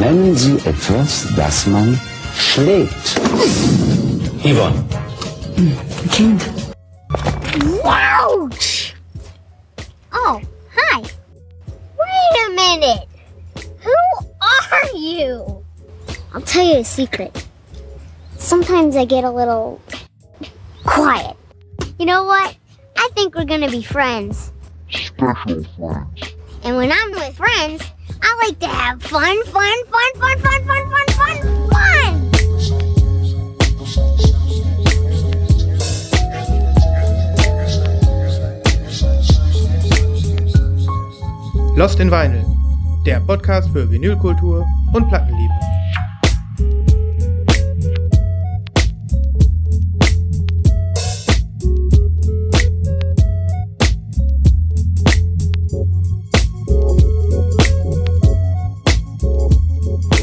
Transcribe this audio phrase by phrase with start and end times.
[0.00, 2.00] Nennen Sie etwas, das man
[2.34, 3.20] schlägt.
[4.42, 4.82] Yvonne.
[6.10, 6.42] Kind.
[7.84, 8.94] Ouch!
[10.10, 10.40] Oh,
[10.74, 11.02] hi.
[11.98, 13.06] Wait a minute.
[13.84, 15.62] Who are you?
[16.32, 17.46] I'll tell you a secret.
[18.38, 19.82] Sometimes I get a little
[20.86, 21.36] quiet.
[21.98, 22.56] You know what?
[22.96, 24.50] I think we're gonna be friends.
[24.88, 26.34] Special friends.
[26.64, 27.82] And when I'm with friends,
[28.22, 31.36] I like to have fun, fun, fun, fun, fun, fun, fun, fun,
[31.70, 32.30] fun.
[41.76, 42.44] Lost in Vinyl,
[43.06, 45.54] der Podcast für Vinylkultur und Plattenliebe.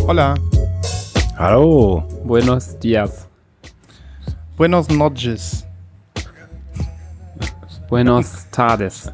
[0.08, 0.36] Hola,
[1.38, 2.04] Hallo.
[2.24, 3.28] Buenos dias.
[4.58, 5.66] buenos noches.
[7.90, 9.12] Buenos tardes.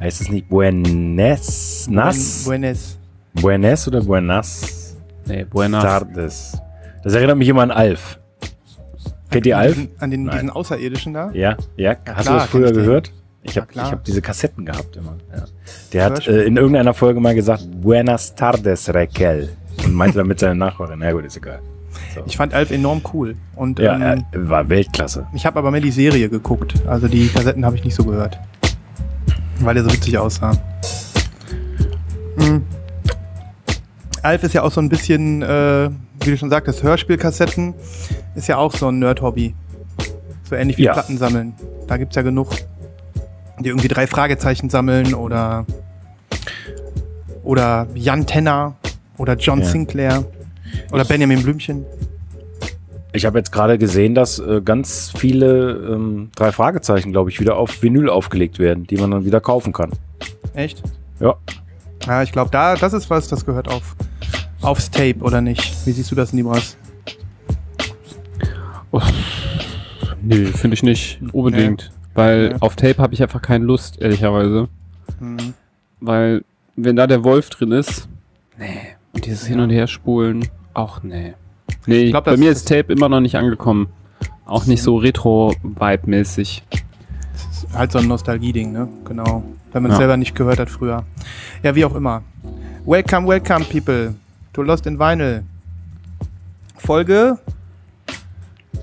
[0.00, 1.86] Heißt es nicht Buenas?
[1.90, 2.44] Nas?
[2.44, 2.98] Buen, buenes.
[3.34, 4.96] Buenas oder Buenas?
[5.26, 5.82] Nee, buenas.
[5.84, 6.58] Tardes.
[7.02, 8.18] Das erinnert mich immer an Alf.
[9.30, 9.74] Kennt ihr An Alf?
[9.74, 10.34] diesen, an den, Nein.
[10.34, 11.30] diesen Außerirdischen da?
[11.32, 11.96] Ja, ja.
[12.06, 12.82] Hast klar, du das früher ich den.
[12.84, 13.12] gehört?
[13.42, 15.16] Ich Ja, habe hab diese Kassetten gehabt immer.
[15.34, 15.44] Ja.
[15.92, 19.50] Der hat äh, in irgendeiner Folge mal gesagt, Buenas tardes, Raquel.
[19.84, 20.98] Und meinte damit seine Nachbarin.
[21.00, 21.60] Na gut, ist egal.
[22.26, 23.36] Ich fand Alf enorm cool.
[23.56, 25.26] Und Ja, ähm, er war Weltklasse.
[25.34, 26.74] ich habe aber mehr die Serie geguckt.
[26.86, 28.38] Also die Kassetten habe ich nicht so gehört.
[29.60, 30.52] Weil der so witzig aussah.
[32.36, 32.62] Mhm.
[34.22, 37.74] Alf ist ja auch so ein bisschen, äh, wie du schon sagtest, Hörspielkassetten
[38.34, 39.54] ist ja auch so ein Nerd-Hobby.
[40.44, 40.92] So ähnlich wie Ja.
[40.92, 41.54] Platten sammeln.
[41.86, 42.50] Da gibt es ja genug,
[43.58, 45.64] die irgendwie drei Fragezeichen sammeln oder
[47.42, 48.74] oder Jan Tenner
[49.20, 49.66] oder John Ja.
[49.66, 50.24] Sinclair
[50.92, 51.84] oder Benjamin Blümchen.
[53.12, 57.56] Ich habe jetzt gerade gesehen, dass äh, ganz viele ähm, drei Fragezeichen, glaube ich, wieder
[57.56, 59.90] auf Vinyl aufgelegt werden, die man dann wieder kaufen kann.
[60.54, 60.82] Echt?
[61.18, 61.34] Ja.
[62.06, 63.94] Ja, ich glaube, da, das ist was, das gehört auf,
[64.62, 65.74] aufs Tape, oder nicht?
[65.86, 66.76] Wie siehst du das, Nibras?
[70.22, 71.90] Nö, finde ich nicht unbedingt.
[72.14, 72.56] Weil Ja.
[72.60, 74.68] auf Tape habe ich einfach keine Lust, ehrlicherweise.
[75.18, 75.54] Hm.
[76.00, 76.44] Weil,
[76.76, 78.08] wenn da der Wolf drin ist,
[78.58, 78.96] nee.
[79.12, 81.34] Und dieses Hin- und Herspulen, auch nee.
[81.86, 83.88] Nee, glaub, bei mir ist Tape immer noch nicht angekommen.
[84.44, 86.62] Auch nicht so Retro-Vibe-mäßig.
[86.70, 88.88] Das ist halt so ein Nostalgie-Ding, ne?
[89.04, 89.42] Genau.
[89.72, 90.00] Wenn man es Ja.
[90.00, 91.04] selber nicht gehört hat früher.
[91.62, 92.22] Ja, wie auch immer.
[92.84, 94.14] Welcome, welcome, people.
[94.52, 95.44] To Lost in Vinyl.
[96.76, 97.38] Folge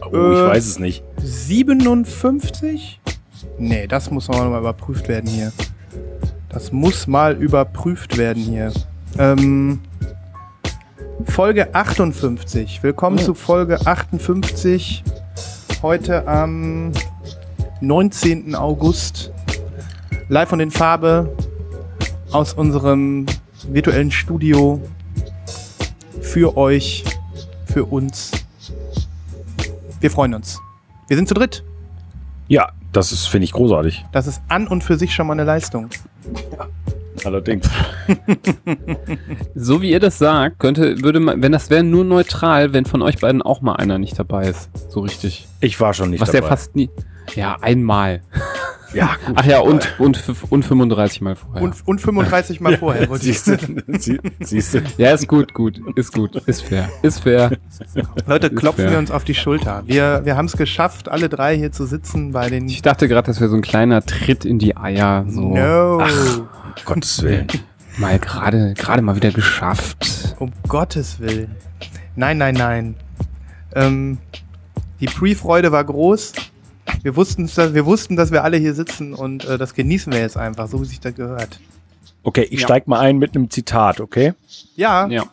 [0.02, 1.04] Oh, ich Äh, weiß es nicht.
[1.18, 3.00] 57?
[3.58, 5.52] Nee, das muss mal überprüft werden hier.
[6.50, 8.72] Das muss mal überprüft werden hier.
[9.18, 9.80] Ähm,
[11.26, 12.84] Folge 58.
[12.84, 15.04] Willkommen zu Folge 58.
[15.82, 16.92] Heute am
[17.82, 18.56] 19.
[18.56, 19.32] August.
[20.30, 21.36] Live von den Farbe
[22.32, 23.26] aus unserem
[23.68, 24.82] virtuellen Studio.
[26.22, 27.04] Für euch,
[27.66, 28.32] für uns.
[30.00, 30.60] Wir freuen uns.
[31.08, 31.64] Wir sind zu dritt.
[32.48, 34.06] Ja, das ist, finde ich, großartig.
[34.12, 35.90] Das ist an und für sich schon mal eine Leistung.
[37.24, 37.70] Allerdings.
[39.56, 43.02] So wie ihr das sagt, könnte, würde man, wenn das wäre nur neutral, wenn von
[43.02, 44.70] euch beiden auch mal einer nicht dabei ist.
[44.90, 45.48] So richtig.
[45.60, 46.46] Ich war schon nicht Was dabei.
[46.46, 46.90] ja fast nie.
[47.36, 48.22] Ja, einmal.
[48.94, 49.36] Ja, gut.
[49.38, 51.62] Ach ja, und, und, und 35 Mal vorher.
[51.62, 53.10] Und, und 35 Mal vorher.
[53.10, 53.84] wollte ich- Siehst du?
[54.00, 54.82] Sie- Siehst du?
[54.98, 55.80] ja, ist gut, gut.
[55.96, 56.36] Ist gut.
[56.48, 56.90] Ist fair.
[57.02, 57.52] Ist fair.
[58.26, 58.92] Leute, Ist klopfen fair.
[58.92, 59.84] wir uns auf die Schulter.
[59.86, 62.68] Wir, wir haben es geschafft, alle drei hier zu sitzen bei den.
[62.68, 65.26] Ich dachte gerade, das wäre so ein kleiner Tritt in die Eier.
[65.28, 65.42] So.
[65.56, 65.98] No.
[65.98, 66.48] Um
[66.86, 67.48] Gottes Willen.
[67.98, 70.36] Mal gerade, gerade mal wieder geschafft.
[70.40, 71.56] Um Gottes Willen.
[72.16, 72.96] Nein, nein, nein.
[73.76, 74.20] Ähm,
[75.00, 76.34] die Pre-Freude war groß.
[77.04, 80.20] Wir wussten, dass, wir wussten, dass wir alle hier sitzen und äh, das genießen wir
[80.20, 81.60] jetzt einfach, so wie sich das gehört.
[82.24, 82.68] Okay, ich Ja.
[82.68, 84.34] steig mal ein mit einem Zitat, okay?
[84.76, 85.24] Ja, Ja.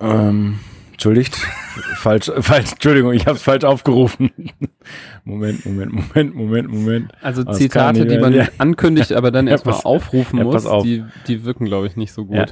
[0.00, 0.58] Ähm,
[0.92, 1.36] entschuldigt.
[1.96, 4.30] falsch, falsch, Entschuldigung, ich habe es falsch aufgerufen.
[5.24, 7.12] Moment, Moment, Moment, Moment, Moment.
[7.22, 8.48] Also Das kann Zitate, die man mehr.
[8.58, 10.82] ankündigt, aber dann Ja, erstmal aufrufen ja, muss, auf.
[10.84, 12.36] die, die wirken, glaube ich, nicht so gut.
[12.36, 12.46] Ja.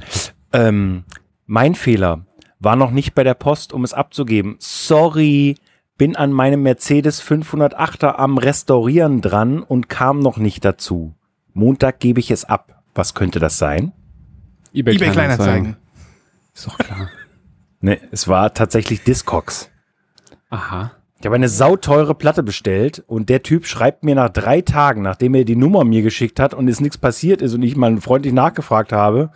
[0.53, 1.03] Ähm,
[1.45, 2.25] mein Fehler
[2.63, 4.55] war noch nicht bei der Post, um es abzugeben.
[4.59, 5.55] Sorry,
[5.97, 11.15] bin an meinem Mercedes 508er am Restaurieren dran und kam noch nicht dazu.
[11.53, 12.83] Montag gebe ich es ab.
[12.95, 13.91] Was könnte das sein?
[14.73, 15.77] eBay, eBay Kleinanzeigen.
[16.53, 17.09] Ist doch klar.
[17.85, 19.69] Ne, es war tatsächlich Discogs.
[20.49, 20.93] Aha.
[21.19, 25.35] Ich habe eine sauteure Platte bestellt und der Typ schreibt mir nach drei Tagen, nachdem
[25.35, 28.31] er die Nummer mir geschickt hat und es nichts passiert ist und ich mal freundlich
[28.33, 29.31] nachgefragt habe,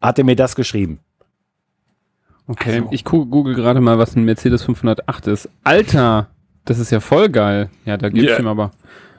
[0.00, 1.00] hat er mir das geschrieben.
[2.48, 5.48] Okay, ich gu- google gerade mal, was ein Mercedes 508 ist.
[5.64, 6.28] Alter,
[6.64, 7.70] das ist ja voll geil.
[7.84, 8.34] Ja, da Ja.
[8.34, 8.70] ich ihm aber.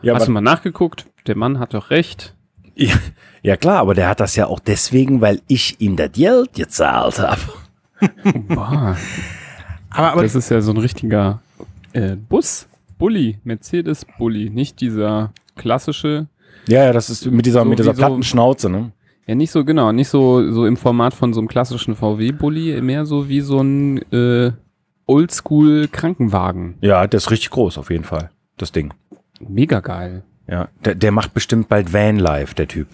[0.01, 1.05] Ja, Hast du aber, mal nachgeguckt?
[1.27, 2.33] Der Mann hat doch recht.
[2.75, 2.93] ja,
[3.41, 7.19] ja klar, aber der hat das ja auch deswegen, weil ich ihm das Geld gezahlt
[7.19, 7.41] habe.
[8.47, 8.95] Boah,
[9.89, 11.41] Aber, aber das ist ja so ein richtiger
[11.93, 12.67] äh, Bus.
[12.99, 16.27] Bulli, Mercedes Bulli, nicht dieser klassische,
[16.67, 18.91] Ja, ja, das ist mit dieser, So mit dieser wie so- platten Schnauze, ne?
[19.27, 23.05] Ja nicht so genau, nicht so, so im Format von so einem klassischen VW-Bulli, mehr
[23.05, 24.51] so wie so ein äh,
[25.05, 26.75] Oldschool-Krankenwagen.
[26.81, 28.93] Ja, der ist richtig groß auf jeden Fall, das Ding.
[29.39, 30.23] Mega geil.
[30.49, 32.87] Ja, der, der macht bestimmt bald Vanlife, der Typ.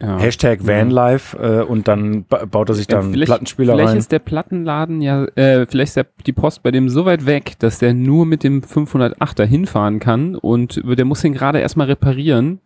[0.00, 0.18] Ja.
[0.18, 3.96] Hashtag Vanlife äh, und dann ba baut er sich Ja, dann Plattenspieler vielleicht rein.
[3.96, 7.54] ist der Plattenladen ja, äh, vielleicht ist der, die Post bei dem so weit weg,
[7.60, 12.60] dass der nur mit dem 508er hinfahren kann und der muss ihn gerade erstmal reparieren.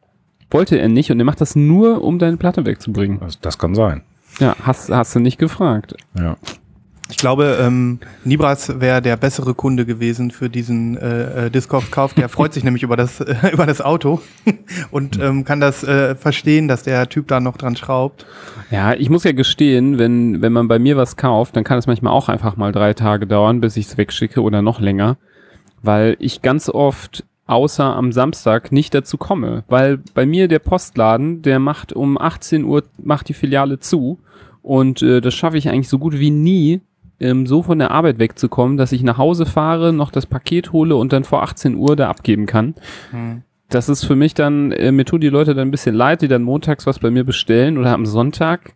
[0.51, 3.21] Wollte er nicht und er macht das nur, um deine Platte wegzubringen.
[3.21, 4.03] Das, das kann sein.
[4.39, 5.95] Ja, hast, hast du nicht gefragt.
[6.19, 6.37] Ja.
[7.11, 12.15] ich glaube, ähm, Nibras wäre der bessere Kunde gewesen für diesen äh, äh, Discogs-Kauf.
[12.15, 14.21] Der freut sich nämlich über das, äh, über das Auto
[14.91, 18.27] und ähm, kann das äh, verstehen, dass der Typ da noch dran schraubt.
[18.71, 21.87] Ja, ich muss ja gestehen, wenn, wenn man bei mir was kauft, dann kann es
[21.87, 25.17] manchmal auch einfach mal drei Tage dauern, bis ich es wegschicke oder noch länger,
[25.83, 31.43] weil ich ganz oft außer am Samstag nicht dazu komme, weil bei mir der Postladen,
[31.43, 34.19] der macht um 18 Uhr, macht die Filiale zu
[34.63, 36.81] und äh, das schaffe ich eigentlich so gut wie nie,
[37.19, 40.97] ähm, so von der Arbeit wegzukommen, dass ich nach Hause fahre, noch das Paket hole
[40.97, 42.75] und dann vor 18 Uhr da abgeben kann.
[43.69, 46.29] Das ist für mich dann, äh, mir tun die Leute dann ein bisschen leid, die
[46.29, 48.75] dann montags was bei mir bestellen oder am Sonntag.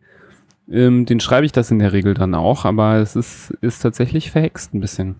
[0.71, 4.31] Ähm, den schreibe ich das in der Regel dann auch, aber es ist, ist tatsächlich
[4.31, 5.17] verhext ein bisschen.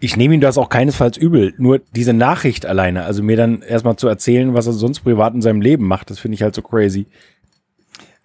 [0.00, 1.52] Ich nehme ihm das auch keinesfalls übel.
[1.58, 5.42] Nur diese Nachricht alleine, also mir dann erstmal zu erzählen, was er sonst privat in
[5.42, 7.06] seinem Leben macht, das finde ich halt so crazy.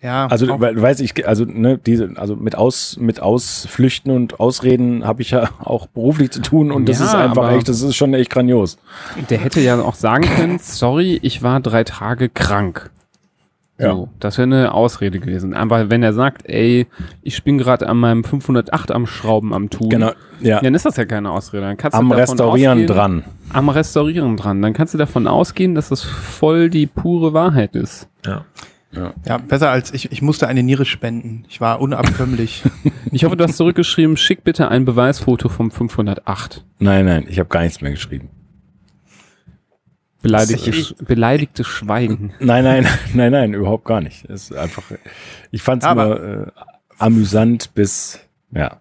[0.02, 5.04] Ja, Also, weil, weiß ich, also, ne, diese, also mit Aus, mit Ausflüchten und Ausreden
[5.06, 7.96] habe ich ja auch beruflich zu tun und das Ja, ist einfach echt, das ist
[7.96, 8.78] schon echt grandios.
[9.30, 12.92] Der hätte ja auch sagen können, sorry, ich war drei Tage krank.
[13.78, 15.54] So, das wäre eine Ausrede gewesen.
[15.54, 16.88] Aber wenn er sagt, ey,
[17.24, 20.62] ich bin gerade an meinem 508 am Schrauben am Tun, Genau, ja.
[20.62, 21.64] dann ist das ja keine Ausrede.
[21.64, 23.24] Dann kannst Am du davon Restaurieren ausgehen, dran.
[23.52, 24.62] Am Restaurieren dran.
[24.62, 28.08] Dann kannst du davon ausgehen, dass das voll die pure Wahrheit ist.
[29.26, 31.44] ja, besser als ich, ich musste eine Niere spenden.
[31.50, 32.64] Ich war unabkömmlich.
[33.12, 36.66] Ich hoffe, du hast zurückgeschrieben, schick bitte ein Beweisfoto vom 508.
[36.80, 38.28] Nein, nein, ich habe gar nichts mehr geschrieben.
[40.26, 42.34] Beleidigte, Ich- Sch- beleidigte Schweigen.
[42.40, 44.26] Nein, nein, nein, nein, überhaupt gar nicht.
[44.30, 44.84] Es ist einfach,
[45.52, 46.48] ich fand es nur äh,
[47.00, 48.20] amüsant bis,
[48.52, 48.78] ja.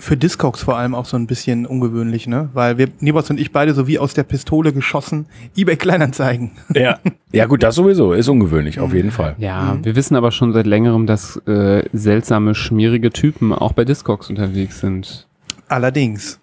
[0.00, 2.50] Für Discogs vor allem auch so ein bisschen ungewöhnlich, ne?
[2.54, 5.26] Weil wir, Nibras und ich beide so wie aus der Pistole geschossen,
[5.56, 6.50] eBay Kleinanzeigen.
[6.74, 6.98] Ja.
[7.30, 9.36] Ja, gut, das sowieso ist ungewöhnlich, auf jeden Fall.
[9.38, 14.28] Ja, wir wissen aber schon seit längerem, dass äh, seltsame, schmierige Typen auch bei Discogs
[14.28, 15.28] unterwegs sind.
[15.68, 16.40] Allerdings.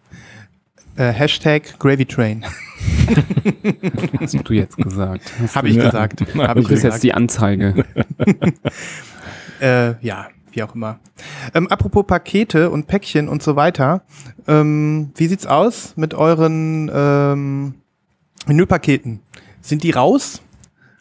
[0.95, 2.45] Äh, Hashtag Gravy Train.
[4.19, 5.31] Hast du jetzt gesagt.
[5.55, 6.21] Habe ich gesagt.
[6.37, 6.83] Hab ich kriegst gesagt.
[6.93, 7.85] jetzt die Anzeige.
[9.61, 10.99] Äh, ja, wie auch immer.
[11.53, 14.01] Ähm, apropos Pakete und Päckchen und so weiter.
[14.45, 17.75] Ähm, wie sieht's aus mit euren ähm,
[18.45, 19.21] Menüpaketen?
[19.61, 20.41] Sind die raus?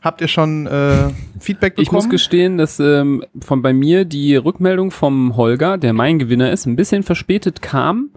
[0.00, 1.10] Habt ihr schon äh,
[1.40, 1.82] Feedback bekommen?
[1.82, 6.52] Ich muss gestehen, dass ähm, von bei mir die Rückmeldung vom Holger, der mein Gewinner
[6.52, 8.10] ist, ein bisschen verspätet kam.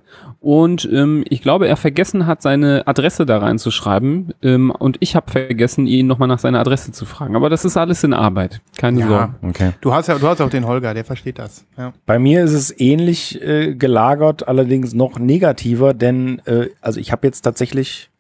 [0.46, 4.32] Und ähm, ich glaube, er vergessen hat, seine Adresse da reinzuschreiben.
[4.44, 7.36] Ähm, und ich habe vergessen, ihn nochmal nach seiner Adresse zu fragen.
[7.36, 8.62] Aber das ist alles in Arbeit.
[8.78, 9.08] Keine Ja.
[9.08, 9.36] Sorge.
[9.42, 9.72] Okay.
[9.82, 11.66] Du hast ja, du hast auch den Holger, der versteht das.
[11.80, 11.94] Ja.
[12.06, 17.26] Bei mir ist es ähnlich äh, gelagert, allerdings noch negativer, denn äh, also ich habe
[17.26, 18.12] jetzt tatsächlich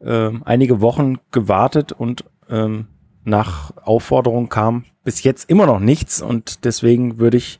[0.00, 2.86] ähm, einige Wochen gewartet und ähm,
[3.24, 7.58] nach Aufforderung kam bis jetzt immer noch nichts und deswegen würde ich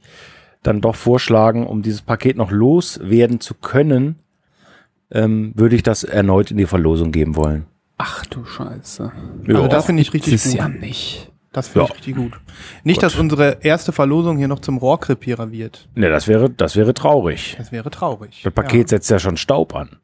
[0.62, 4.16] dann doch vorschlagen, um dieses Paket noch loswerden zu können,
[5.10, 7.66] ähm, würde ich das erneut in die Verlosung geben wollen.
[7.96, 9.10] Ach du Scheiße.
[9.48, 10.58] Also das finde ich richtig Das ist gut.
[10.60, 11.32] ja nicht.
[11.52, 11.90] Das finde Ja.
[11.90, 12.32] ich richtig gut.
[12.84, 15.88] Nicht, dass unsere erste Verlosung hier noch zum Rohrkrepierer wird.
[15.94, 17.54] Ne, das wäre, das wäre traurig.
[17.58, 18.42] Das wäre traurig.
[18.44, 19.96] Das Paket setzt ja schon Staub an.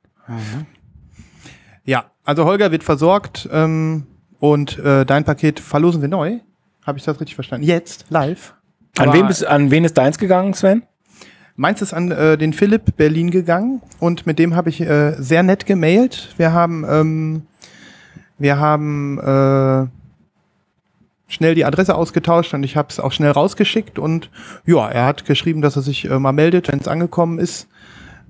[1.84, 4.06] Ja, also Holger wird versorgt ähm,
[4.40, 6.38] und äh, dein Paket verlosen wir neu.
[6.87, 7.66] Habe ich das richtig verstanden?
[7.66, 8.54] Jetzt, live.
[8.98, 10.82] An, wem bist, an wen ist deins gegangen, Sven?
[11.56, 15.42] Meins ist an äh, den Philipp Berlin gegangen und mit dem habe ich äh, sehr
[15.42, 16.34] nett gemailt.
[16.36, 17.42] Wir haben, ähm,
[18.38, 19.86] wir haben äh,
[21.28, 24.30] schnell die Adresse ausgetauscht und ich habe es auch schnell rausgeschickt und
[24.66, 27.68] ja, er hat geschrieben, dass er sich äh, mal meldet, wenn es angekommen ist.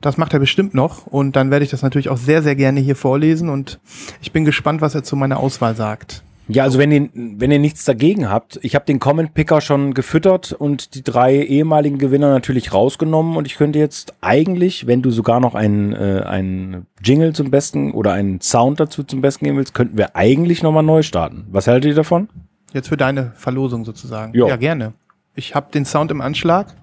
[0.02, 2.80] Das macht er bestimmt noch und dann werde ich das natürlich auch sehr, sehr gerne
[2.80, 3.80] hier vorlesen und
[4.20, 6.22] ich bin gespannt, was er zu meiner Auswahl sagt.
[6.46, 9.94] Ja, also wenn ihr, wenn ihr nichts dagegen habt, ich habe den Comment Picker schon
[9.94, 15.10] gefüttert und die drei ehemaligen Gewinner natürlich rausgenommen und ich könnte jetzt eigentlich, wenn du
[15.10, 19.56] sogar noch einen, äh, einen Jingle zum Besten oder einen Sound dazu zum Besten geben
[19.56, 21.46] willst, könnten wir eigentlich nochmal neu starten.
[21.50, 22.28] Was haltet ihr davon?
[22.74, 24.34] Jetzt für deine Verlosung sozusagen.
[24.34, 24.46] Jo.
[24.46, 24.92] Ja, gerne.
[25.34, 26.74] Ich habe den Sound im Anschlag.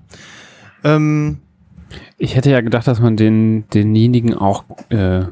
[0.84, 1.38] Ähm,
[2.18, 5.30] Ich hätte ja gedacht, dass man den, denjenigen auch äh, eine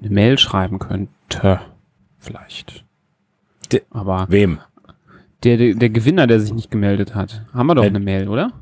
[0.00, 1.60] Mail schreiben könnte.
[2.18, 2.84] Vielleicht.
[3.72, 4.58] De- Aber Wem?
[5.44, 8.28] der, der, der Gewinner, der sich nicht gemeldet hat, haben wir doch Äh, eine Mail,
[8.28, 8.52] oder?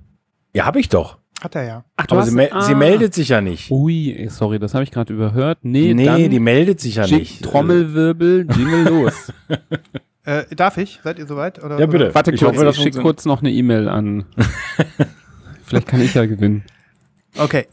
[0.54, 1.18] Ja, habe ich doch.
[1.42, 1.84] hat er ja.
[1.96, 2.62] Ach, Aber sie, mel ah.
[2.62, 3.70] sie meldet sich ja nicht.
[3.70, 5.58] Ui, sorry, das habe ich gerade überhört.
[5.62, 7.42] Nee, nee, dann die meldet sich ja nicht.
[7.44, 9.32] Trommelwirbel, Jingle los.
[10.28, 10.98] Äh, darf ich?
[11.04, 11.62] Seid ihr soweit?
[11.62, 12.12] Oder, Ja, bitte.
[12.12, 14.24] Warte Ich kurz, hoffe, ich schicke kurz noch eine E-Mail an.
[15.62, 16.64] Vielleicht kann ich ja gewinnen.
[17.36, 17.44] Oder?
[17.44, 17.66] Okay.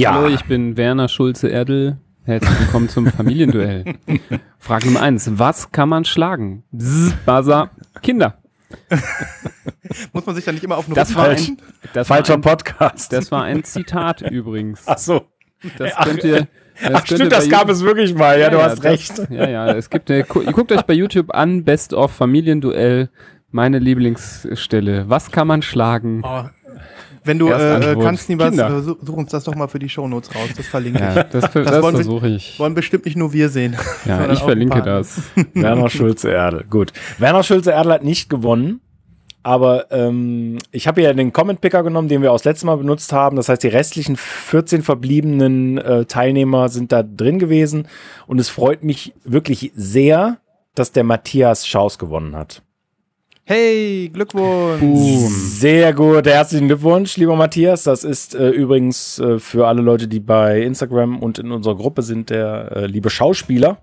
[0.00, 1.98] Ja, Hallo, ich bin Werner Schulze-Erdel.
[2.24, 3.84] Herzlich willkommen zum Familienduell.
[4.58, 5.30] Frage Nummer eins.
[5.34, 6.62] Was kann man schlagen?
[6.72, 7.68] Bzz, Buzzer.
[8.00, 8.38] Kinder.
[10.14, 11.48] Muss man sich da nicht immer auf einen Das falsch.
[11.48, 11.58] ein,
[11.92, 13.12] das war falscher ein, Podcast.
[13.12, 14.84] das war ein Zitat übrigens.
[14.86, 15.26] Ach so.
[15.76, 16.46] Das Ach, könnt ihr,
[16.82, 18.40] das Ach stimmt, das gab es wirklich mal.
[18.40, 19.22] Ja, du hast das- recht.
[19.28, 23.10] Ja, ja, es gibt eine, gu- ihr guckt euch bei YouTube an, Best of Familienduell,
[23.50, 25.10] meine Lieblingsstelle.
[25.10, 26.22] Was kann man schlagen?
[26.24, 26.44] Oh,
[27.30, 28.00] wenn du äh, Antwort.
[28.04, 28.76] kannst, nie was, Kinder.
[28.78, 30.48] äh, such uns das doch mal für die Shownotes raus.
[30.56, 31.22] Das verlinke Ja, ich.
[31.30, 32.58] das, Das das versuche ich.
[32.58, 33.76] Wollen bestimmt nicht nur wir sehen.
[34.04, 35.22] Ja, ich verlinke das.
[35.54, 36.64] Werner Schulze-Erdel.
[36.68, 36.92] Gut.
[37.18, 38.80] Werner Schulze-Erdel hat nicht gewonnen.
[39.42, 43.12] Aber ähm, ich habe ja den Comment-Picker genommen, den wir auch das letzte Mal benutzt
[43.14, 43.36] haben.
[43.36, 47.88] Das heißt, die restlichen 14 verbliebenen äh, Teilnehmer sind da drin gewesen.
[48.26, 50.38] Und es freut mich wirklich sehr,
[50.74, 52.62] dass der Matthias Schaus gewonnen hat.
[53.52, 54.78] Hey, Glückwunsch.
[54.78, 55.28] Boom.
[55.28, 57.82] Sehr gut, herzlichen Glückwunsch, lieber Matthias.
[57.82, 62.02] Das ist äh, übrigens äh, für alle Leute, die bei Instagram und in unserer Gruppe
[62.02, 63.78] sind, der äh, liebe Schauspieler.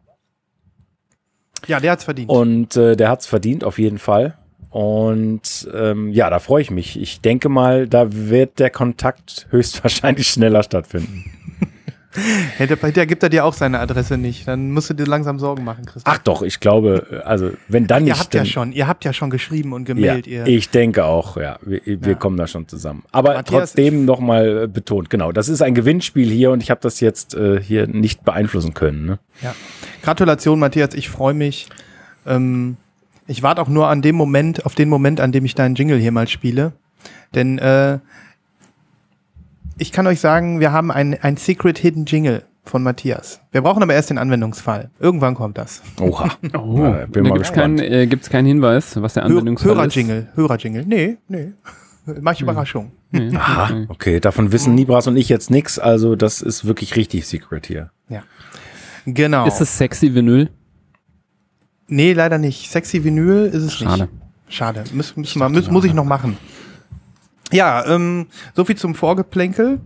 [1.67, 2.29] Ja, der hat's verdient.
[2.29, 4.37] Und äh, der hat's verdient, auf jeden Fall.
[4.69, 6.97] Und ähm, ja, da freue ich mich.
[7.01, 11.25] Ich denke mal, da wird der Kontakt höchstwahrscheinlich schneller stattfinden.
[12.57, 14.47] Hinterher gibt er dir auch seine Adresse nicht.
[14.47, 16.03] Dann musst du dir langsam Sorgen machen, Christoph.
[16.05, 18.15] Ach doch, ich glaube, also wenn dann nicht.
[18.15, 20.47] ihr habt ja schon, ihr habt ja schon geschrieben und Ja, gemailt, ihr.
[20.47, 21.57] ich denke auch, ja.
[21.61, 22.13] Wir, wir Ja.
[22.15, 23.03] kommen da schon zusammen.
[23.11, 26.81] Aber Matthias, trotzdem nochmal äh, betont, genau, das ist ein Gewinnspiel hier und ich habe
[26.81, 29.05] das jetzt äh, hier nicht beeinflussen können.
[29.05, 29.19] Ne?
[30.01, 31.67] Gratulation, Matthias, ich freue mich.
[32.25, 32.77] Ähm,
[33.27, 35.97] ich warte auch nur an dem Moment, auf den Moment, an dem ich deinen Jingle
[35.99, 36.73] hier mal spiele.
[37.35, 37.99] Denn äh,
[39.77, 43.39] ich kann euch sagen, wir haben ein, ein Secret Hidden Jingle von Matthias.
[43.51, 44.89] Wir brauchen aber erst den Anwendungsfall.
[44.99, 45.81] Irgendwann kommt das.
[46.01, 46.31] Oha.
[46.57, 47.93] Oh, Äh, bin da mal gibt's keinen, gespannt.
[47.95, 49.77] äh, gibt's keinen Hinweis, was der Hör Anwendungsfall ist?
[49.77, 50.85] Hörer-Jingle, Hörer-Jingle.
[50.85, 51.53] Nee, nee.
[52.21, 52.91] Mach ich Überraschung.
[53.11, 54.19] Nee, Aha, okay.
[54.19, 57.91] davon wissen Nibras und ich jetzt nichts, also das ist wirklich richtig Secret hier.
[59.05, 59.47] Genau.
[59.47, 60.49] Ist es sexy Vinyl?
[61.87, 62.69] nee, leider nicht.
[62.69, 64.03] Sexy Vinyl ist es Schade.
[64.03, 64.13] nicht.
[64.49, 64.83] Schade.
[64.93, 66.37] Muss, muss, mal, muss, muss ich noch machen.
[67.51, 69.79] Ja, ähm, so viel zum Vorgeplänkel.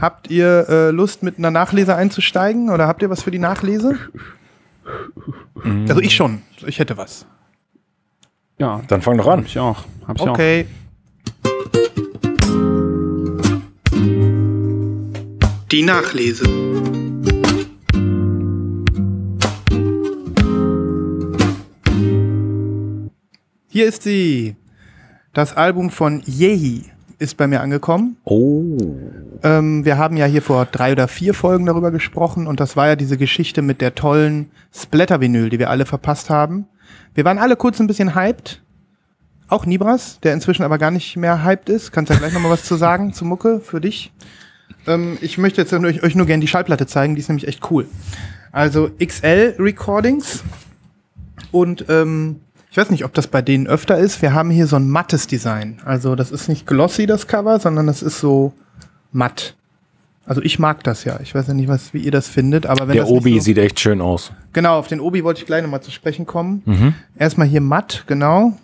[0.00, 2.70] Habt ihr äh, Lust, mit einer Nachlese einzusteigen?
[2.70, 3.98] Oder habt ihr was für die Nachlese?
[5.88, 6.42] Also ich schon.
[6.66, 7.26] Ich hätte was.
[8.58, 9.44] Ja, Dann fang doch hab an.
[9.44, 9.84] ich auch.
[10.06, 10.66] Hab ich Okay.
[15.70, 16.44] Die Nachlese.
[23.68, 24.56] Hier ist sie.
[25.32, 26.86] Das Album von Yehi
[27.20, 28.16] ist bei mir angekommen.
[28.24, 28.76] Oh.
[29.44, 32.88] Ähm, wir haben ja hier vor drei oder vier Folgen darüber gesprochen und das war
[32.88, 36.66] ja diese Geschichte mit der tollen Splatter-Vinyl, die wir alle verpasst haben.
[37.14, 38.62] Wir waren alle kurz ein bisschen hyped.
[39.46, 41.92] Auch Nibras, der inzwischen aber gar nicht mehr hyped ist.
[41.92, 44.12] Kannst ja gleich nochmal was zu sagen zu Mucke für dich.
[44.88, 47.70] Ähm, ich möchte jetzt euch, euch nur gerne die Schallplatte zeigen, die ist nämlich echt
[47.70, 47.86] cool.
[48.50, 50.42] Also XL Recordings
[51.52, 54.22] und ähm, ich weiß nicht, ob das bei denen öfter ist.
[54.22, 55.78] Wir haben hier so ein mattes Design.
[55.84, 58.52] Also das ist nicht glossy, das Cover, sondern das ist so
[59.12, 59.56] matt.
[60.24, 61.18] Also ich mag das ja.
[61.20, 63.58] Ich weiß ja nicht, was, wie ihr das findet, aber wenn Der Obi so, sieht
[63.58, 64.30] echt schön aus.
[64.52, 66.62] Genau, auf den Obi wollte ich gleich nochmal zu sprechen kommen.
[66.64, 66.94] Mhm.
[67.18, 68.56] Erstmal hier matt, genau.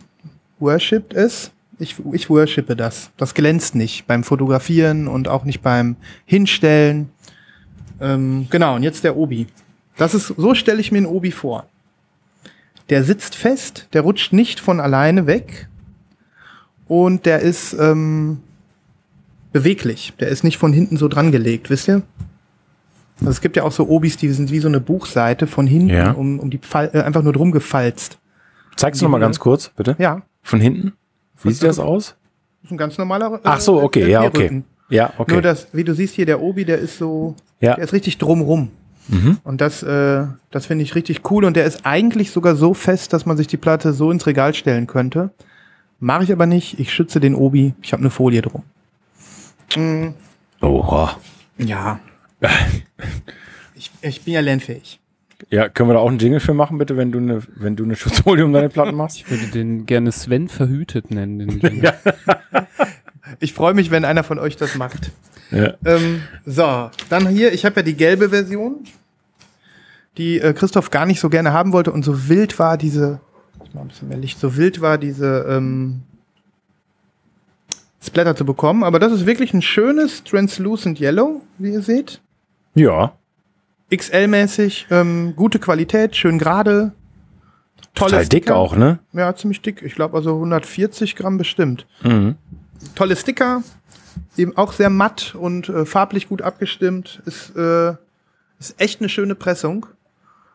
[0.61, 1.51] Worshipped es.
[1.81, 3.11] Ich, ich worshipe das.
[3.17, 7.11] Das glänzt nicht beim Fotografieren und auch nicht beim Hinstellen.
[8.01, 9.49] Ähm, genau, und jetzt der Obi.
[9.97, 11.67] Das ist, so stelle ich mir einen Obi vor.
[12.89, 15.69] Der sitzt fest, der rutscht nicht von alleine weg
[16.89, 18.39] und der ist ähm,
[19.53, 20.13] beweglich.
[20.21, 22.03] Der ist nicht von hinten so dran gelegt, wisst ihr?
[23.21, 25.89] Also es gibt ja auch so Obis, die sind wie so eine Buchseite von hinten,
[25.89, 26.13] Ja.
[26.13, 28.19] um, um die Pfal äh, einfach nur drum gefalzt.
[28.77, 29.97] Zeig's noch mal ganz kurz, bitte.
[29.99, 30.93] Ja, Von hinten?
[31.43, 32.15] Wie sieht das aus?
[32.63, 33.37] ist ein ganz normaler.
[33.37, 34.63] Äh, Ach so, okay, äh, ja, okay.
[34.91, 35.33] Ja, okay.
[35.33, 37.75] Nur das, wie du siehst hier, der Obi, der ist so, Ja.
[37.75, 38.71] der ist richtig drumrum.
[39.09, 39.39] Mhm.
[39.45, 41.45] Und das, äh, das finde ich richtig cool.
[41.45, 44.55] Und der ist eigentlich sogar so fest, dass man sich die Platte so ins Regal
[44.55, 45.31] stellen könnte.
[46.01, 46.79] Mache ich aber nicht.
[46.79, 47.75] Ich schütze den Obi.
[47.83, 48.63] Ich habe eine Folie drum.
[49.77, 50.09] Mm,
[50.61, 51.17] Oha.
[51.59, 52.01] ja.
[53.75, 55.01] ich, ich bin ja lernfähig.
[55.51, 57.85] Ja, können wir da auch einen Jingle für machen, bitte, wenn du eine, wenn du
[57.85, 59.19] eine Schutzfolie um deine Platten machst?
[59.27, 61.39] Ich würde den gerne Sven verhütet nennen.
[61.39, 61.93] Den Jingle.
[63.41, 65.13] Ich freue mich, wenn einer von euch das macht.
[65.51, 65.75] Ja.
[65.85, 68.85] Ähm, so, dann hier, ich habe ja die gelbe Version,
[70.17, 73.21] die äh, Christoph gar nicht so gerne haben wollte und so wild war diese,
[73.65, 76.03] ich mal ein bisschen mehr Licht, so wild war diese ähm,
[78.05, 78.85] Splatter zu bekommen.
[78.85, 82.21] Aber das ist wirklich ein schönes Translucent Yellow, wie ihr seht.
[82.75, 83.15] Ja.
[83.91, 86.93] XL-mäßig, ähm, gute Qualität, schön gerade.
[87.95, 88.57] Tolle Total dick Sticker.
[88.57, 88.99] auch, ne?
[89.13, 89.83] Ja, ziemlich dick.
[89.83, 91.87] Ich glaube also 140 Gramm bestimmt.
[92.03, 92.37] Mhm.
[92.95, 93.63] tolle Sticker,
[94.39, 97.23] eben auch sehr matt und äh, farblich gut abgestimmt.
[97.27, 97.95] Ist, äh,
[98.59, 99.87] ist echt eine schöne Pressung.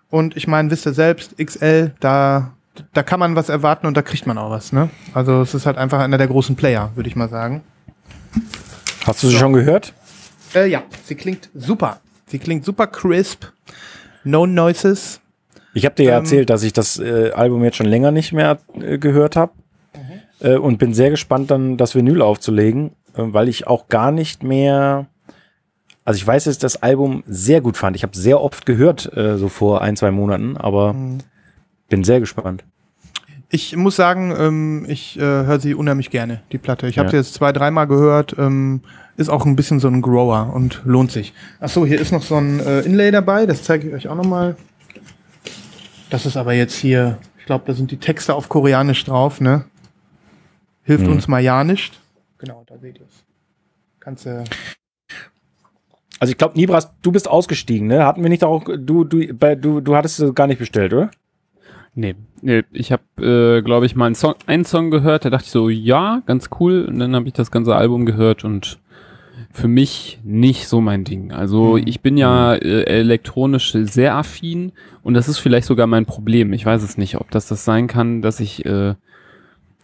[0.10, 2.52] Und ich meine, wisst ihr selbst, XL, da,
[2.94, 4.74] da kann man was erwarten und da kriegt man auch was.
[4.74, 4.90] Ne?
[5.14, 7.64] Also es ist halt einfach einer der großen Player, würde ich mal sagen.
[9.06, 9.94] Hast du sie schon gehört?
[10.54, 12.02] Äh, ja, sie klingt super.
[12.28, 13.46] Sie klingt super crisp.
[14.24, 15.20] No noises.
[15.74, 18.34] Ich habe dir ja Ähm, erzählt, dass ich das äh, Album jetzt schon länger nicht
[18.34, 19.54] mehr äh, gehört habe
[20.42, 25.08] äh, und bin sehr gespannt, dann das Vinyl aufzulegen, weil ich auch gar nicht mehr.
[26.04, 27.96] Also ich weiß, dass ich das Album sehr gut fand.
[27.96, 30.96] Ich habe sehr oft gehört, äh, so vor ein, zwei Monaten, aber
[31.90, 32.64] bin sehr gespannt.
[33.54, 36.88] Ich muss sagen, ähm, ich äh, höre sie unheimlich gerne, die Platte.
[36.88, 37.12] Ich habe Ja.
[37.12, 38.36] sie jetzt zwei, dreimal gehört.
[38.40, 38.82] Ähm,
[39.18, 41.34] ist auch ein bisschen so ein Grower und lohnt sich.
[41.60, 43.46] Ach so, hier ist noch so ein äh, Inlay dabei.
[43.46, 44.56] Das zeige ich euch auch noch mal.
[46.10, 49.66] Das ist aber jetzt hier, ich glaube, da sind die Texte auf Koreanisch drauf, ne?
[50.84, 51.12] Hilft Mhm.
[51.14, 52.00] uns mal ja nicht.
[52.42, 53.24] Genau, da seht ihr es.
[54.00, 54.44] Kannst du.
[56.20, 58.06] Also ich glaube, Nibras, du bist ausgestiegen, ne?
[58.06, 61.12] Hatten wir nicht auch, du, du, bei, du, du hattest es gar nicht bestellt, oder?
[61.94, 65.46] Nee, nee ich habe, äh, glaube ich, mal einen Song, einen Song gehört, da dachte
[65.46, 66.86] ich so, ja, ganz cool.
[66.86, 68.80] Und dann habe ich das ganze Album gehört und
[69.52, 71.32] für mich nicht so mein Ding.
[71.32, 71.84] Also Mhm.
[71.86, 74.72] ich bin ja äh, elektronisch sehr affin
[75.04, 76.54] und das ist vielleicht sogar mein Problem.
[76.54, 78.96] Ich weiß es nicht, ob das das sein kann, dass ich äh,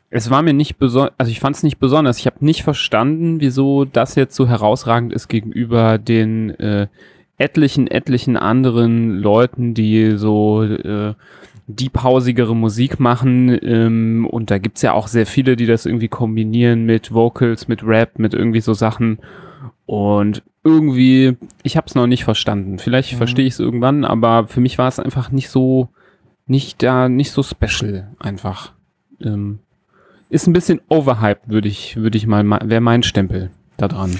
[0.10, 2.18] es war mir nicht besonders, also ich fand es nicht besonders.
[2.20, 6.88] Ich habe nicht verstanden, wieso das jetzt so herausragend ist gegenüber den äh,
[7.38, 11.14] etlichen, etlichen anderen Leuten, die so äh,
[11.68, 13.58] deephausigere Musik machen.
[13.62, 17.84] Ähm, und da gibt's ja auch sehr viele, die das irgendwie kombinieren mit Vocals, mit
[17.84, 19.20] Rap, mit irgendwie so Sachen.
[19.86, 22.80] Und irgendwie, ich habe es noch nicht verstanden.
[22.80, 23.18] Vielleicht Mhm.
[23.18, 25.90] verstehe ich es irgendwann, aber für mich war es einfach nicht so,
[26.46, 28.72] nicht da, nicht so special einfach.
[29.22, 29.60] Ähm,
[30.30, 34.20] ist ein bisschen overhyped, würde ich, würde ich mal, wäre mein Stempel da dran.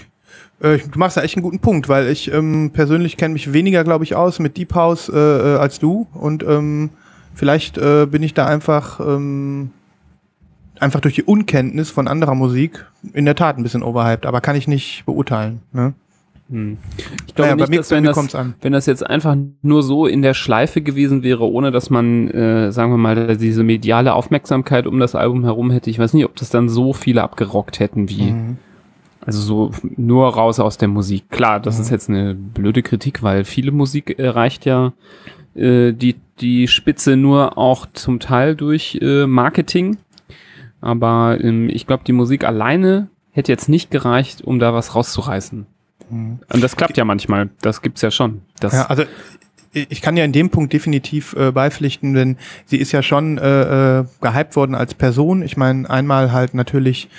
[0.60, 3.84] Äh, du machst da echt einen guten Punkt, weil ich ähm, persönlich kenne mich weniger,
[3.84, 6.08] glaube ich, aus mit Deep House äh, äh, als du.
[6.14, 6.90] Und ähm,
[7.34, 9.72] vielleicht äh, bin ich da einfach, ähm,
[10.80, 14.56] einfach durch die Unkenntnis von anderer Musik in der Tat ein bisschen overhyped, aber kann
[14.56, 15.62] ich nicht beurteilen.
[15.74, 15.94] Ne?
[16.50, 16.78] Hm.
[17.28, 20.34] Ich glaube Naja, nicht, dass wenn das, wenn das jetzt einfach nur so in der
[20.34, 25.14] Schleife gewesen wäre, ohne dass man, äh, sagen wir mal, diese mediale Aufmerksamkeit um das
[25.16, 28.58] Album herum hätte, ich weiß nicht, ob das dann so viele abgerockt hätten wie, Mhm.
[29.26, 31.30] also so nur raus aus der Musik.
[31.30, 34.94] Klar, das ist jetzt eine blöde Kritik, weil viele Musik erreicht ja
[35.54, 39.98] äh, die, die Spitze nur auch zum Teil durch äh, Marketing.
[40.80, 45.66] Aber ähm, ich glaube, die Musik alleine hätte jetzt nicht gereicht, um da was rauszureißen.
[46.10, 46.40] Mhm.
[46.52, 47.50] Und das klappt ja manchmal.
[47.62, 48.42] Das gibt's ja schon.
[48.60, 49.04] Das, Ja, also
[49.74, 54.00] ich kann ja in dem Punkt definitiv äh, beipflichten, denn sie ist ja schon äh,
[54.00, 55.42] äh, gehypt worden als Person.
[55.42, 57.10] Ich meine, einmal halt natürlich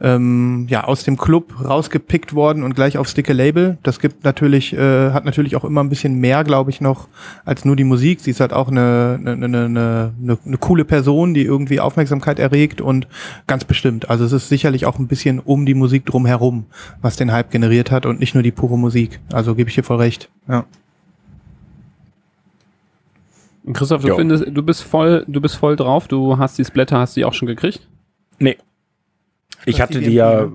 [0.00, 3.78] ähm, ja aus dem Club rausgepickt worden und gleich aufs dicke Label.
[3.82, 7.08] Das gibt natürlich, äh, hat natürlich auch immer ein bisschen mehr, glaube ich, noch
[7.44, 8.20] als nur die Musik.
[8.20, 12.38] Sie ist halt auch eine, eine, eine, eine, eine, eine coole Person, die irgendwie Aufmerksamkeit
[12.38, 13.06] erregt und
[13.46, 14.08] ganz bestimmt.
[14.08, 16.64] Also es ist sicherlich auch ein bisschen um die Musik drumherum,
[17.02, 19.20] was den Hype generiert hat und nicht nur die pure Musik.
[19.32, 20.30] Also gebe ich dir voll recht.
[20.48, 20.64] Ja.
[23.72, 26.08] Christoph, du findest, du bist voll, du bist voll drauf.
[26.08, 27.86] Du hast die Splatter, hast du die auch schon gekriegt?
[28.38, 28.56] Nee.
[29.66, 30.48] Ich hatte ist die, ja,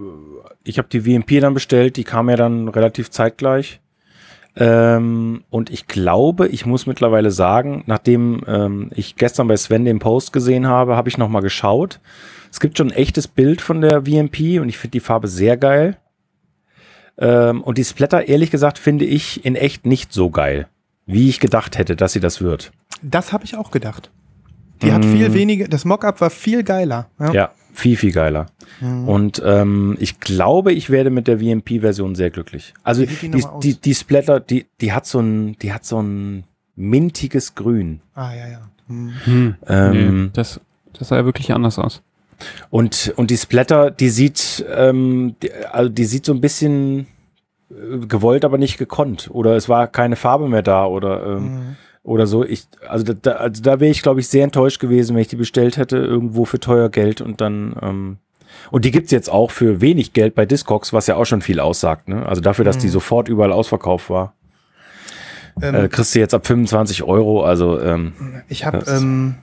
[0.63, 3.79] ich habe die VMP dann bestellt, die kam ja dann relativ zeitgleich.
[4.57, 9.99] Ähm, und ich glaube, ich muss mittlerweile sagen, nachdem ähm, ich gestern bei Sven den
[9.99, 11.99] Post gesehen habe, habe ich nochmal geschaut.
[12.51, 15.57] Es gibt schon ein echtes Bild von der VMP und ich finde die Farbe sehr
[15.57, 15.97] geil.
[17.17, 20.67] Ähm, und die Splatter, ehrlich gesagt, finde ich in echt nicht so geil,
[21.05, 22.71] wie ich gedacht hätte, dass sie das wird.
[23.01, 24.09] Das habe ich auch gedacht.
[24.81, 27.09] Die hat viel weniger, das Mockup war viel geiler.
[27.19, 27.29] Ja.
[27.29, 27.33] Mm.
[27.33, 28.47] Ja, viel, viel geiler.
[28.81, 32.73] Und ähm, ich glaube, ich werde mit der VMP-Version sehr glücklich.
[32.83, 36.45] Also die die, die, die Splatter, die, die hat so ein, die hat so ein
[36.75, 38.01] mintiges Grün.
[38.13, 38.69] Ah, ja, ja.
[38.87, 39.13] Hm.
[39.25, 39.55] Hm.
[39.67, 40.59] Ähm, nee, das,
[40.93, 42.01] das sah ja wirklich anders aus.
[42.69, 47.07] Und, und die Splatter, die sieht, ähm, die, also die sieht so ein bisschen
[47.71, 49.29] äh, gewollt, aber nicht gekonnt.
[49.31, 51.75] Oder es war keine Farbe mehr da oder, ähm, Mhm.
[52.05, 52.45] Oder so.
[52.45, 55.27] Ich, also da- da, also da wäre ich, glaube ich, sehr enttäuscht gewesen, wenn ich
[55.27, 58.17] die bestellt hätte, irgendwo für teuer Geld und dann, ähm,
[58.71, 61.59] und die gibt's jetzt auch für wenig Geld bei Discogs, was ja auch schon viel
[61.59, 62.07] aussagt.
[62.07, 62.25] Ne?
[62.25, 64.33] Also dafür, dass die sofort überall ausverkauft war,
[65.61, 67.43] Ähm, äh, kriegst du jetzt ab 25 Euro.
[67.43, 68.13] Also ähm,
[68.49, 69.35] Ich habe ähm,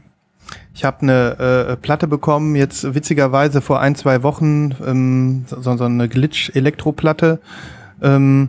[0.75, 5.85] ich habe eine äh, Platte bekommen, jetzt witzigerweise vor ein, zwei Wochen, ähm, so, so
[5.85, 7.41] eine Glitch-Elektroplatte.
[8.03, 8.49] Ähm,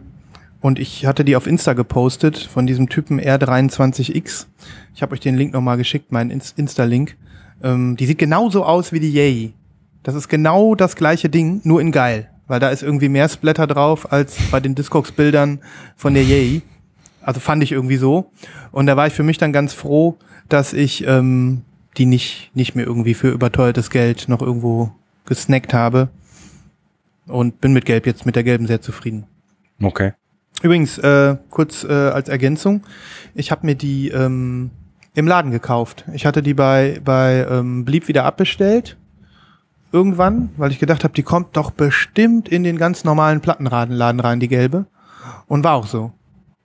[0.63, 4.47] und ich hatte die auf Insta gepostet von diesem Typen R23X.
[4.95, 7.17] Ich habe euch den Link nochmal geschickt, meinen Ins- Insta-Link.
[7.61, 9.53] Ähm, die sieht genauso aus wie die Yay.
[10.03, 12.29] Das ist genau das gleiche Ding, nur in geil.
[12.47, 15.59] Weil da ist irgendwie mehr Splatter drauf als bei den Discogs-Bildern
[15.97, 16.61] von der Yay.
[17.21, 18.31] Also fand ich irgendwie so.
[18.71, 20.15] Und da war ich für mich dann ganz froh,
[20.47, 21.63] dass ich ähm,
[21.97, 24.91] die nicht, nicht mehr irgendwie für überteuertes Geld noch irgendwo
[25.25, 26.07] gesnackt habe.
[27.27, 29.25] Und bin mit Gelb jetzt mit der gelben sehr zufrieden.
[29.81, 30.13] okay.
[30.63, 32.81] Übrigens, äh, kurz äh, als Ergänzung,
[33.35, 34.71] ich habe mir die ähm,
[35.13, 36.05] im Laden gekauft.
[36.13, 38.97] Ich hatte die bei, bei ähm, Blieb wieder abbestellt.
[39.91, 44.39] Irgendwann, weil ich gedacht habe, die kommt doch bestimmt in den ganz normalen Plattenladen rein,
[44.39, 44.85] die gelbe.
[45.47, 46.11] Und war auch so.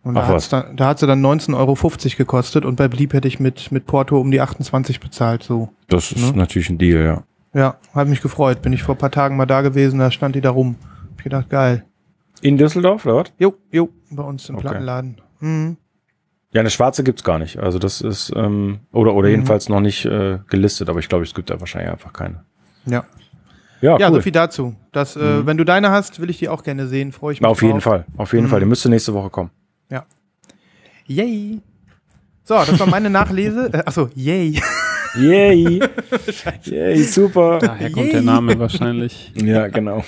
[0.02, 0.48] Und da, Ach hat's was.
[0.48, 1.76] dann, da hat sie dann 19,50 Euro
[2.16, 5.42] gekostet und bei Blieb hätte ich mit, mit Porto um die 28 bezahlt.
[5.42, 5.68] So.
[5.88, 6.38] Das ist Ne?
[6.38, 7.22] natürlich ein Deal, ja.
[7.52, 8.62] Ja, hat mich gefreut.
[8.62, 10.76] Bin ich vor ein paar Tagen mal da gewesen, da stand die da rum.
[11.10, 11.84] Hab ich gedacht, geil.
[12.42, 13.32] In Düsseldorf, oder was?
[13.38, 14.68] Jo, jo, bei uns im Okay.
[14.68, 15.20] Plattenladen.
[15.40, 15.76] Mhm.
[16.52, 17.58] Ja, eine schwarze gibt's gar nicht.
[17.58, 19.32] Also das ist, ähm, oder, oder Mhm.
[19.34, 22.44] jedenfalls noch nicht äh, gelistet, aber ich glaube, es gibt da wahrscheinlich einfach keine.
[22.86, 23.04] Ja.
[23.80, 24.16] Ja, Ja, cool.
[24.16, 24.74] so viel dazu.
[24.92, 27.12] Das, äh, wenn du deine hast, will ich die auch gerne sehen.
[27.12, 27.48] Freue ich mich.
[27.48, 27.82] Auf jeden drauf.
[27.84, 28.50] Fall, auf jeden Mhm.
[28.50, 28.60] Fall.
[28.60, 29.50] Die müsste nächste Woche kommen.
[31.06, 31.60] Yay.
[32.44, 33.70] So, das war meine Nachlese.
[33.72, 34.60] Äh, achso, yay.
[35.16, 35.80] Yay!
[36.64, 37.58] Yay, super!
[37.60, 38.12] Daher kommt Yay.
[38.12, 39.32] der Name wahrscheinlich.
[39.36, 40.04] Ja, genau.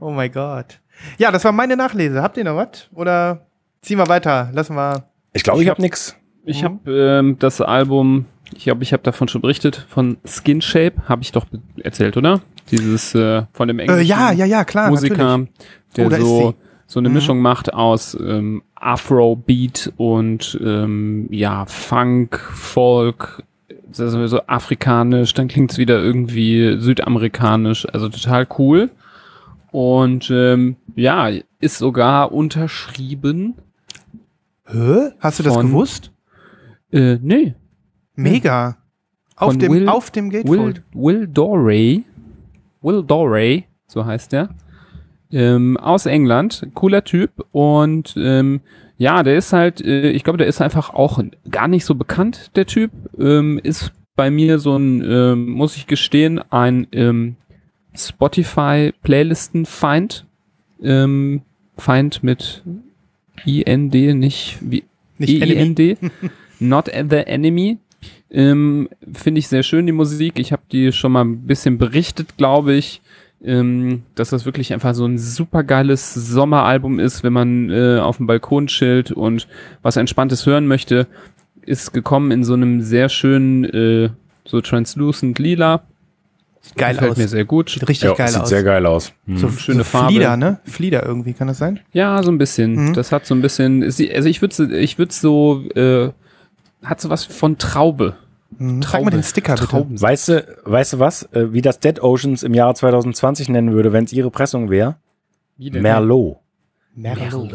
[0.00, 0.80] Oh mein Gott.
[1.18, 2.22] Ja, das war meine Nachlese.
[2.22, 2.88] Habt ihr noch was?
[2.94, 3.46] Oder
[3.80, 4.50] ziehen wir weiter?
[4.52, 5.04] Lassen wir.
[5.32, 6.16] Ich glaube, ich habe nix.
[6.44, 10.94] Ich habe ähm, das Album, ich glaube, ich habe davon schon berichtet, von Skin Shape,
[11.08, 11.46] habe ich doch
[11.82, 12.40] erzählt, oder?
[12.70, 14.90] Dieses äh, von dem Äh, englischen ja, ja, ja, klar.
[14.90, 15.48] Musiker, Natürlich.
[15.96, 16.54] der Oh, da ist so,
[16.86, 17.14] so eine Mhm.
[17.14, 23.42] Mischung macht aus ähm, Afrobeat und ähm, ja, Funk, Folk,
[23.98, 28.90] also so afrikanisch, dann klingt's wieder irgendwie südamerikanisch, also total cool.
[29.72, 33.54] Und ähm, ja, ist sogar unterschrieben.
[34.66, 35.10] Hä?
[35.18, 36.12] Hast du das Von- gewusst?
[36.92, 37.54] Äh, nee,
[38.14, 38.76] Mega.
[39.36, 40.82] Auf Von dem, Will- auf dem Will, Gatefold.
[40.92, 42.04] Will Dorey,
[42.82, 44.50] Will Dorey, so heißt der,
[45.32, 48.60] ähm, aus England, cooler Typ und ähm,
[48.98, 51.18] ja, der ist halt, äh, ich glaube, der ist einfach auch
[51.50, 55.86] gar nicht so bekannt, der Typ, ähm, ist bei mir so ein, ähm, muss ich
[55.86, 56.86] gestehen, ein
[57.92, 60.24] ähm, Spotify-Playlisten-Feind,
[60.82, 61.42] ähm,
[61.76, 62.62] Feind mit
[63.44, 64.84] IND, nicht wie
[65.18, 65.42] Nicht.
[65.42, 65.78] EIND,
[66.60, 67.78] Not the Enemy.
[68.30, 70.38] Ähm, Finde ich sehr schön, die Musik.
[70.38, 73.02] Ich habe die schon mal ein bisschen berichtet, glaube ich,
[73.44, 78.16] ähm, dass das wirklich einfach so ein super geiles Sommeralbum ist, wenn man äh, auf
[78.16, 79.48] dem Balkon chillt und
[79.82, 81.06] was Entspanntes hören möchte.
[81.64, 84.10] Ist gekommen in so einem sehr schönen, äh,
[84.44, 85.82] so translucent lila.
[86.64, 87.16] Sieht geil Gefällt aus.
[87.18, 87.70] mir sehr gut.
[87.70, 88.48] Sieht richtig Ja, geil sieht aus.
[88.48, 89.12] sehr geil aus.
[89.26, 89.36] Hm.
[89.36, 90.08] So, Schöne so Farbe.
[90.12, 90.60] Flieder, ne?
[90.64, 91.80] Flieder irgendwie, kann das sein?
[91.92, 92.74] Ja, so ein bisschen.
[92.90, 92.94] Mhm.
[92.94, 96.10] Das hat so ein bisschen, also ich würde ich würde so, äh,
[96.84, 98.14] hat so was von Traube.
[98.58, 98.80] Mhm.
[98.82, 99.04] Sag Traube.
[99.06, 99.66] mal den Sticker bitte.
[99.66, 100.00] Trauben.
[100.00, 101.24] Weißt du, weißt du was?
[101.32, 104.96] Äh, wie das Dead Oceans im Jahre 2020 nennen würde, wenn es ihre Pressung wäre?
[105.58, 105.82] Denn?
[105.82, 106.36] Merlot.
[106.94, 107.50] Merlot.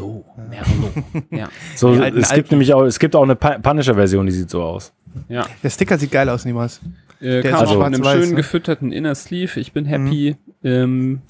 [0.50, 0.94] Merlot.
[1.32, 1.48] ja.
[1.76, 4.92] So, es gibt nämlich auch, es gibt auch eine Pa- Punisher-Version, die sieht so aus.
[5.30, 5.46] ja.
[5.64, 6.82] Der Sticker sieht geil aus, niemals.
[7.20, 8.36] Äh, Der kam ist auch mit einem schönen ne?
[8.36, 9.60] gefütterten Inner Sleeve.
[9.60, 10.36] Ich bin happy.
[10.64, 11.22] Ähm,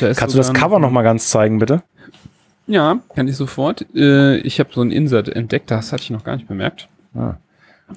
[0.00, 1.82] da Kannst du das Cover noch mal ganz zeigen, bitte?
[2.66, 3.84] Ja, kann ich sofort.
[3.94, 6.88] Äh, ich habe so ein Insert entdeckt, das hatte ich noch gar nicht bemerkt.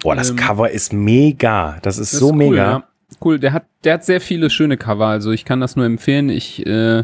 [0.02, 1.78] Boah, das Ähm, Cover ist mega.
[1.82, 2.50] Das ist Das so ist mega.
[2.52, 2.84] cool, ja.
[3.24, 3.40] cool.
[3.40, 5.08] Der hat, der hat sehr viele schöne Cover.
[5.08, 6.30] Also ich kann das nur empfehlen.
[6.30, 7.04] Ich äh,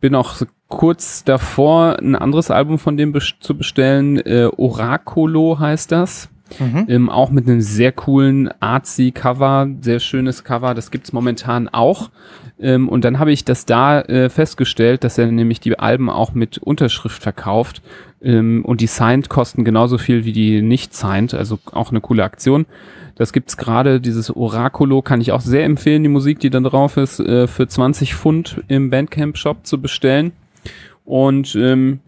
[0.00, 0.36] bin auch
[0.68, 4.18] kurz davor, ein anderes Album von dem bes zu bestellen.
[4.18, 6.28] Äh, Oraculo heißt das.
[6.58, 6.86] Mhm.
[6.88, 10.74] Ähm, auch mit einem sehr coolen artsy Cover, sehr schönes Cover.
[10.74, 12.10] Das gibt's momentan auch.
[12.60, 16.34] Ähm, und dann habe ich das da äh, festgestellt, dass er nämlich die Alben auch
[16.34, 17.82] mit Unterschrift verkauft.
[18.20, 21.34] Ähm, und die signed kosten genauso viel wie die nicht signed.
[21.34, 22.66] Also auch eine coole Aktion.
[23.14, 26.96] Das gibt's gerade, dieses Oraculo kann ich auch sehr empfehlen, die Musik, die dann drauf
[26.96, 30.32] ist, äh, für 20 Pfund im Bandcamp-Shop zu bestellen.
[31.04, 32.00] Und ähm,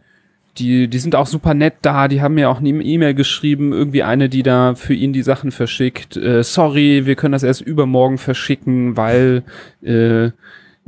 [0.60, 4.02] die, die sind auch super nett da, die haben mir auch eine E-Mail geschrieben, irgendwie
[4.02, 6.16] eine, die da für ihn die Sachen verschickt.
[6.16, 9.42] Äh, sorry, wir können das erst übermorgen verschicken, weil
[9.82, 10.30] äh,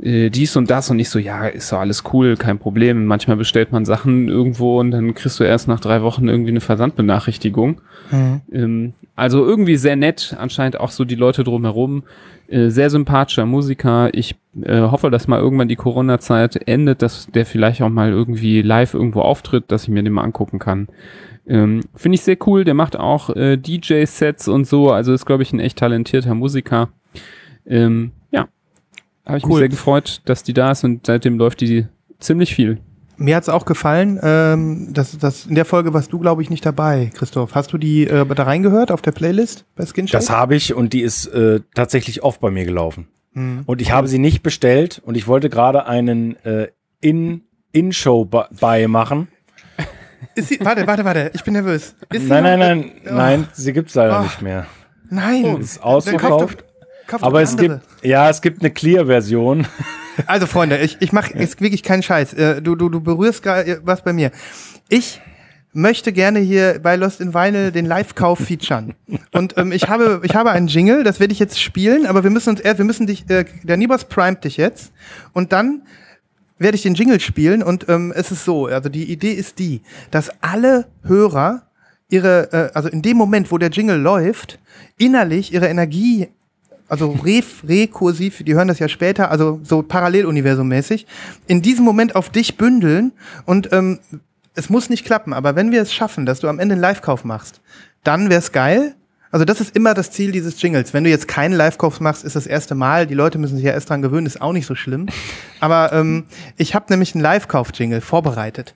[0.03, 3.05] äh, dies und das und ich so, ja, ist doch alles cool, kein Problem.
[3.05, 6.59] Manchmal bestellt man Sachen irgendwo und dann kriegst du erst nach drei Wochen irgendwie eine
[6.59, 7.79] Versandbenachrichtigung.
[8.11, 8.41] Mhm.
[8.51, 12.03] Ähm, also irgendwie sehr nett, anscheinend auch so die Leute drumherum.
[12.47, 14.09] Äh, sehr sympathischer Musiker.
[14.13, 18.61] Ich äh, hoffe, dass mal irgendwann die Corona-Zeit endet, dass der vielleicht auch mal irgendwie
[18.61, 20.89] live irgendwo auftritt, dass ich mir den mal angucken kann.
[21.47, 22.65] Ähm, Finde ich sehr cool.
[22.65, 24.91] Der macht auch äh, DJ-Sets und so.
[24.91, 26.89] Also ist, glaube ich, ein echt talentierter Musiker.
[27.65, 28.11] Ähm,
[29.25, 29.59] habe ich mich Cool.
[29.59, 31.87] sehr gefreut, dass die da ist und seitdem läuft die
[32.19, 32.79] ziemlich viel.
[33.15, 34.19] Mir hat's auch gefallen.
[34.23, 37.53] Ähm, das, das, in der Folge warst du, glaube ich, nicht dabei, Christoph.
[37.55, 40.93] Hast du die äh, da reingehört auf der Playlist bei Skin Das habe ich und
[40.93, 43.07] die ist äh, tatsächlich oft bei mir gelaufen.
[43.33, 43.63] Mhm.
[43.65, 46.69] Und ich habe sie nicht bestellt und ich wollte gerade einen äh,
[47.01, 49.27] in In-Show bei machen.
[50.35, 51.31] Ist sie, warte, warte, warte.
[51.35, 51.95] Ich bin nervös.
[52.11, 54.23] Ist sie Nein, nein, nein, Oh, nein, sie gibt's leider Oh.
[54.23, 54.65] nicht mehr.
[55.09, 55.57] Nein.
[55.57, 56.63] Ist Dann kauf ausverkauft.
[57.13, 57.81] Doch- kauf doch Aber es andere.
[57.99, 59.67] gibt, ja, es gibt eine Clear-Version.
[60.27, 62.33] Also Freunde, ich, ich mache jetzt wirklich keinen Scheiß.
[62.33, 64.29] Äh, Du, du, du berührst gerade was bei mir.
[64.87, 65.19] Ich
[65.73, 68.93] möchte gerne hier bei Lost in Vinyl den Live-Kauf featuren.
[69.31, 72.29] Und ähm, ich habe ich habe einen Jingle, das werde ich jetzt spielen, aber wir
[72.29, 74.91] müssen uns erst, wir müssen dich, äh, der Nibos primet dich jetzt
[75.33, 75.81] und dann
[76.59, 79.81] werde ich den Jingle spielen und ähm, es ist so, also die Idee ist die,
[80.11, 81.63] dass alle Hörer
[82.07, 84.59] ihre, äh, also in dem Moment, wo der Jingle läuft,
[84.99, 86.27] innerlich ihre Energie
[86.87, 91.05] also re rekursiv, die hören das ja später, also so Paralleluniversum-mäßig,
[91.47, 93.11] in diesem Moment auf dich bündeln
[93.45, 93.99] und ähm,
[94.55, 97.23] es muss nicht klappen, aber wenn wir es schaffen, dass du am Ende einen Live-Kauf
[97.23, 97.61] machst,
[98.03, 98.95] dann wär's geil.
[99.31, 100.93] Also das ist immer das Ziel dieses Jingles.
[100.93, 103.07] Wenn du jetzt keinen Live-Kauf machst, ist das erste Mal.
[103.07, 105.07] Die Leute müssen sich ja erst dran gewöhnen, ist auch nicht so schlimm.
[105.59, 106.25] Aber ähm,
[106.57, 108.75] ich habe nämlich einen Live-Kauf-Jingle vorbereitet.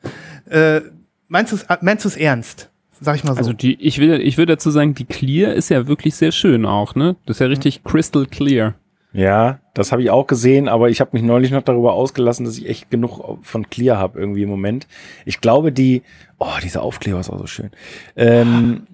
[0.50, 0.82] Äh,
[1.28, 2.72] meinst du es meinst du's ernst?
[3.00, 3.38] Sag ich mal so.
[3.40, 6.66] Also die, ich will, ich will dazu sagen, die Clear ist ja wirklich sehr schön
[6.66, 7.16] auch, ne?
[7.26, 8.76] Das ist ja richtig crystal clear.
[9.14, 12.58] Ja, das habe ich auch gesehen, aber ich habe mich neulich noch darüber ausgelassen, dass
[12.58, 14.86] ich echt genug von Clear habe irgendwie im Moment.
[15.26, 16.04] Ich glaube, die,
[16.40, 17.72] oh, dieser Aufkleber ist auch so schön.
[18.16, 18.88] Ähm,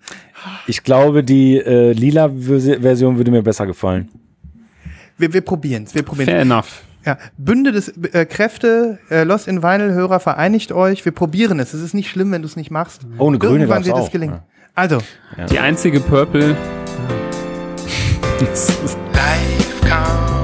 [0.67, 4.09] ich glaube, die äh, lila Versi- Version würde mir besser gefallen.
[5.17, 6.31] wir, wir probieren's, wir probieren's.
[6.31, 6.83] Fair enough.
[7.05, 11.03] Ja, Bünde des äh, Kräfte, äh, Lost in Vinyl Hörer vereinigt euch.
[11.03, 11.73] Wir probieren es.
[11.73, 13.01] Es ist nicht schlimm, wenn du es nicht machst.
[13.17, 14.35] Oh, eine grüne Irgendwann wird es gelingen.
[14.35, 14.43] ja.
[14.75, 14.99] Also,
[15.51, 16.55] Die einzige Purple.
[18.39, 20.42] und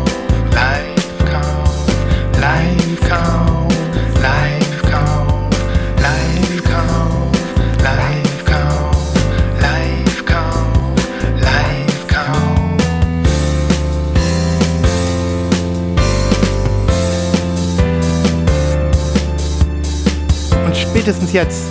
[21.00, 21.64] spätestens jetzt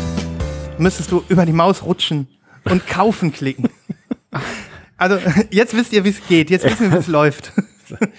[0.78, 2.28] müsstest du über die Maus rutschen
[2.64, 3.68] und kaufen klicken.
[5.00, 5.16] Also,
[5.52, 6.50] jetzt wisst ihr, wie es geht.
[6.50, 7.52] Jetzt wissen wir, wie es läuft.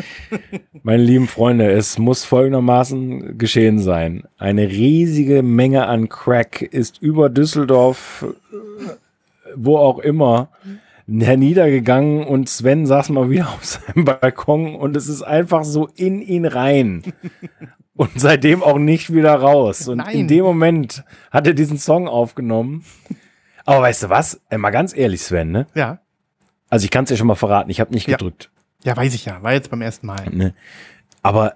[0.84, 4.24] Meine lieben Freunde, es muss folgendermaßen geschehen sein.
[4.38, 8.88] Eine riesige Menge an Crack ist über Düsseldorf, äh,
[9.58, 10.52] wo auch immer,
[11.06, 16.22] herniedergegangen und Sven saß mal wieder auf seinem Balkon und es ist einfach so in
[16.22, 17.04] ihn rein.
[18.00, 19.90] Und seitdem auch nicht wieder raus.
[19.90, 20.16] Und Nein.
[20.20, 22.86] in dem Moment hat er diesen Song aufgenommen.
[23.66, 24.40] Aber weißt du was?
[24.50, 25.68] Ey, mal ganz ehrlich, Sven, ne?
[25.76, 26.00] Ja.
[26.70, 28.16] Also ich kann es dir schon mal verraten, ich habe nicht Ja.
[28.16, 28.52] gedrückt.
[28.86, 29.44] Ja, weiß ich ja.
[29.44, 30.30] War jetzt beim ersten Mal.
[30.32, 30.54] Ne?
[31.24, 31.56] Aber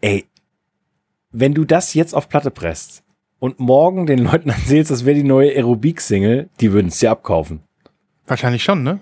[0.00, 0.24] ey,
[1.30, 3.04] wenn du das jetzt auf Platte presst
[3.38, 7.60] und morgen den Leuten erzählst, das wäre die neue Aerobik-Single, die würden es dir abkaufen.
[8.26, 9.00] Wahrscheinlich schon, ne?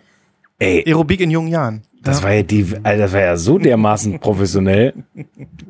[0.58, 1.82] Ey, Aerobik in jungen Jahren.
[2.02, 2.24] Das ja.
[2.24, 4.94] war ja die, Alter, das war ja so dermaßen professionell.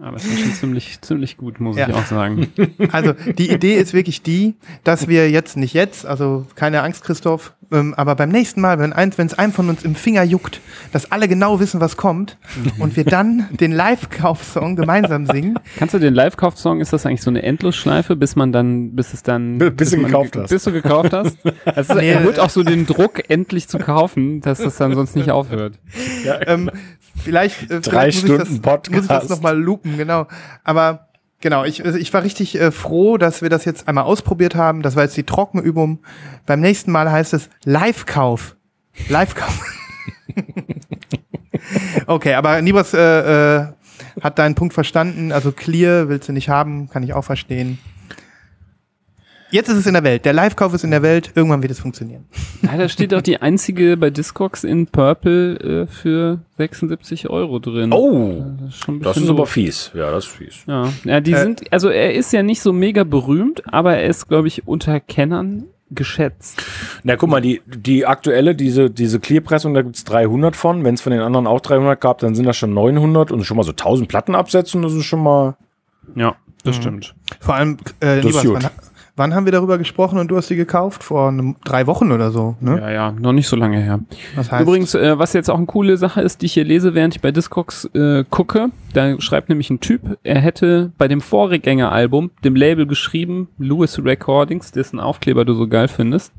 [0.01, 1.89] Aber das ist schon ziemlich, ziemlich gut, muss Ja.
[1.89, 2.49] ich auch sagen.
[2.93, 7.55] Also die Idee ist wirklich die, dass wir jetzt nicht jetzt, also keine Angst, Christoph,
[7.73, 10.61] ähm, aber beim nächsten Mal, wenn eins, wenn es einem von uns im Finger juckt,
[10.93, 12.37] dass alle genau wissen, was kommt,
[12.79, 15.57] und wir dann den Live-Kauf-Song gemeinsam singen.
[15.79, 19.23] Kannst du den Live-Kauf-Song, ist das eigentlich so eine Endlosschleife, bis man dann, bis es
[19.23, 19.59] dann.
[19.59, 20.51] Bis- bis du man gekauft ge- hast.
[20.51, 21.37] Bis du gekauft hast?
[21.65, 22.11] Also Nee.
[22.11, 25.79] er holt auch so den Druck, endlich zu kaufen, dass das dann sonst nicht aufhört.
[26.47, 26.71] Ähm,
[27.23, 28.95] Vielleicht, äh, Drei vielleicht muss, ich das, Stunden Podcast.
[28.95, 30.27] muss ich das nochmal loopen, genau.
[30.65, 31.09] Aber
[31.41, 34.83] genau, ich, also ich war richtig äh, froh, dass wir das jetzt einmal ausprobiert haben.
[34.83, 36.01] Das war jetzt die Trockenübung.
[36.47, 38.57] Beim nächsten Mal heißt es Live-Kauf.
[39.09, 39.61] Live-Kauf.
[42.07, 43.67] okay, aber Nibras äh, äh,
[44.21, 45.33] hat deinen Punkt verstanden.
[45.33, 47.79] Also clear willst du nicht haben, kann ich auch verstehen.
[49.51, 50.25] Jetzt ist es in der Welt.
[50.25, 51.33] Der Live-Kauf ist in der Welt.
[51.35, 52.25] Irgendwann wird es funktionieren.
[52.63, 57.93] Ja, da steht doch die einzige bei Discogs in Purple äh, für 76 Euro drin.
[57.93, 59.91] Oh, Das ist, das ist aber fies.
[59.95, 60.55] Ja, das ist fies.
[60.67, 64.09] Ja, ja die Äh, sind, also er ist ja nicht so mega berühmt, aber er
[64.09, 66.63] ist, glaube ich, unter Kennern geschätzt.
[67.03, 70.85] Na, guck mal, die, die aktuelle, diese, diese Clear-Pressung, da gibt's 300 von.
[70.85, 73.57] Wenn es von den anderen auch 300 gab, dann sind das schon 900 und schon
[73.57, 75.57] mal so 1000 Platten absetzen, das ist schon mal.
[76.15, 76.81] Ja, das Mhm.
[76.83, 77.15] stimmt.
[77.41, 78.71] Vor allem, äh, Das ist Nibras, gut.
[79.21, 81.05] Wann, haben wir darüber gesprochen und du hast die gekauft?
[81.05, 82.79] Vor einem, drei Wochen oder so, ne?
[82.81, 84.01] Ja, ja, noch nicht so lange her.
[84.35, 86.95] Das heißt, Übrigens, äh, was jetzt auch eine coole Sache ist, die ich hier lese,
[86.95, 91.21] während ich bei Discogs äh, gucke, da schreibt nämlich ein Typ, er hätte bei dem
[91.21, 96.33] Vorgängeralbum dem Label geschrieben, Lewis Recordings, dessen Aufkleber du so geil findest,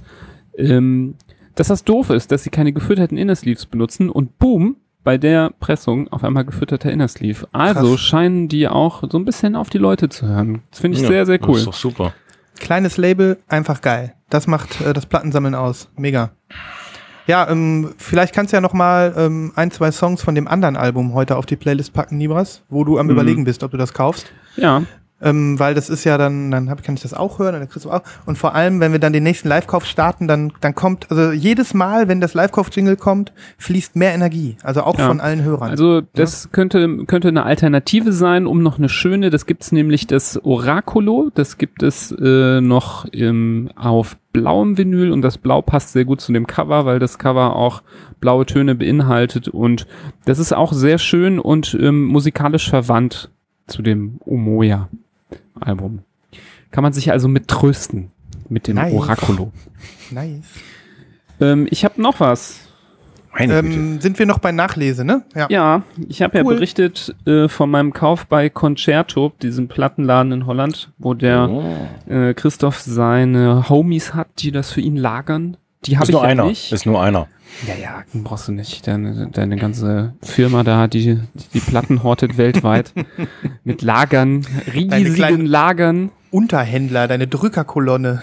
[0.57, 1.15] ähm,
[1.55, 6.07] dass das doof ist, dass sie keine gefütterten Innersleeves benutzen und boom, bei der Pressung
[6.09, 7.47] auf einmal gefütterter Innersleeve.
[7.51, 8.01] Also Krass.
[8.01, 10.61] scheinen die auch so ein bisschen auf die Leute zu hören.
[10.69, 11.57] Das finde ich Ja, sehr, sehr Das cool.
[11.57, 12.13] ist doch super.
[12.61, 14.13] Kleines Label, einfach geil.
[14.29, 15.89] Das macht äh, das Plattensammeln aus.
[15.97, 16.31] Mega.
[17.27, 20.75] Ja, ähm, vielleicht kannst du ja noch mal ähm, ein, zwei Songs von dem anderen
[20.75, 23.11] Album heute auf die Playlist packen, Nibras, wo du am Mhm.
[23.11, 24.31] überlegen bist, ob du das kaufst.
[24.55, 24.83] Ja,
[25.21, 27.69] Ähm, weil das ist ja dann, dann hab, kann ich das auch hören, und dann
[27.69, 28.01] kriegst du auch.
[28.25, 31.73] Und vor allem, wenn wir dann den nächsten Live-Kauf starten, dann, dann kommt, also jedes
[31.73, 34.57] Mal, wenn das Live-Kauf-Jingle kommt, fließt mehr Energie.
[34.63, 35.07] Also auch Ja.
[35.07, 35.69] von allen Hörern.
[35.69, 40.43] Also das könnte, könnte eine Alternative sein, um noch eine schöne, das gibt's nämlich das
[40.43, 46.05] Oraculo, das gibt es äh, noch im, auf blauem Vinyl und das Blau passt sehr
[46.05, 47.83] gut zu dem Cover, weil das Cover auch
[48.21, 49.87] blaue Töne beinhaltet und
[50.25, 53.29] das ist auch sehr schön und ähm, musikalisch verwandt
[53.67, 54.89] zu dem Umoja
[55.59, 55.99] Album.
[56.71, 58.11] Kann man sich also mit trösten
[58.49, 58.93] mit dem Nice.
[58.93, 59.51] Oraculo.
[60.11, 60.43] nice.
[61.39, 62.59] Ähm, ich habe noch was.
[63.33, 63.73] Meine Güte.
[63.75, 65.23] Ähm, sind wir noch bei Nachlese, ne?
[65.35, 65.47] Ja.
[65.49, 66.55] Ja, ich habe ja Cool.
[66.55, 72.11] berichtet äh, von meinem Kauf bei Concerto, diesem Plattenladen in Holland, wo der Oh.
[72.11, 75.55] äh, Christoph seine Homies hat, die das für ihn lagern.
[75.85, 76.45] Die habe Ist ich nur ja einer.
[76.45, 76.71] nicht.
[76.71, 77.27] Ist nur einer.
[77.67, 78.85] ja, ja, brauchst du nicht.
[78.87, 81.19] Deine, deine ganze Firma da, die
[81.53, 82.93] die Platten hortet weltweit
[83.63, 86.11] mit Lagern, riesigen Lagern.
[86.29, 88.21] Unterhändler, deine Drückerkolonne.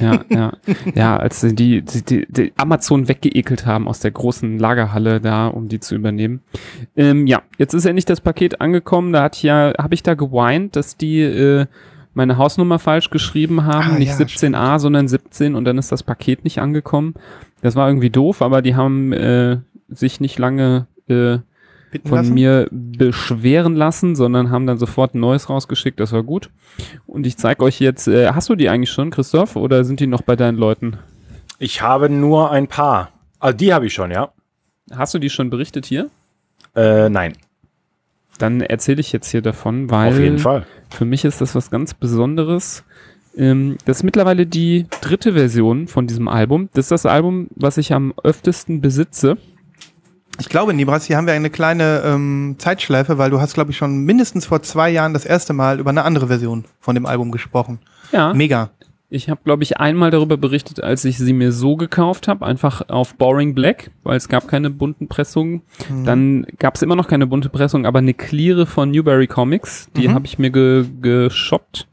[0.00, 0.52] Ja, ja,
[0.94, 5.46] ja, als sie die, die, die, die Amazon weggeekelt haben aus der großen Lagerhalle da,
[5.46, 6.40] um die zu übernehmen.
[6.96, 9.12] Ähm, ja, jetzt ist endlich das Paket angekommen.
[9.12, 11.66] Da hat ja, habe ich da geweint, dass die äh,
[12.14, 16.02] meine Hausnummer falsch geschrieben haben, Ah, nicht ja, 17a, sondern 17 und dann ist das
[16.02, 17.14] Paket nicht angekommen.
[17.62, 21.38] Das war irgendwie doof, aber die haben äh, sich nicht lange äh,
[21.90, 22.34] Bitten von lassen?
[22.34, 26.00] mir beschweren lassen, sondern haben dann sofort ein neues rausgeschickt.
[26.00, 26.50] Das war gut.
[27.06, 30.06] Und ich zeige euch jetzt, äh, hast du die eigentlich schon, Christoph, oder sind die
[30.08, 30.98] noch bei deinen Leuten?
[31.58, 33.10] Ich habe nur ein paar.
[33.38, 34.32] Also die habe ich schon, ja.
[34.90, 36.10] Hast du die schon berichtet hier?
[36.74, 37.34] Äh, nein,
[38.38, 40.12] Dann erzähle ich jetzt hier davon, weil
[40.90, 42.84] für mich ist das was ganz Besonderes.
[43.36, 46.68] Ähm, das ist mittlerweile die dritte Version von diesem Album.
[46.74, 49.36] Das ist das Album, was ich am öftesten besitze.
[50.40, 53.76] Ich glaube, Nibras, hier haben wir eine kleine ähm, Zeitschleife, weil du hast, glaube ich,
[53.76, 57.30] schon mindestens vor zwei Jahren das erste Mal über eine andere Version von dem Album
[57.30, 57.78] gesprochen.
[58.10, 58.34] Ja.
[58.34, 58.70] Mega.
[59.14, 62.88] Ich habe, glaube ich, einmal darüber berichtet, als ich sie mir so gekauft habe, einfach
[62.88, 65.62] auf Boring Black, weil es gab keine bunten Pressungen.
[66.04, 70.08] Dann gab es immer noch keine bunte Pressung, aber eine Cleare von Newberry Comics, die
[70.08, 70.14] Mhm.
[70.14, 71.86] habe ich mir ge geshoppt.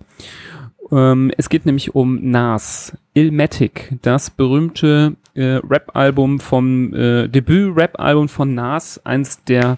[0.91, 8.55] Ähm, es geht nämlich um Nas, Illmatic, das berühmte äh, Rap-Album vom äh, Debüt-Rap-Album von
[8.55, 9.77] Nas, eins der,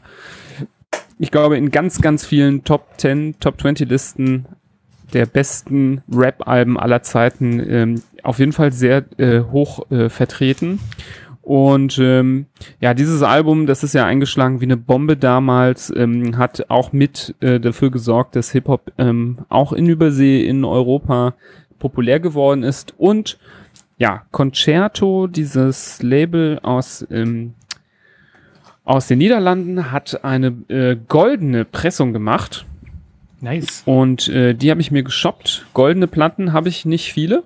[1.20, 4.46] ich glaube, in ganz, ganz vielen Top 10, Top 20 Listen
[5.14, 10.80] der besten Rap-Alben aller Zeiten ähm, auf jeden Fall sehr äh, hoch äh, vertreten.
[11.44, 12.46] Und ähm,
[12.80, 17.36] ja, dieses Album, das ist ja eingeschlagen wie eine Bombe damals, ähm, hat auch mit
[17.42, 21.34] äh, dafür gesorgt, dass Hip-Hop ähm, auch in Übersee, in Europa
[21.80, 22.94] populär geworden ist.
[22.98, 23.38] Und
[23.98, 27.56] ja, Concerto, dieses Label aus, ähm,
[28.86, 32.66] aus den Niederlanden, hat eine äh, goldene Pressung gemacht.
[33.44, 33.84] Nice.
[33.86, 35.66] Und äh, die habe ich mir geshoppt.
[35.74, 37.44] Goldene Platten habe ich nicht viele.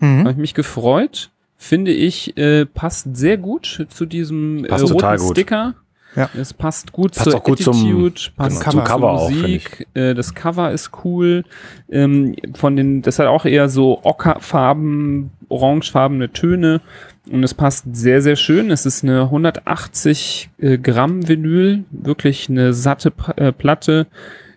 [0.00, 0.26] Habe Mhm.
[0.28, 1.30] ich mich gefreut.
[1.58, 5.18] Finde ich, äh, passt sehr gut zu diesem äh, roten.
[5.32, 5.74] Sticker.
[6.14, 6.30] Ja.
[6.38, 9.10] Es passt gut Passt zur auch gut zum- Attitude, passt genau, zum gut Cover zur
[9.10, 9.86] auch, finde Musik.
[9.94, 11.44] Äh, das Cover ist cool.
[11.90, 16.80] Ähm, von den, das hat auch eher so Ockerfarben, orangefarbene Töne.
[17.30, 18.70] Und es passt sehr, sehr schön.
[18.70, 24.06] Es ist eine 180 äh, Gramm Vinyl, wirklich eine satte P äh, Platte,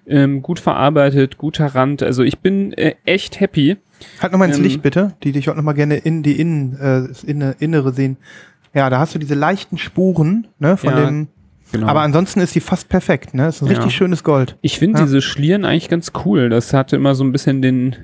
[0.09, 2.03] ähm, gut verarbeitet, guter Rand.
[2.03, 3.77] Also ich bin äh, echt happy.
[4.21, 7.07] Halt nochmal ins Ähm, Licht bitte, die ich auch nochmal gerne in die Innen, äh,
[7.07, 8.17] das Inne, Innere sehen.
[8.73, 11.27] Ja, da hast du diese leichten Spuren, ne, von Ja, dem.
[11.71, 11.87] Genau.
[11.87, 13.47] Aber ansonsten ist die fast perfekt, ne?
[13.47, 13.73] Ist ein Ja.
[13.73, 14.57] richtig schönes Gold.
[14.61, 15.05] Ich finde Ja.
[15.05, 16.49] diese Schlieren eigentlich ganz cool.
[16.49, 17.95] Das hatte immer so ein bisschen den,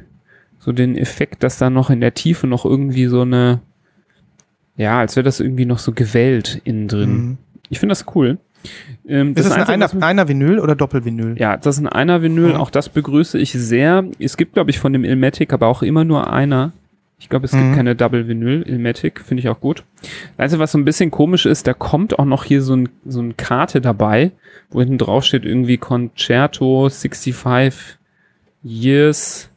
[0.60, 3.62] so den Effekt, dass da noch in der Tiefe noch irgendwie so eine,
[4.78, 7.10] ja, als wäre das irgendwie noch so gewellt innen drin.
[7.16, 7.38] Mhm.
[7.70, 8.38] Ich finde das cool.
[9.08, 11.36] Ähm, Ist es ein Einzige, einer, einer Vinyl oder Doppelvinyl?
[11.40, 12.50] ja, das ist ein einer Vinyl.
[12.54, 12.56] Mhm.
[12.56, 14.04] Auch das begrüße ich sehr.
[14.20, 16.72] Es gibt, glaube ich, von dem Ilmatic aber auch immer nur einer.
[17.18, 17.60] Ich glaube, es Mhm.
[17.60, 18.64] gibt keine Double Vinyl.
[18.64, 19.84] Ilmatic finde ich auch gut.
[20.02, 22.90] Das Einzige, was so ein bisschen komisch ist, da kommt auch noch hier so ein,
[23.06, 24.32] so ein Karte dabei,
[24.70, 27.98] wo hinten drauf steht irgendwie Concerto 65
[28.64, 29.50] Years.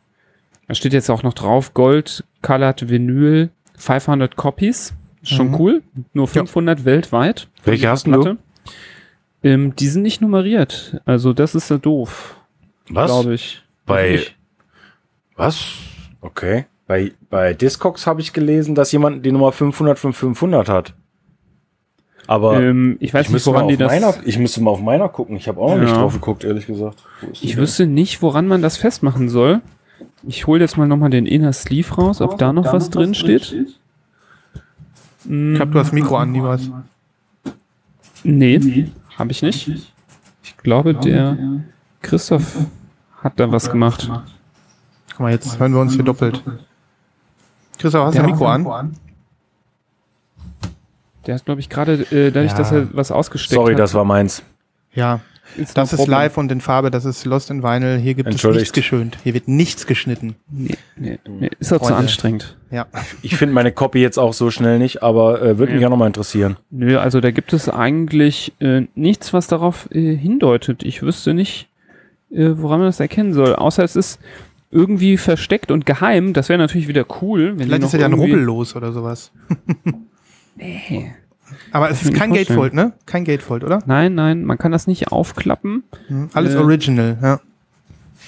[0.67, 4.95] Da steht jetzt auch noch drauf Gold Colored Vinyl 500 Copies.
[5.23, 5.55] Schon Mhm.
[5.57, 5.83] cool.
[6.13, 6.33] Nur Ja.
[6.33, 7.49] 500 weltweit.
[7.65, 8.37] Welche hast du?
[9.43, 11.01] Ähm, die sind nicht nummeriert.
[11.05, 12.37] Also das ist ja doof,
[12.91, 13.11] Was?
[13.11, 13.63] glaube ich.
[13.87, 14.35] Bei Ich-
[15.37, 15.65] was?
[16.21, 16.67] Okay.
[16.87, 20.95] Bei, bei Discogs habe ich gelesen, dass jemand die Nummer 500 von 500 hat.
[22.27, 23.93] Aber ähm, ich weiß ich, nicht, müsste mal woran auf die das.
[23.93, 25.37] meiner, ich müsste mal auf meiner gucken.
[25.37, 25.83] Ich habe auch noch Ja.
[25.85, 27.03] nicht drauf geguckt, ehrlich gesagt.
[27.33, 27.59] Ich denn?
[27.61, 29.61] wüsste nicht, woran man das festmachen soll.
[30.27, 33.55] Ich hole jetzt mal nochmal den Inner Sleeve raus, ob da noch was drin steht.
[35.25, 36.71] Ich glaube, du hast Mikro an, Nibas.
[38.25, 39.69] Nee, habe ich nicht.
[40.43, 41.37] Ich glaube, der
[42.03, 42.57] Christoph
[43.23, 44.09] hat da was gemacht.
[45.11, 46.43] Guck mal, jetzt hören wir uns hier doppelt.
[47.79, 48.97] Christoph, hast du Mikro an?
[51.27, 52.57] Der hat, glaube ich, gerade äh, dadurch, Ja.
[52.59, 53.81] dass er was ausgesteckt Sorry, hat.
[53.81, 54.43] das war meins.
[54.95, 55.21] Ja,
[55.57, 57.99] ist das no ist live und in Farbe, das ist Lost in Vinyl.
[57.99, 59.19] Hier gibt es nichts geschönt.
[59.25, 60.37] Hier wird nichts geschnitten.
[60.51, 62.57] Nee, nee, nee, ist auch zu anstrengend.
[62.71, 62.87] Ja.
[63.23, 65.89] Ich finde meine Copy jetzt auch so schnell nicht, aber äh, würde mich Ja.
[65.89, 66.57] auch nochmal interessieren.
[66.71, 70.83] Nö, also da gibt es eigentlich äh, nichts, was darauf äh, hindeutet.
[70.83, 71.69] Ich wüsste nicht,
[72.31, 73.55] äh, woran man das erkennen soll.
[73.57, 74.21] Außer es ist
[74.71, 76.35] irgendwie versteckt und geheim.
[76.35, 77.53] Das wäre natürlich wieder cool.
[77.53, 79.33] Wenn die Vielleicht noch ist ja ein Rubbel los oder sowas.
[80.61, 81.13] Nee.
[81.73, 82.33] Aber es ist kein.
[82.33, 82.93] Gatefold, ne?
[83.07, 83.81] Kein Gatefold, oder?
[83.87, 85.85] Nein, nein, man kann das nicht aufklappen.
[86.09, 87.41] Hm, Alles Äh, original, ja.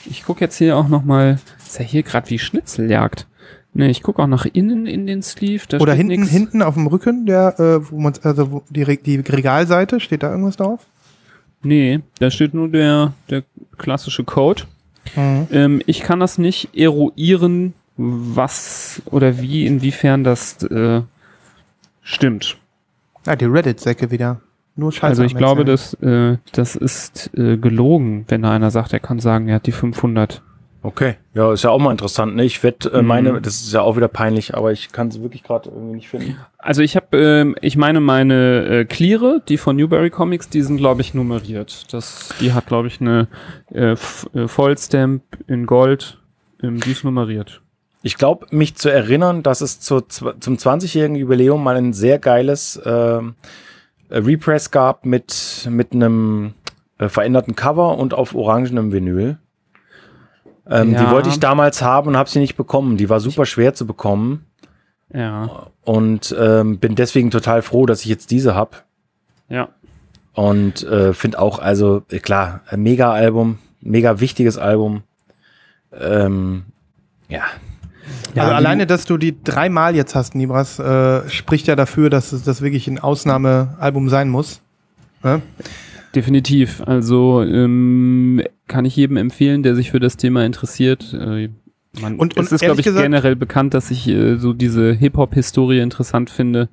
[0.06, 1.38] Ich gucke jetzt hier auch nochmal.
[1.64, 3.26] Ist ja hier gerade wie Schnitzeljagd.
[3.72, 5.62] Ne, ich gucke auch nach innen in den Sleeve.
[5.78, 6.28] Oder hinten, nix.
[6.30, 10.22] hinten auf dem Rücken, der, äh, wo man, also wo die, Re- die Regalseite, steht
[10.24, 10.86] da irgendwas drauf?
[11.62, 13.44] Nee, da steht nur der, der
[13.78, 14.64] klassische Code.
[15.14, 15.46] Mhm.
[15.52, 21.02] Ähm, ich kann das nicht eruieren, was oder wie, inwiefern das äh,
[22.02, 22.56] stimmt.
[23.26, 24.40] Ah, die Reddit-Säcke wieder.
[24.76, 25.06] Nur Scheiße.
[25.06, 29.18] also ich glaube, dass, äh, das ist äh, gelogen, wenn da einer sagt, er kann
[29.18, 30.42] sagen, er hat die 500.
[30.82, 31.16] Okay.
[31.34, 32.36] Ja, ist ja auch mal interessant.
[32.36, 32.44] Ne?
[32.44, 33.06] Ich wette, äh, Mhm.
[33.08, 36.08] meine, das ist ja auch wieder peinlich, aber ich kann es wirklich gerade irgendwie nicht
[36.08, 36.36] finden.
[36.56, 40.78] Also ich habe, ähm, ich meine meine äh, Cleare, die von Newberry Comics, die sind
[40.78, 41.92] glaube ich nummeriert.
[41.92, 43.28] Das, die hat glaube ich eine
[43.74, 46.16] äh, F- äh, Vollstamp in Gold,
[46.62, 47.60] ähm, die ist nummeriert.
[48.02, 52.80] Ich glaube, mich zu erinnern, dass es zu, zum 20-jährigen Jubiläum mal ein sehr geiles
[52.84, 53.34] ähm,
[54.08, 56.54] äh, Repress gab mit, mit einem
[56.98, 59.38] äh, veränderten Cover und auf orangenem Vinyl.
[60.66, 61.04] Ähm, Ja.
[61.04, 62.96] Die wollte ich damals haben und habe sie nicht bekommen.
[62.96, 64.46] Die war super schwer zu bekommen
[65.12, 68.78] Ja, und ähm, bin deswegen total froh, dass ich jetzt diese habe.
[69.48, 69.68] ja.
[70.32, 75.02] Und äh, finde auch, also äh, klar, ein Mega-Album, mega wichtiges Album.
[75.92, 76.66] Ähm,
[77.28, 77.42] ja,
[78.34, 82.30] Ja, also alleine, dass du die dreimal jetzt hast, Nibras, äh, spricht ja dafür, dass
[82.44, 84.60] das wirklich ein Ausnahmealbum sein muss.
[85.22, 85.42] Ne?
[86.14, 86.82] Definitiv.
[86.86, 91.12] Also ähm, kann ich jedem empfehlen, der sich für das Thema interessiert.
[91.12, 91.50] Äh,
[92.00, 94.92] man, Und- und es ist, glaube ich, gesagt- generell bekannt, dass ich äh, so diese
[94.92, 96.68] Hip-Hop-Historie interessant finde.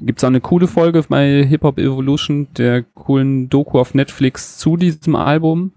[0.00, 4.76] Gibt es auch eine coole Folge bei Hip-Hop Evolution, der coolen Doku auf Netflix zu
[4.76, 5.72] diesem Album,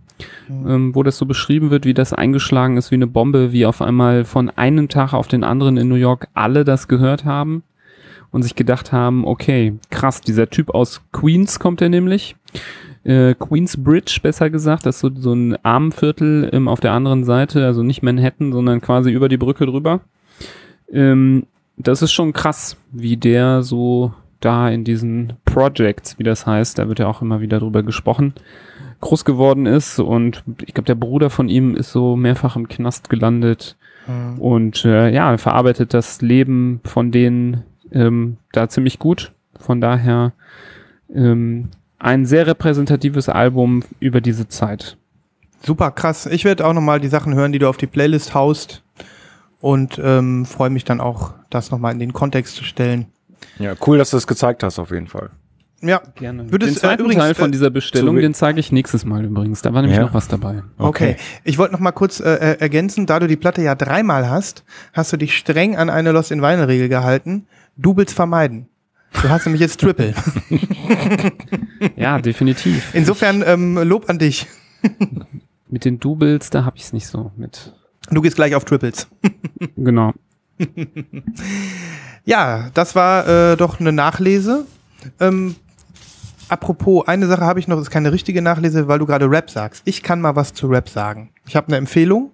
[0.49, 3.81] ähm, wo das so beschrieben wird, wie das eingeschlagen ist wie eine Bombe, wie auf
[3.81, 7.63] einmal von einem Tag auf den anderen in New York alle das gehört haben
[8.31, 12.35] und sich gedacht haben, okay, krass, dieser Typ aus Queens kommt er nämlich.
[13.03, 17.65] Äh, Queensbridge, besser gesagt, das ist so, so ein Armenviertel ähm, auf der anderen Seite,
[17.65, 20.01] also nicht Manhattan, sondern quasi über die Brücke drüber.
[20.91, 21.45] Ähm,
[21.77, 26.87] das ist schon krass, wie der so da in diesen Projects, wie das heißt, da
[26.87, 28.33] wird ja auch immer wieder drüber gesprochen,
[29.01, 33.09] groß geworden ist und ich glaube, der Bruder von ihm ist so mehrfach im Knast
[33.09, 33.75] gelandet
[34.07, 34.39] Mhm.
[34.39, 39.33] und äh, ja, er verarbeitet das Leben von denen ähm, da ziemlich gut.
[39.59, 40.31] Von daher
[41.13, 41.69] ähm,
[41.99, 44.95] ein sehr repräsentatives Album über diese Zeit.
[45.61, 46.25] Super krass.
[46.25, 48.81] Ich werde auch nochmal die Sachen hören, die du auf die Playlist haust.
[49.59, 53.07] Und ähm, freue mich dann auch, das nochmal in den Kontext zu stellen.
[53.57, 55.31] Ja, cool, dass du das gezeigt hast, auf jeden Fall.
[55.81, 56.51] Ja, Gerne.
[56.51, 59.05] Wird den äh, zweiten übrigens, Teil von äh, dieser Bestellung, zu- den zeige ich nächstes
[59.05, 59.61] Mal übrigens.
[59.61, 60.05] Da war nämlich Ja.
[60.05, 60.63] noch was dabei.
[60.79, 61.17] Okay.
[61.43, 64.63] Ich wollte noch mal kurz äh, äh, ergänzen, da du die Platte ja dreimal hast,
[64.93, 67.45] hast du dich streng an eine Lost in Vinyl Regel gehalten.
[67.75, 68.67] Doubles vermeiden.
[69.21, 70.13] Du hast nämlich jetzt Triple.
[71.95, 72.89] Ja, definitiv.
[72.93, 74.47] Insofern ähm, Lob an dich.
[75.69, 77.73] Mit den Doubles, da habe ich es nicht so mit.
[78.09, 79.07] Du gehst gleich auf Triples.
[79.75, 80.13] Genau.
[82.25, 84.65] Ja, das war äh, doch eine Nachlese.
[85.19, 85.55] Ähm,
[86.49, 89.49] apropos, eine Sache habe ich noch, das ist keine richtige Nachlese, weil du gerade Rap
[89.49, 89.81] sagst.
[89.85, 91.29] Ich kann mal was zu Rap sagen.
[91.47, 92.31] Ich habe eine Empfehlung.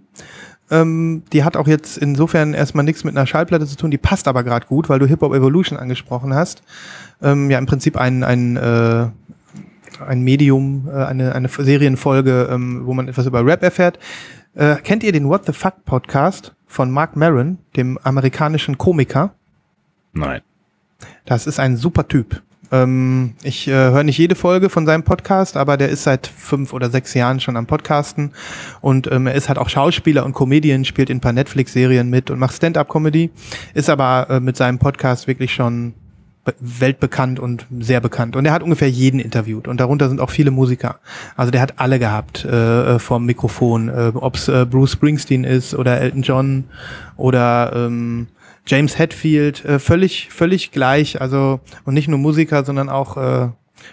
[0.72, 4.28] Ähm, die hat auch jetzt insofern erstmal nichts mit einer Schallplatte zu tun, die passt
[4.28, 6.64] aber gerade gut, weil du Hip Hop Evolution angesprochen hast.
[7.22, 9.07] Ähm, ja, im Prinzip ein, ein, äh,
[10.05, 13.99] ein Medium, äh, eine, eine Serienfolge, ähm, wo man etwas über Rap erfährt.
[14.55, 19.34] Äh, kennt ihr den What the Fuck Podcast von Mark Maron, dem amerikanischen Komiker?
[20.14, 20.41] Nein.
[21.26, 22.41] Das ist ein super Typ.
[22.74, 26.74] Ähm, ich äh, höre nicht jede Folge von seinem Podcast, aber der ist seit fünf
[26.74, 28.32] oder sechs Jahren schon am Podcasten
[28.82, 32.32] und ähm, er ist halt auch Schauspieler und Comedian, spielt in ein paar Netflix-Serien mit
[32.32, 33.30] und macht Stand-up-Comedy,
[33.76, 35.93] ist aber äh, mit seinem Podcast wirklich schon
[36.43, 38.36] be- weltbekannt und sehr bekannt.
[38.36, 40.99] Und er hat ungefähr jeden interviewt und darunter sind auch viele Musiker.
[41.36, 45.43] Also der hat alle gehabt äh, äh, vom Mikrofon, äh, ob es äh, Bruce Springsteen
[45.43, 46.63] ist oder Elton John
[47.17, 48.28] oder ähm,
[48.66, 51.22] James Hetfield, äh, völlig, völlig gleich.
[51.22, 53.49] Also und nicht nur Musiker, sondern auch äh,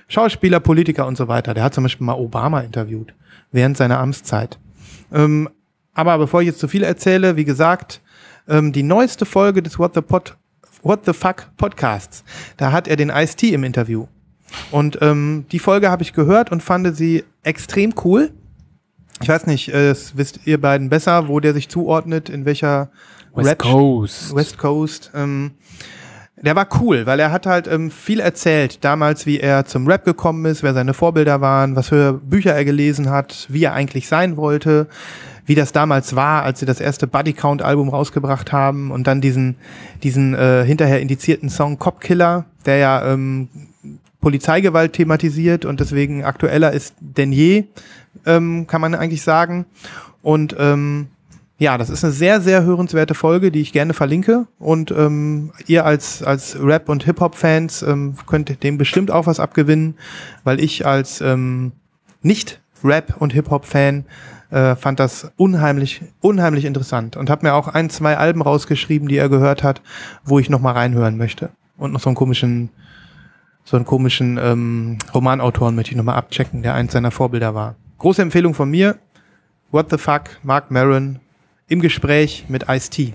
[0.09, 1.55] Schauspieler, Politiker und so weiter.
[1.55, 3.14] Der hat zum Beispiel mal Obama interviewt
[3.53, 4.59] während seiner Amtszeit.
[5.12, 5.49] Ähm,
[5.95, 8.01] aber bevor ich jetzt zu viel erzähle, wie gesagt,
[8.49, 10.37] ähm, die neueste Folge des What the Pod,
[10.83, 12.25] What the Fuck Podcasts,
[12.57, 14.07] da hat er den Ice-T im Interview.
[14.71, 18.33] Und ähm, die Folge habe ich gehört und fand sie extrem cool.
[19.23, 22.91] Ich weiß nicht, äh, das wisst ihr beiden besser, wo der sich zuordnet, in welcher
[23.35, 24.35] West Rap- Coast.
[24.35, 25.11] West Coast.
[25.14, 25.53] Ähm,
[26.43, 30.05] der war cool, weil er hat halt ähm, viel erzählt, damals, wie er zum Rap
[30.07, 34.09] gekommen ist, wer seine Vorbilder waren, was für Bücher er gelesen hat, wie er eigentlich
[34.09, 34.87] sein wollte,
[35.45, 39.20] wie das damals war, als sie das erste Buddy Count Album rausgebracht haben und dann
[39.20, 39.57] diesen,
[40.03, 43.49] diesen äh, hinterher indizierten Song Cop Killer, der ja ähm,
[44.22, 47.64] Polizeigewalt thematisiert und deswegen aktueller ist denn je,
[48.24, 49.66] ähm, kann man eigentlich sagen.
[50.22, 51.09] Und ähm,
[51.61, 54.46] ja, das ist eine sehr, sehr hörenswerte Folge, die ich gerne verlinke.
[54.58, 59.94] Und ähm, ihr als, als Rap- und Hip-Hop-Fans ähm, könnt dem bestimmt auch was abgewinnen,
[60.42, 61.72] weil ich als ähm,
[62.22, 64.06] Nicht-Rap- und Hip-Hop-Fan
[64.48, 69.18] äh, fand das unheimlich, unheimlich interessant und habe mir auch ein, zwei Alben rausgeschrieben, die
[69.18, 69.82] er gehört hat,
[70.24, 71.50] wo ich noch mal reinhören möchte.
[71.76, 72.70] Und noch so einen komischen,
[73.64, 77.74] so einen komischen ähm, Romanautoren möchte ich noch mal abchecken, der eins seiner Vorbilder war.
[77.98, 78.96] Große Empfehlung von mir.
[79.70, 81.20] What the fuck, Mark Maron
[81.71, 83.14] im Gespräch mit Ice-T.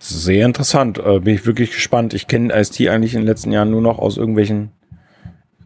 [0.00, 0.98] Sehr interessant.
[0.98, 2.14] Äh, bin ich wirklich gespannt.
[2.14, 4.70] Ich kenne Ice-T eigentlich in den letzten Jahren nur noch aus irgendwelchen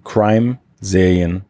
[0.05, 1.45] Crime-Serien.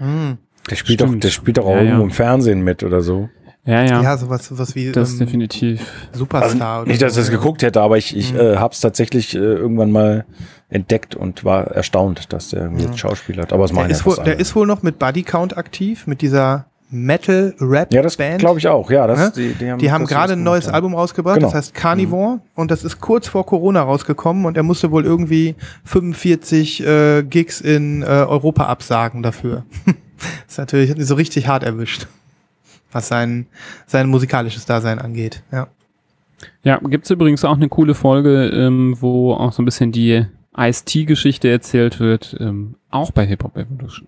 [0.00, 2.04] Der spielt doch, der spielt doch auch Ja, irgendwo ja.
[2.04, 3.28] im Fernsehen mit oder so.
[3.64, 4.02] Ja, ja.
[4.02, 6.08] Ja, sowas, sowas wie das ähm, definitiv.
[6.12, 6.82] Superstar.
[6.82, 9.38] oder Nicht, dass ich das geguckt hätte, aber ich, ich äh, habe es tatsächlich äh,
[9.38, 10.24] irgendwann mal
[10.70, 13.52] entdeckt und war erstaunt, dass der irgendwie jetzt Schauspieler hat.
[13.52, 16.22] Aber es Der meine ist, wohl, der ist wohl noch mit Buddy Count aktiv, mit
[16.22, 17.92] dieser Metal-Rap-Band.
[17.92, 18.90] Ja, das glaube ich auch.
[18.90, 19.32] Ja, das, Ne?
[19.36, 20.74] die, die haben, Die haben das gerade ein neues gemacht, ja.
[20.74, 21.48] Album rausgebracht, Genau.
[21.48, 25.54] das heißt Carnivore und das ist kurz vor Corona rausgekommen und er musste wohl irgendwie
[25.84, 29.64] 45 äh, Gigs in äh, Europa absagen dafür.
[29.86, 29.94] das
[30.48, 32.06] ist natürlich so richtig hart erwischt,
[32.92, 33.46] was sein,
[33.86, 35.42] sein musikalisches Dasein angeht.
[35.52, 35.68] Ja.
[36.62, 40.24] Ja, gibt's übrigens auch eine coole Folge, ähm, wo auch so ein bisschen die
[40.56, 44.06] Ice-T-Geschichte erzählt wird, ähm, auch bei Hip Hop Evolution.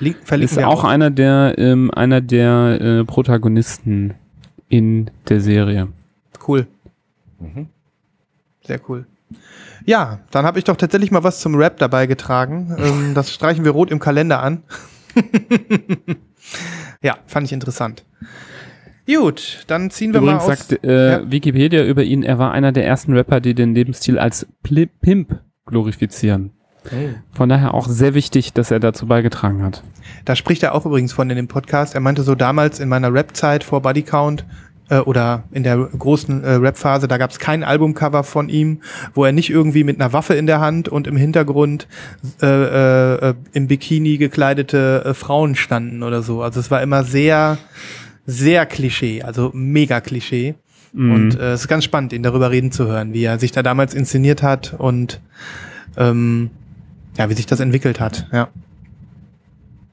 [0.00, 4.14] Link, verlinken Ist wir auch einer der, ähm, einer der äh, Protagonisten
[4.68, 5.88] in der Serie.
[6.46, 6.66] Cool.
[7.38, 7.68] Mhm.
[8.64, 9.06] Sehr cool.
[9.84, 12.76] Ja, dann habe ich doch tatsächlich mal was zum Rap dabei getragen.
[12.78, 14.62] Ähm, das streichen wir rot im Kalender an.
[17.02, 18.04] ja, fand ich interessant.
[19.06, 20.68] Gut, dann ziehen wir Übrigens mal aus.
[20.68, 21.30] sagt äh, Ja.
[21.30, 25.38] Wikipedia über ihn, er war einer der ersten Rapper, die den Lebensstil als Pli Pimp
[25.64, 26.50] glorifizieren.
[27.32, 29.82] Von daher auch sehr wichtig, dass er dazu beigetragen hat.
[30.24, 31.94] Da spricht er auch übrigens von in dem Podcast.
[31.94, 34.44] Er meinte so damals in meiner Rap-Zeit vor Body Count
[34.88, 38.82] äh, oder in der großen äh, Rap-Phase, da gab es kein Albumcover von ihm,
[39.14, 41.88] wo er nicht irgendwie mit einer Waffe in der Hand und im Hintergrund
[42.42, 46.42] äh, äh, äh, im Bikini gekleidete äh, Frauen standen oder so.
[46.42, 47.58] Also es war immer sehr,
[48.26, 50.54] sehr Klischee, also mega Klischee.
[50.94, 53.62] Und äh, es ist ganz spannend, ihn darüber reden zu hören, wie er sich da
[53.62, 55.20] damals inszeniert hat und
[55.98, 56.50] ähm,
[57.16, 58.26] ja, wie sich das entwickelt hat.
[58.32, 58.48] Ja.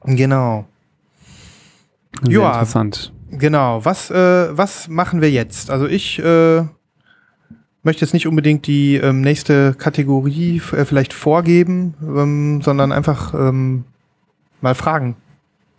[0.04, 0.66] Genau.
[2.22, 2.52] Sehr Ja.
[2.52, 3.12] interessant.
[3.30, 5.70] Genau, was, äh, was machen wir jetzt?
[5.70, 6.62] Also ich äh,
[7.82, 13.84] möchte jetzt nicht unbedingt die ähm, nächste Kategorie äh, vielleicht vorgeben, ähm, sondern einfach ähm,
[14.60, 15.16] mal fragen.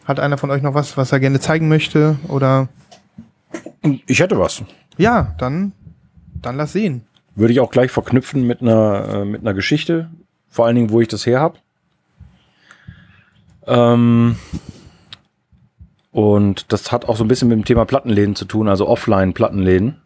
[0.05, 2.17] Hat einer von euch noch was, was er gerne zeigen möchte?
[2.27, 2.67] Oder
[4.05, 4.61] Ich hätte was.
[4.97, 5.71] ja, dann,
[6.41, 7.03] dann lass sehen.
[7.35, 10.09] Würde ich auch gleich verknüpfen mit einer, äh, mit einer Geschichte.
[10.55, 11.57] Vor allen Dingen, wo ich das her habe.
[13.67, 14.37] Ähm,
[16.13, 19.97] und das hat auch so ein bisschen mit dem Thema Plattenläden zu tun, also Offline-Plattenläden.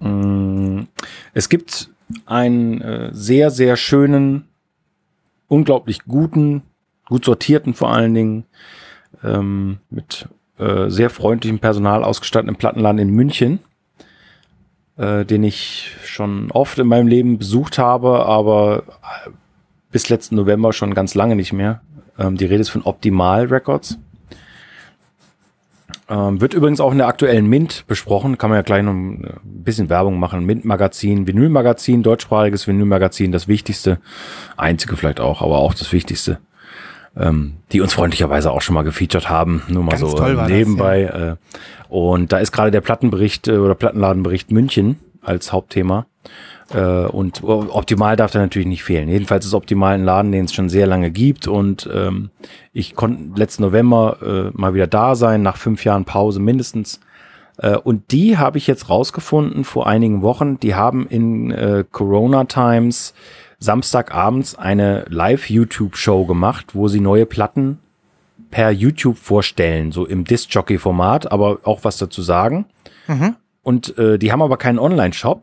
[0.00, 0.84] Mm,
[1.34, 1.90] Es gibt
[2.24, 4.48] einen äh, sehr, sehr schönen,
[5.48, 6.62] unglaublich guten,
[7.10, 8.44] gut sortierten vor allen Dingen,
[9.22, 13.60] ähm, mit äh, sehr freundlichem Personal ausgestatteten Plattenladen in München
[14.96, 18.84] äh, den ich schon oft in meinem Leben besucht habe, aber
[19.26, 19.30] äh,
[19.92, 21.82] bis letzten November schon ganz lange nicht mehr.
[22.18, 23.98] Ähm, die Rede ist von Optimal Records.
[26.08, 28.36] Ähm, wird übrigens auch in der aktuellen Mint besprochen.
[28.36, 30.44] Kann man ja gleich noch ein bisschen Werbung machen.
[30.44, 33.98] Mint-Magazin, Vinyl-Magazin, deutschsprachiges Vinyl-Magazin, das wichtigste.
[34.56, 36.38] Einzige vielleicht auch, aber auch das wichtigste.
[37.16, 39.62] Ähm, die uns freundlicherweise auch schon mal gefeatured haben.
[39.68, 41.02] Nur mal Ganz so äh, war das, nebenbei.
[41.02, 41.36] Äh,
[41.88, 46.06] und da ist gerade der Plattenbericht äh, oder Plattenladenbericht München als Hauptthema.
[46.72, 49.08] Äh, und optimal darf da natürlich nicht fehlen.
[49.08, 51.46] Jedenfalls ist optimal ein Laden, den es schon sehr lange gibt.
[51.46, 52.30] Und ähm,
[52.72, 57.00] ich konnte letzten November äh, mal wieder da sein, nach fünf Jahren Pause mindestens.
[57.58, 60.58] Äh, und die habe ich jetzt rausgefunden vor einigen Wochen.
[60.60, 63.14] Die haben in äh, Corona Times
[63.58, 67.78] Samstagabends eine Live-YouTube-Show gemacht, wo sie neue Platten
[68.50, 72.66] per YouTube vorstellen, so im Disc-Jockey-Format, aber auch was dazu sagen.
[73.62, 75.42] Und äh, die haben aber keinen Online-Shop,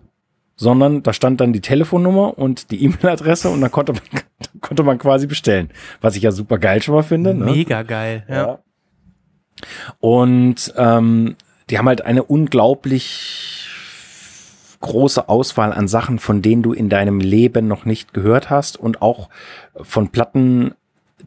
[0.59, 4.01] sondern da stand dann die Telefonnummer und die E-Mail-Adresse und dann konnte man,
[4.61, 5.69] konnte man quasi bestellen.
[6.01, 7.33] Was ich ja super geil schon mal finde.
[7.33, 7.45] Ne?
[7.45, 8.25] Mega geil.
[8.27, 8.35] Ja.
[8.35, 8.59] Ja.
[10.01, 11.37] Und ähm,
[11.69, 13.67] die haben halt eine unglaublich
[14.81, 19.01] große Auswahl an Sachen, von denen du in deinem Leben noch nicht gehört hast und
[19.01, 19.29] auch
[19.81, 20.73] von Platten,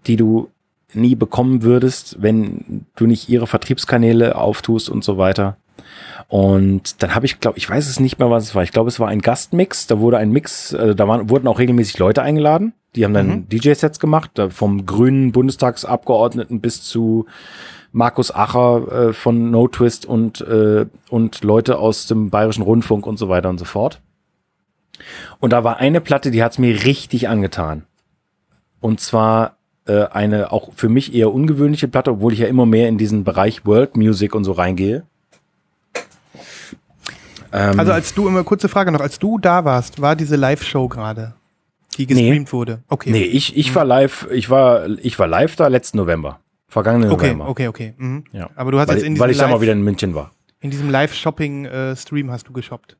[0.07, 0.51] die du
[0.93, 5.57] nie bekommen würdest, wenn du nicht ihre Vertriebskanäle auftust und so weiter.
[6.29, 8.63] Und dann habe ich, glaube ich, weiß es nicht mehr, was es war.
[8.63, 9.87] Ich glaube, es war ein Gastmix.
[9.87, 12.73] Da wurde ein Mix, äh, da waren, wurden auch regelmäßig Leute eingeladen.
[12.95, 17.27] Die haben dann DJ-Sets gemacht, vom grünen Bundestagsabgeordneten bis zu
[17.93, 23.19] Markus Acher äh, von No Twist und, äh, und Leute aus dem Bayerischen Rundfunk und
[23.19, 24.01] so weiter und so fort.
[25.41, 27.85] Und da war eine Platte, die hat's mir richtig angetan.
[28.81, 29.57] Und zwar
[29.87, 33.25] äh, eine auch für mich eher ungewöhnliche Platte, obwohl ich ja immer mehr in diesen
[33.25, 35.05] Bereich World Music und so reingehe.
[37.53, 40.89] Ähm, Also als du immer kurze Frage noch, als du da warst, war diese Live-Show
[40.89, 41.35] gerade,
[41.99, 42.83] die gestreamt wurde.
[42.89, 43.11] Okay.
[43.11, 46.41] nee, ich, ich war live, ich war, ich war live da letzten November.
[46.69, 47.49] Vergangenen Okay, November.
[47.49, 47.95] okay, okay.
[47.99, 48.25] Mhm.
[48.33, 48.49] Ja.
[48.57, 50.31] Aber du hast weil, jetzt in weil ich da mal Live- wieder in München war.
[50.61, 52.97] In diesem Live-Shopping-Stream hast du geshoppt.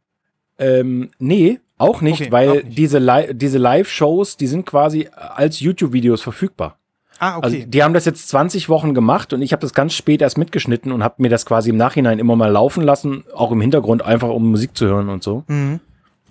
[0.59, 2.77] Ähm, nee, auch nicht, Okay, weil auch nicht.
[2.79, 6.77] diese, Li diese Live-Shows, die sind quasi als YouTube-Videos verfügbar.
[7.23, 7.45] Ah, okay.
[7.45, 10.39] Also die haben das jetzt 20 Wochen gemacht und ich habe das ganz spät erst
[10.39, 14.03] mitgeschnitten und habe mir das quasi im Nachhinein immer mal laufen lassen, auch im Hintergrund
[14.03, 15.45] einfach um Musik zu hören und so.
[15.47, 15.79] mhm.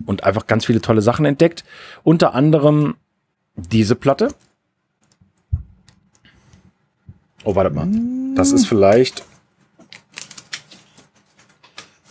[0.06, 1.64] Und einfach ganz viele tolle Sachen entdeckt.
[2.04, 2.96] Unter anderem
[3.56, 4.30] diese Platte.
[7.46, 7.88] Oh, warte mal.
[8.36, 9.24] Das ist vielleicht.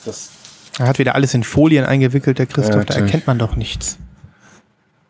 [0.06, 0.30] Das
[0.78, 3.98] Er hat wieder alles in Folien eingewickelt, der Christoph, Ja, da erkennt man doch nichts.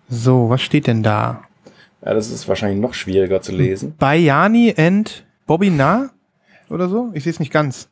[0.08, 1.44] So, was steht denn da?
[2.04, 3.94] Ja, das ist wahrscheinlich noch schwieriger zu lesen.
[3.98, 6.10] Bayani and Bobby Na?
[6.68, 7.10] Oder so?
[7.14, 7.88] Ich sehe es nicht ganz.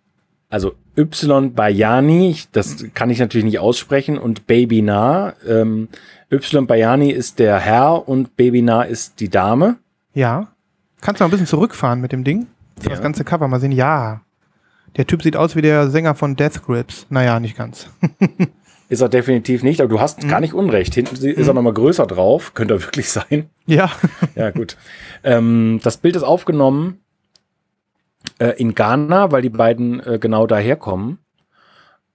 [0.48, 5.34] Also Y Bayani, das kann ich natürlich nicht aussprechen, und Baby Na.
[5.46, 5.88] Ähm,
[6.30, 9.76] y Bayani ist der Herr und Baby Na ist die Dame.
[10.14, 10.48] Ja.
[11.00, 12.46] Kannst du mal ein bisschen zurückfahren mit dem Ding?
[12.82, 12.90] Ja.
[12.90, 13.72] Das ganze Cover mal sehen.
[13.72, 14.22] Ja.
[14.96, 17.06] Der Typ sieht aus wie der Sänger von Death Grips.
[17.10, 17.90] Naja, nicht ganz.
[18.88, 20.28] Ist er definitiv nicht, aber du hast Mhm.
[20.28, 20.94] gar nicht unrecht.
[20.94, 22.54] Hinten ist er nochmal größer drauf.
[22.54, 23.50] Könnte er wirklich sein.
[23.66, 23.90] ja.
[24.34, 24.76] Ja, gut.
[25.24, 27.00] ähm, das Bild ist aufgenommen
[28.38, 31.18] äh, in Ghana, weil die beiden äh, genau daherkommen.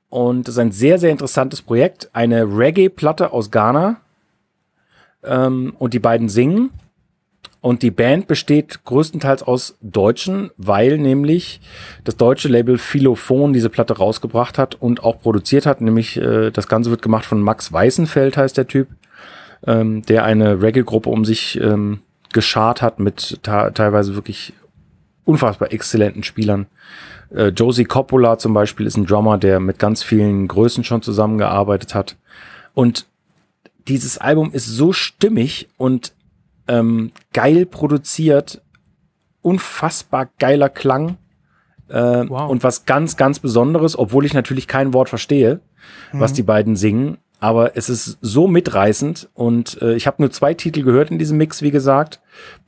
[0.10, 2.10] Und es ist ein sehr, sehr interessantes Projekt.
[2.14, 3.98] Eine Reggae-Platte aus Ghana.
[5.24, 6.72] Ähm, und die beiden singen.
[7.64, 11.62] Und die Band besteht größtenteils aus Deutschen, weil nämlich
[12.04, 15.80] das deutsche Label Philophon diese Platte rausgebracht hat und auch produziert hat.
[15.80, 18.90] Nämlich äh, das Ganze wird gemacht von Max Weißenfeld, heißt der Typ
[19.66, 22.00] ähm, der eine Reggae-Gruppe um sich ähm,
[22.34, 24.52] geschart hat mit teilweise wirklich
[25.24, 26.66] unfassbar exzellenten Spielern.
[27.34, 31.96] Äh, Josie Coppola zum Beispiel ist ein Drummer, der mit ganz vielen Größen schon zusammengearbeitet
[31.96, 32.18] hat.
[32.74, 33.06] Und
[33.88, 36.12] dieses Album ist so stimmig und
[36.68, 38.62] ähm, geil produziert,
[39.42, 41.18] unfassbar geiler Klang
[41.90, 42.50] äh, Wow.
[42.50, 45.60] und was ganz, ganz Besonderes, obwohl ich natürlich kein Wort verstehe,
[46.14, 47.18] was die beiden singen.
[47.40, 51.38] aber es ist so mitreißend und äh, ich habe nur zwei Titel gehört in diesem
[51.38, 52.22] Mix, wie gesagt.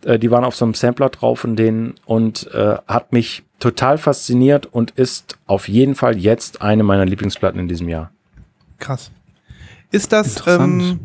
[0.04, 3.98] Äh, die waren auf so einem Sampler drauf von denen und äh, hat mich total
[3.98, 8.12] fasziniert und ist auf jeden Fall jetzt eine meiner Lieblingsplatten in diesem Jahr.
[8.78, 9.12] Krass.
[9.92, 11.00] Ist das ähm,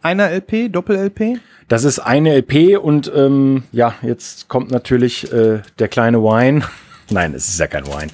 [0.00, 1.40] einer LP, Doppel-LP?
[1.68, 6.62] Das ist eine LP und ähm, ja, jetzt kommt natürlich äh, der kleine Wine.
[7.10, 8.10] Nein, es ist ja kein Wine.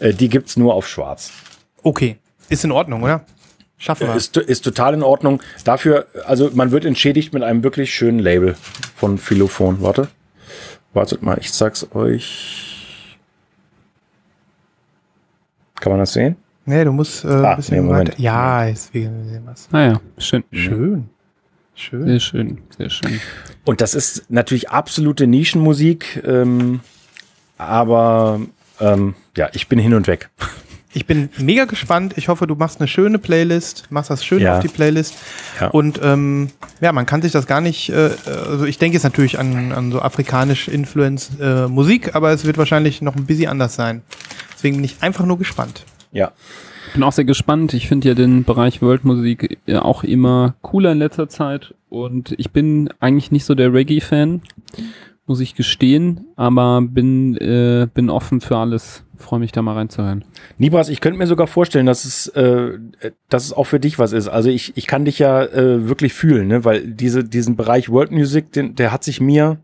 [0.00, 1.32] Äh, die gibt's nur auf Schwarz.
[1.82, 2.18] Okay.
[2.48, 3.24] Ist in Ordnung, oder?
[3.78, 4.14] Schaffen wir.
[4.14, 5.42] Ist, ist total in Ordnung.
[5.64, 8.56] Dafür, also man wird entschädigt mit einem wirklich schönen Label
[8.96, 9.80] von Philophon.
[9.80, 10.08] Warte.
[10.92, 13.16] Wartet mal, ich sag's euch.
[15.76, 16.36] Kann man das sehen?
[16.68, 18.12] Nee, du musst äh, Ah, ein bisschen nee, weiter.
[18.18, 19.68] Ja, wir sehen was.
[19.72, 20.44] Naja, schön.
[20.52, 21.08] Schön.
[21.74, 22.06] Schön.
[22.06, 23.20] Sehr schön, sehr schön.
[23.64, 26.80] Und das ist natürlich absolute Nischenmusik, ähm,
[27.56, 28.40] aber
[28.80, 30.30] ähm, ja, ich bin hin und weg.
[30.94, 32.14] Ich bin mega gespannt.
[32.16, 34.56] Ich hoffe, du machst eine schöne Playlist, machst das schön Ja.
[34.56, 35.14] auf die Playlist.
[35.60, 35.68] Ja.
[35.68, 36.48] Und ähm,
[36.80, 39.92] ja, man kann sich das gar nicht, äh, also ich denke jetzt natürlich an, an
[39.92, 44.00] so afrikanisch Influence äh, Musik, aber es wird wahrscheinlich noch ein bisschen anders sein.
[44.54, 45.84] Deswegen bin ich einfach nur gespannt.
[46.12, 46.32] Ja,
[46.94, 47.74] Bin auch sehr gespannt.
[47.74, 52.50] Ich finde ja den Bereich Worldmusik äh, auch immer cooler in letzter Zeit und ich
[52.50, 54.42] bin eigentlich nicht so der Reggae-Fan,
[55.26, 59.04] muss ich gestehen, aber bin, äh, bin offen für alles.
[59.18, 60.24] Freue mich da mal reinzuhören.
[60.56, 62.78] Nibras, ich könnte mir sogar vorstellen, dass es, äh,
[63.28, 64.28] dass es auch für dich was ist.
[64.28, 66.64] Also ich, ich kann dich ja äh, wirklich fühlen, ne?
[66.64, 69.58] weil diese, diesen Bereich World Music, den, der hat sich mir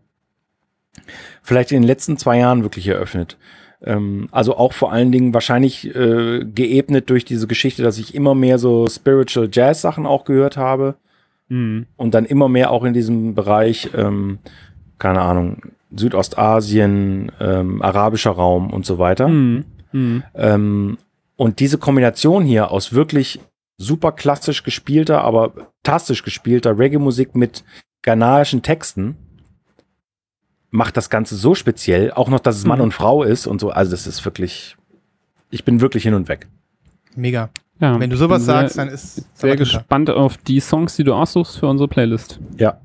[1.41, 3.37] vielleicht in den letzten zwei Jahren wirklich eröffnet.
[3.85, 8.35] Ähm, also auch vor allen Dingen wahrscheinlich äh, geebnet durch diese Geschichte, dass ich immer
[8.35, 10.95] mehr so Spiritual Jazz Sachen auch gehört habe
[11.47, 11.85] Mhm.
[11.95, 14.39] und dann immer mehr auch in diesem Bereich, ähm,
[14.97, 15.61] keine Ahnung,
[15.95, 19.27] Südostasien, ähm, arabischer Raum und so weiter.
[19.27, 19.65] Mhm.
[19.91, 20.23] Mhm.
[20.33, 20.97] Ähm,
[21.35, 23.39] und diese Kombination hier aus wirklich
[23.77, 27.63] super klassisch gespielter, aber fantastisch gespielter Reggae-Musik mit
[28.01, 29.15] ghanaischen Texten
[30.75, 32.11] macht das Ganze so speziell.
[32.11, 32.85] Auch noch, dass es Mann Mhm.
[32.85, 33.69] und Frau ist und so.
[33.71, 34.75] Also das ist wirklich,
[35.49, 36.47] ich bin wirklich hin und weg.
[37.15, 37.49] Mega.
[37.79, 41.13] Ja, Wenn du sowas sehr, sagst, dann ist sehr gespannt auf die Songs, die du
[41.13, 42.39] aussuchst für unsere Playlist.
[42.57, 42.79] Ja.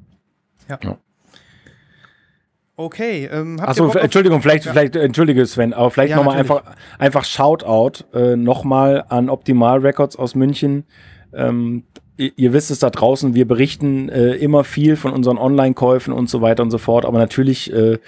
[2.77, 4.73] Okay, ähm, habt ihr Achso, Entschuldigung, vielleicht, Ja.
[4.73, 6.63] vielleicht, entschuldige Sven, aber vielleicht Ja, nochmal einfach,
[6.99, 10.85] einfach Shoutout äh, nochmal an Optimal Records aus München.
[11.33, 11.85] Ähm,
[12.17, 16.43] ihr, wisst es da draußen, wir berichten äh, immer viel von unseren Online-Käufen und so
[16.43, 17.99] weiter und so fort, aber natürlich äh, äh,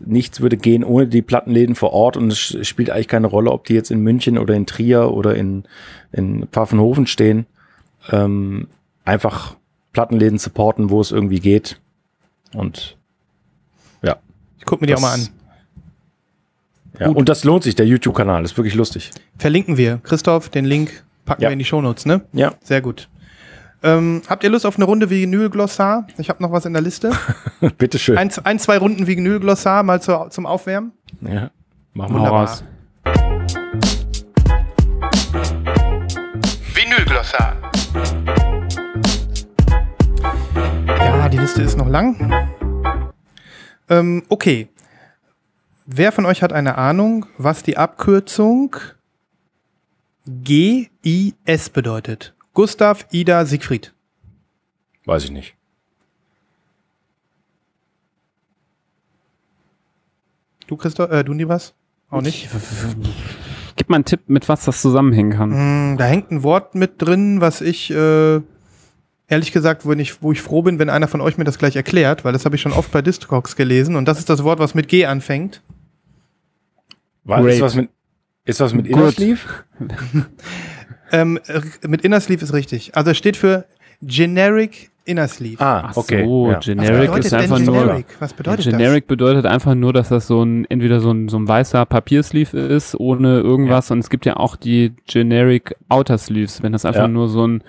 [0.00, 3.64] nichts würde gehen ohne die Plattenläden vor Ort und es spielt eigentlich keine Rolle, ob
[3.66, 5.64] die jetzt in München oder in Trier oder in,
[6.12, 7.44] in Pfaffenhofen stehen.
[8.10, 8.68] Ähm,
[9.04, 9.56] einfach
[9.92, 11.78] Plattenläden supporten, wo es irgendwie geht.
[12.54, 12.96] Und
[14.58, 15.20] Ich guck mir die auch mal an.
[15.20, 19.10] Das- Ja, und das lohnt sich, der YouTube-Kanal, ist wirklich lustig.
[19.38, 19.98] Verlinken wir.
[20.04, 21.48] Christoph, den Link packen Ja.
[21.48, 22.22] wir in die Shownotes, ne?
[22.32, 23.08] Ja, Sehr gut.
[23.84, 26.06] Ähm, habt ihr Lust auf eine Runde Vinyl-Glossar?
[26.16, 27.10] Ich habe noch was in der Liste.
[27.78, 28.16] bitteschön.
[28.16, 30.92] Ein, ein zwei Runden Vinyl-Glossar mal zu, zum Aufwärmen.
[31.20, 31.50] Ja,
[31.92, 32.28] machen wir.
[32.28, 32.62] Raus.
[36.74, 37.56] Vinyl-Glossar.
[40.86, 42.32] Ja, die Liste ist noch lang.
[43.88, 44.68] Ähm, okay.
[45.86, 48.76] Wer von euch hat eine Ahnung, was die Abkürzung
[50.26, 52.34] GIS bedeutet?
[52.54, 53.92] Gustav, Ida, Siegfried.
[55.04, 55.54] Weiß ich nicht.
[60.66, 61.74] Du, Christoph, äh, du nie was?
[62.10, 62.48] Auch nicht?
[63.76, 65.50] Gib mal einen Tipp, mit was das zusammenhängen kann.
[65.50, 68.40] Hm, da hängt ein Wort mit drin, was ich äh,
[69.28, 71.74] ehrlich gesagt, wenn ich, wo ich froh bin, wenn einer von euch mir das gleich
[71.74, 74.58] erklärt, weil das habe ich schon oft bei Discogs gelesen und das ist das Wort,
[74.58, 75.62] was mit G anfängt.
[77.26, 77.60] Great.
[77.60, 77.88] was mit,
[78.44, 78.86] ist was mit.
[78.86, 79.40] Inner Sleeve?
[81.14, 82.96] Ähm, äh, mit Inner Sleeve ist richtig.
[82.96, 83.66] Also es steht für
[84.00, 85.60] Generic Inner Sleeve.
[85.60, 86.24] Ah, Ach okay.
[86.24, 86.56] so, ja.
[86.56, 87.74] was Generic bedeutet ist einfach nur.
[87.82, 88.06] Generic?
[88.18, 91.46] Was bedeutet Generic bedeutet einfach nur, dass das so ein, entweder so ein, so ein
[91.46, 93.90] weißer Papiersleeve ist, ohne irgendwas.
[93.90, 97.08] Und es gibt ja auch die Generic Outer Sleeves, wenn das einfach Ja.
[97.08, 97.62] nur so ein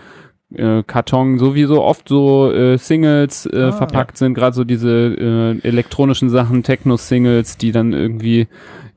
[0.55, 4.63] äh, Karton, so wie so oft so äh, Singles äh, Ah, verpackt sind, gerade so
[4.63, 8.47] diese äh, elektronischen Sachen, Techno-Singles, die dann irgendwie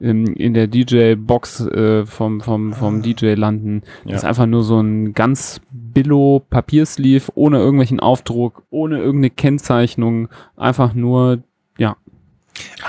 [0.01, 3.83] ähm, in der DJ-Box äh, vom, vom, vom DJ landen.
[4.05, 4.13] Ja.
[4.13, 10.29] Das ist einfach nur so ein ganz billo Papiersleeve, ohne irgendwelchen Aufdruck, ohne irgendeine Kennzeichnung,
[10.57, 11.39] einfach nur
[11.79, 11.95] das?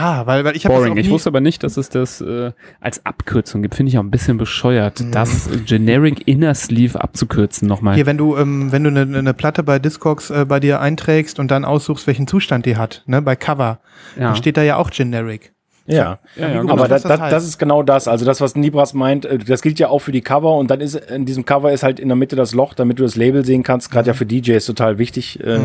[0.02, 0.96] Ah, weil, weil ich habe boring.
[0.96, 3.76] Ich wusste aber nicht, dass es das äh, als Abkürzung gibt.
[3.76, 5.12] Finde ich auch ein bisschen bescheuert, Mhm.
[5.12, 7.96] das Generic Inner Sleeve abzukürzen nochmal.
[7.96, 11.38] hier, wenn du, ähm, wenn du eine, eine Platte bei Discogs äh, bei dir einträgst
[11.38, 13.80] und dann aussuchst, welchen Zustand die hat, ne, bei Cover,
[14.16, 14.28] Ja.
[14.28, 15.54] dann steht da ja auch Generic.
[15.88, 16.20] Ja.
[16.36, 17.34] Ja, ja, gut, Aber das, das das, heißt.
[17.34, 18.08] das ist genau das.
[18.08, 20.82] Also das, was Nibras meint, äh, das gilt ja auch für die Cover und dann
[20.82, 23.46] ist in diesem Cover ist halt in der Mitte das Loch, damit du das Label
[23.46, 23.90] sehen kannst.
[23.90, 25.40] Gerade ja für DJs total wichtig.
[25.44, 25.60] Äh,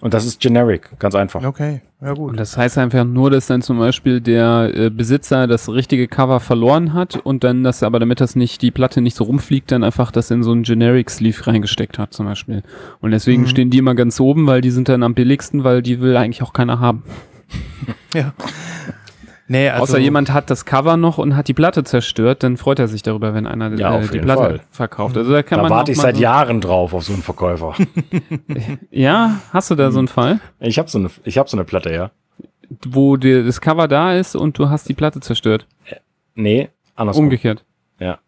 [0.00, 1.44] Und das ist generic, ganz einfach.
[1.44, 2.30] Okay, ja gut.
[2.32, 6.40] Und das heißt einfach nur, dass dann zum Beispiel der äh, Besitzer das richtige Cover
[6.40, 9.84] verloren hat und dann das aber, damit das nicht, die Platte nicht so rumfliegt, dann
[9.84, 12.64] einfach das in so einen Generic Sleeve reingesteckt hat zum Beispiel.
[13.00, 16.00] Und deswegen stehen die immer ganz oben, weil die sind dann am billigsten, weil die
[16.00, 17.04] will eigentlich auch keiner haben.
[18.12, 18.32] ja.
[19.48, 22.78] Nee, also, Außer jemand hat das Cover noch und hat die Platte zerstört, dann freut
[22.78, 24.60] er sich darüber, wenn einer Ja, äh, auf die Platte Fall.
[24.70, 25.16] verkauft.
[25.16, 27.74] Also da kann Da man warte ich seit so, Jahren drauf auf so einen Verkäufer.
[28.90, 31.64] Ja, hast du da so einen Fall, ich habe so eine, ich habe so eine
[31.64, 32.10] Platte, ja.
[32.86, 35.66] wo dir das Cover da ist und du hast die Platte zerstört?
[36.34, 37.24] Nee, andersrum.
[37.24, 37.64] Umgekehrt.
[37.98, 38.18] Ja.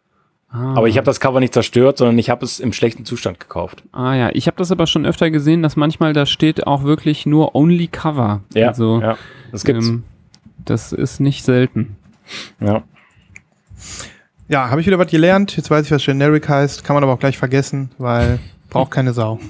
[0.50, 0.74] Ah.
[0.76, 3.82] Aber ich habe das Cover nicht zerstört, sondern ich habe es im schlechten Zustand gekauft.
[3.92, 7.24] Ah ja, ich habe das aber schon öfter gesehen, dass manchmal da steht auch wirklich
[7.26, 8.40] nur Only Cover.
[8.52, 9.16] Ja, also, ja.
[9.52, 9.88] Das gibt's.
[9.88, 10.04] ähm,
[10.58, 11.96] das ist nicht selten.
[12.60, 12.82] ja.
[14.48, 15.56] ja, habe ich wieder was gelernt.
[15.56, 16.84] Jetzt weiß ich, was Generic heißt.
[16.84, 18.38] Kann man aber auch gleich vergessen, weil
[18.70, 19.38] braucht keine Sau.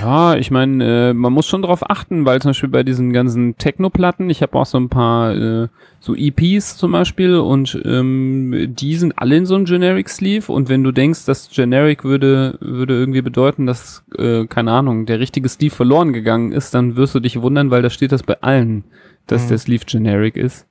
[0.00, 3.56] Ja, ich meine, äh, man muss schon drauf achten, weil zum Beispiel bei diesen ganzen
[3.58, 5.68] Techno-Platten, ich habe auch so ein paar äh,
[6.00, 10.68] so EPs zum Beispiel und ähm, die sind alle in so einem Generic Sleeve und
[10.68, 15.48] wenn du denkst, dass Generic würde, würde irgendwie bedeuten, dass, äh, keine Ahnung, der richtige
[15.48, 18.84] Sleeve verloren gegangen ist, dann wirst du dich wundern, weil da steht das bei allen,
[19.28, 20.66] dass der Sleeve Generic ist.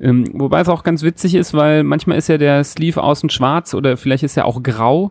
[0.00, 3.74] Ähm, wobei es auch ganz witzig ist, weil manchmal ist ja der Sleeve außen schwarz
[3.74, 5.10] oder vielleicht ist er auch grau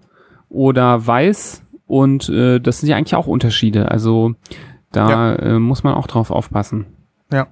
[0.50, 3.92] oder weiß und äh, das sind ja eigentlich auch Unterschiede.
[3.92, 4.36] Also
[4.92, 6.86] da äh, muss man auch drauf aufpassen.
[7.32, 7.48] Ja.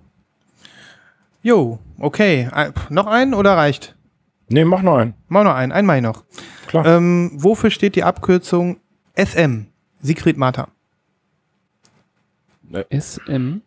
[1.43, 2.49] Jo, okay.
[2.51, 3.95] Ein, noch einen oder reicht?
[4.47, 5.13] Nee, mach noch einen.
[5.27, 5.71] Mach noch einen.
[5.71, 6.23] Einen mach ich noch.
[6.67, 6.85] Klar.
[6.85, 8.77] Ähm, wofür steht die Abkürzung
[9.15, 9.67] SM?
[10.01, 10.69] Sigrid Martha.
[12.89, 13.61] SM.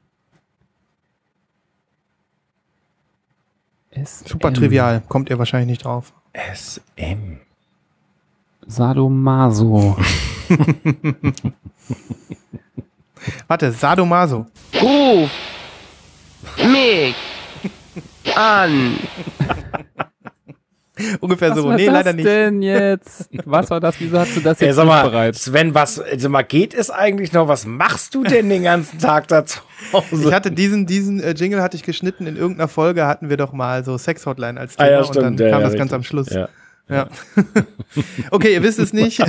[3.93, 4.29] SM.
[4.29, 5.03] Super trivial.
[5.09, 6.13] Kommt ihr wahrscheinlich nicht drauf.
[6.35, 7.39] SM.
[8.67, 9.97] Sadomaso.
[13.47, 14.47] Warte, Sadomaso.
[14.81, 15.31] Ruf
[16.57, 17.15] mich
[18.35, 18.99] an.
[21.21, 21.65] Ungefähr Was so.
[21.69, 22.27] war Nee, das leider nicht.
[22.27, 23.29] denn jetzt?
[23.45, 23.97] Was war das?
[24.01, 25.37] Wieso hast du das Ey, jetzt sag nicht mal, bereit?
[25.37, 27.49] Sven, was, sag mal, geht es eigentlich noch?
[27.49, 29.61] Was machst du denn den ganzen Tag da zu
[29.93, 30.29] Hause?
[30.29, 32.27] Ich hatte diesen, diesen äh, Jingle hatte ich geschnitten.
[32.27, 35.17] In irgendeiner Folge hatten wir doch mal so Sex Hotline als Ah, Thema ja, und
[35.17, 35.37] dann.
[35.39, 36.31] Ja, kam ja, das ganz am Schluss.
[36.31, 36.49] Ja.
[36.91, 37.07] Ja.
[38.31, 39.23] okay, ihr wisst es nicht.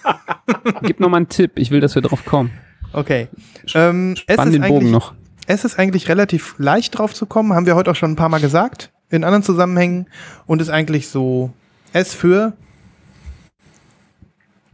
[0.82, 1.52] Gib noch mal einen Tipp.
[1.56, 2.50] Ich will, dass wir drauf kommen.
[2.92, 3.28] Okay.
[3.74, 5.14] Ähm, es, Spann ist den Bogen noch.
[5.46, 8.28] es ist eigentlich relativ leicht drauf zu kommen, haben wir heute auch schon ein paar
[8.28, 10.06] Mal gesagt, in anderen Zusammenhängen.
[10.46, 11.50] Und ist eigentlich so
[11.92, 12.54] S für,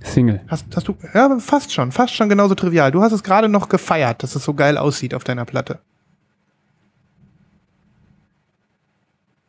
[0.07, 0.41] Single.
[0.49, 2.91] hast, hast du, ja, fast schon, fast schon genauso trivial.
[2.93, 5.81] Du hast es gerade noch gefeiert, dass es so geil aussieht auf deiner Platte.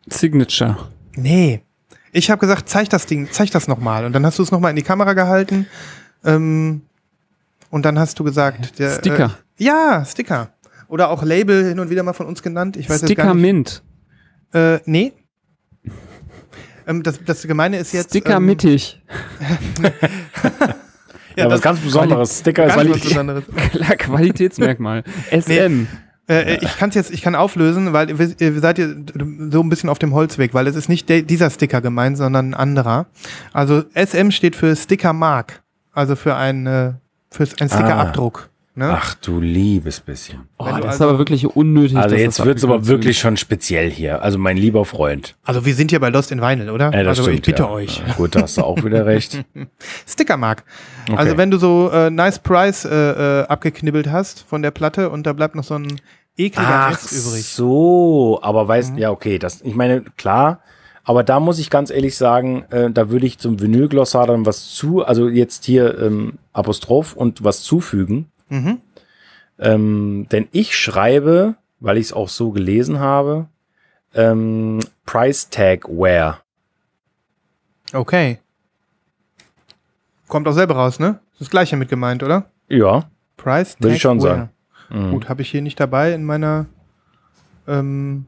[0.08, 0.78] Signature.
[1.16, 1.62] Nee.
[2.12, 4.06] Ich habe gesagt, zeig das Ding, zeig das nochmal.
[4.06, 5.68] Und dann hast du es nochmal in die Kamera gehalten.
[6.24, 6.82] Ähm,
[7.70, 9.38] und dann hast du gesagt, der, Sticker.
[9.60, 10.50] Äh, ja, Sticker.
[10.88, 12.78] Oder auch Label hin und wieder mal von uns genannt.
[12.78, 13.34] Ich weiß Sticker.
[13.34, 13.84] Mint.
[14.54, 15.14] Äh, nee.
[16.88, 18.10] ähm, das, das Gemeine ist jetzt.
[18.10, 19.02] Sticker ähm, mittig.
[21.38, 22.40] Ja, das- was ganz Besonderes.
[22.40, 23.44] Sticker ist Ganz was wirklich, Besonderes.
[23.72, 25.04] Klar, Qualitätsmerkmal.
[25.30, 25.86] SM.
[26.28, 29.06] Äh, ich kann es jetzt, ich kann auflösen, weil ihr, ihr seid ihr
[29.52, 32.54] so ein bisschen auf dem Holzweg, weil es ist nicht dieser Sticker gemeint, sondern ein
[32.56, 33.06] anderer.
[33.54, 35.62] Also SM steht für Sticker Mark,
[35.94, 36.94] also für ein, äh,
[37.30, 38.50] für ein Stickerabdruck.
[38.78, 38.92] Ne?
[38.96, 40.48] Ach du liebes bisschen.
[40.60, 41.98] Oh, das ist also- aber wirklich unnötig.
[41.98, 44.22] Also jetzt das wird's aber wirklich schon speziell hier.
[44.22, 45.36] Also mein lieber Freund.
[45.44, 46.92] Also wir sind hier bei Lost in Vinyl, oder?
[46.94, 47.70] Ja, das also ich stimmt, bitte ja.
[47.72, 48.04] euch.
[48.08, 49.44] Ja, gut, da hast du auch wieder recht.
[50.08, 50.64] Sticker Mark.
[51.10, 51.18] Okay.
[51.18, 52.92] Also wenn du so äh, Nice Price äh,
[53.42, 56.00] äh, abgeknibbelt hast von der Platte und da bleibt noch so ein
[56.38, 57.46] ekliger Ach übrig.
[57.46, 60.60] so, aber weißt, ja okay, das, ich meine, klar,
[61.04, 64.70] aber da muss ich ganz ehrlich sagen, äh, da würde ich zum Vinylglossar dann was
[64.70, 68.28] zu, also jetzt hier ähm, Apostroph und was zufügen.
[68.50, 68.80] Mhm.
[69.60, 73.48] Ähm, denn ich schreibe, weil ich es auch so gelesen habe,
[74.14, 76.42] ähm, Price Tag Wear.
[77.94, 78.40] Okay.
[80.28, 81.20] Kommt auch selber raus, ne?
[81.34, 82.50] Ist das gleiche mit gemeint, oder?
[82.68, 84.50] Ja, Price Würde ich schon sagen.
[84.90, 85.12] Mhm.
[85.12, 86.66] Gut, habe ich hier nicht dabei in meiner
[87.68, 88.26] ähm,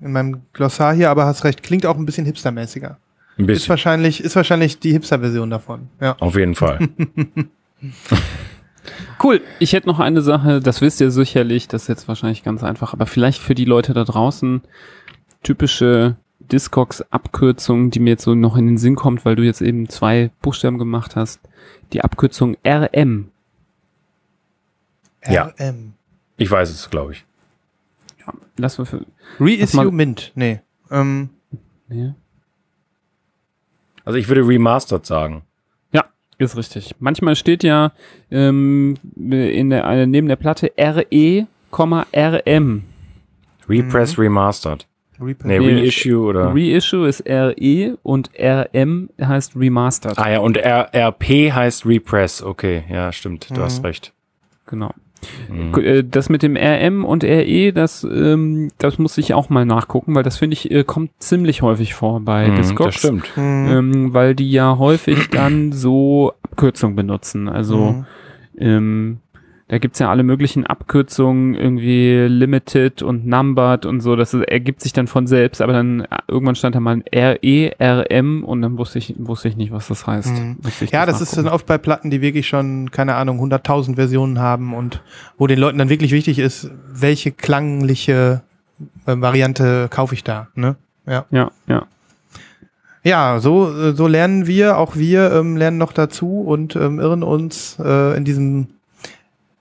[0.00, 2.90] in meinem Glossar hier, aber hast recht, klingt auch ein bisschen hipstermäßiger.
[3.36, 3.68] ein Ist bisschen.
[3.70, 5.88] wahrscheinlich, ist wahrscheinlich die Hipster-Version davon.
[6.00, 6.16] Ja.
[6.20, 6.88] Auf jeden Fall.
[9.22, 9.40] Cool.
[9.58, 12.92] Ich hätte noch eine Sache, das wisst ihr sicherlich, das ist jetzt wahrscheinlich ganz einfach,
[12.92, 14.62] aber vielleicht für die Leute da draußen
[15.42, 19.88] typische Discogs-Abkürzung, die mir jetzt so noch in den Sinn kommt, weil du jetzt eben
[19.88, 21.40] zwei Buchstaben gemacht hast.
[21.92, 23.30] Die Abkürzung RM.
[25.26, 25.52] Ja.
[25.58, 25.94] RM.
[26.36, 27.24] Ich weiß es, glaube ich.
[28.56, 29.04] lass mal für,
[29.40, 30.32] Reissue Mint.
[30.34, 30.60] Nee.
[30.90, 31.30] Ähm,
[31.88, 32.14] nee.
[34.04, 35.42] Also ich würde remastered sagen.
[36.38, 36.94] Ist richtig.
[37.00, 37.92] Manchmal steht ja
[38.30, 42.84] ähm, in der, eine, neben der Platte RE, RM.
[43.68, 44.86] Repress remastered.
[45.20, 45.46] Repress.
[45.46, 46.54] Nee, Reissue oder.
[46.54, 50.16] Reissue ist RE und RM heißt Remastered.
[50.16, 52.42] ah ja, und R RP heißt Repress.
[52.42, 53.50] Okay, ja, stimmt.
[53.50, 54.12] Du hast recht.
[54.66, 54.92] Genau.
[55.48, 55.74] Mhm.
[55.82, 60.14] Äh, Das mit dem RM und RE, das, ähm, das muss ich auch mal nachgucken,
[60.14, 62.94] weil das finde ich, äh, kommt ziemlich häufig vor bei Mhm, Discogs.
[62.94, 63.32] das stimmt.
[63.36, 67.48] Ähm, weil die ja häufig dann so Abkürzungen benutzen.
[67.48, 68.06] Also Mhm.
[68.58, 69.16] ähm,
[69.68, 74.16] da gibt's ja alle möglichen Abkürzungen, irgendwie Limited und Numbered und so.
[74.16, 77.72] Das ergibt sich dann von selbst, aber dann äh, irgendwann stand da mal ein RE,
[77.80, 80.32] RM und dann wusste ich, wusste ich nicht, was das heißt.
[80.32, 80.56] Mhm.
[80.90, 84.74] Ja, das ist dann oft bei Platten, die wirklich schon, keine Ahnung, 100.000 Versionen haben
[84.74, 85.02] und
[85.36, 88.42] wo den Leuten dann wirklich wichtig ist, welche klangliche
[89.06, 90.76] äh, Variante kaufe ich da, ne?
[91.06, 91.26] Ja.
[91.30, 91.86] Ja, ja.
[93.04, 97.22] Ja, so, äh, so lernen wir, auch wir ähm, lernen noch dazu und ähm, irren
[97.22, 98.68] uns äh, in diesem,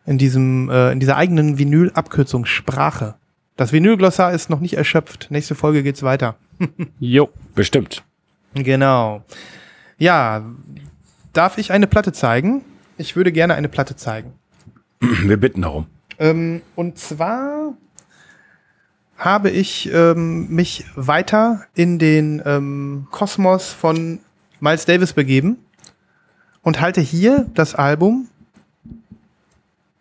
[0.07, 3.15] in diesem, äh, in dieser eigenen Vinyl-Abkürzungssprache.
[3.57, 5.27] Das Vinylglossar ist noch nicht erschöpft.
[5.29, 6.35] Nächste Folge geht's weiter.
[6.99, 7.29] Jo.
[7.53, 8.03] Bestimmt.
[8.55, 9.23] Genau.
[9.99, 10.43] Ja,
[11.33, 12.63] darf ich eine Platte zeigen?
[12.97, 14.33] Ich würde gerne eine Platte zeigen.
[14.99, 15.85] Wir bitten darum.
[16.17, 17.73] Ähm, und zwar
[19.17, 24.19] habe ich ähm, mich weiter in den ähm, Kosmos von
[24.59, 25.57] Miles Davis begeben
[26.61, 28.29] und halte hier das Album.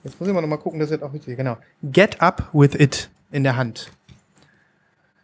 [0.07, 1.37] Jetzt muss ich mal noch mal gucken, das ist jetzt auch richtig.
[1.37, 1.57] Genau.
[1.83, 3.91] Get Up with It in der Hand.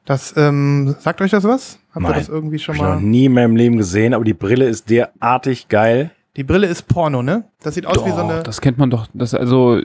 [0.04, 1.78] Das ähm, sagt euch das was?
[1.94, 2.18] Habt ihr Nein.
[2.18, 3.00] das irgendwie schon Hab ich noch mal?
[3.00, 6.10] nie in meinem Leben gesehen, aber die Brille ist derartig geil.
[6.34, 7.44] Die Brille ist Porno, ne?
[7.62, 8.42] Das sieht aus wie so Doch, eine.
[8.42, 9.06] das kennt man doch.
[9.14, 9.80] Das also,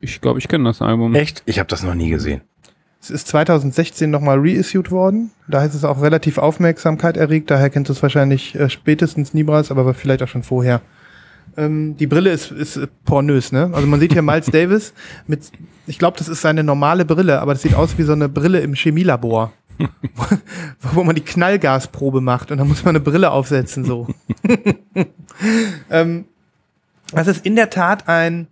[0.00, 1.14] ich glaube, ich kenne das Album.
[1.14, 1.44] Echt?
[1.46, 2.40] Ich habe das noch nie gesehen.
[3.00, 5.30] Es ist 2016 nochmal reissued worden.
[5.46, 7.48] Da ist es auch relativ Aufmerksamkeit erregt.
[7.48, 10.80] Daher kennt es wahrscheinlich äh, spätestens Nibras, aber vielleicht auch schon vorher.
[11.56, 13.70] Ähm, die Brille ist, ist pornös, ne?
[13.72, 14.94] Also man sieht hier Miles Davis
[15.26, 15.50] mit,
[15.86, 18.60] ich glaube, das ist seine normale Brille, aber das sieht aus wie so eine Brille
[18.60, 19.52] im Chemielabor.
[20.14, 20.24] wo,
[20.94, 24.08] wo man die Knallgasprobe macht und dann muss man eine Brille aufsetzen, so.
[25.90, 26.26] ähm,
[27.12, 28.48] das ist in der Tat ein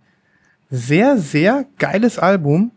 [0.69, 2.71] sehr, sehr geiles Album,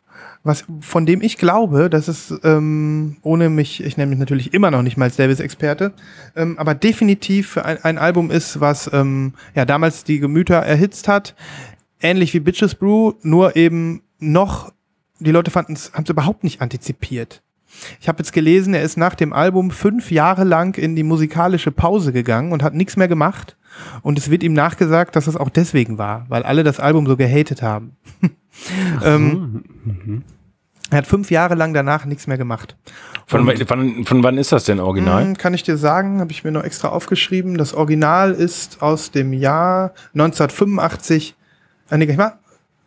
[0.45, 4.70] was, von dem ich glaube, dass es, ähm, ohne mich, ich nenne mich natürlich immer
[4.70, 5.95] noch nicht Miles Davis-Experte,
[6.36, 11.34] ähm, aber definitiv ein, ein Album ist, was ähm, ja damals die Gemüter erhitzt hat,
[12.01, 14.70] ähnlich wie Bitches Brew, nur eben noch,
[15.18, 17.42] die Leute fanden es, haben es überhaupt nicht antizipiert.
[18.01, 21.72] Ich habe jetzt gelesen, er ist nach dem Album fünf Jahre lang in die musikalische
[21.72, 23.57] Pause gegangen und hat nichts mehr gemacht.
[24.03, 27.16] Und es wird ihm nachgesagt, dass es auch deswegen war, weil alle das Album so
[27.16, 27.97] gehatet haben.
[29.05, 29.64] ähm,
[30.95, 32.76] er hat fünf Jahre lang danach nichts mehr gemacht.
[33.26, 35.22] Von, Und- wann, von wann ist das denn original?
[35.24, 37.57] Hm, kann ich dir sagen, habe ich mir noch extra aufgeschrieben.
[37.59, 41.34] Das Original ist aus dem Jahr 1985.
[41.90, 42.38] Ah, nee, gleich mal.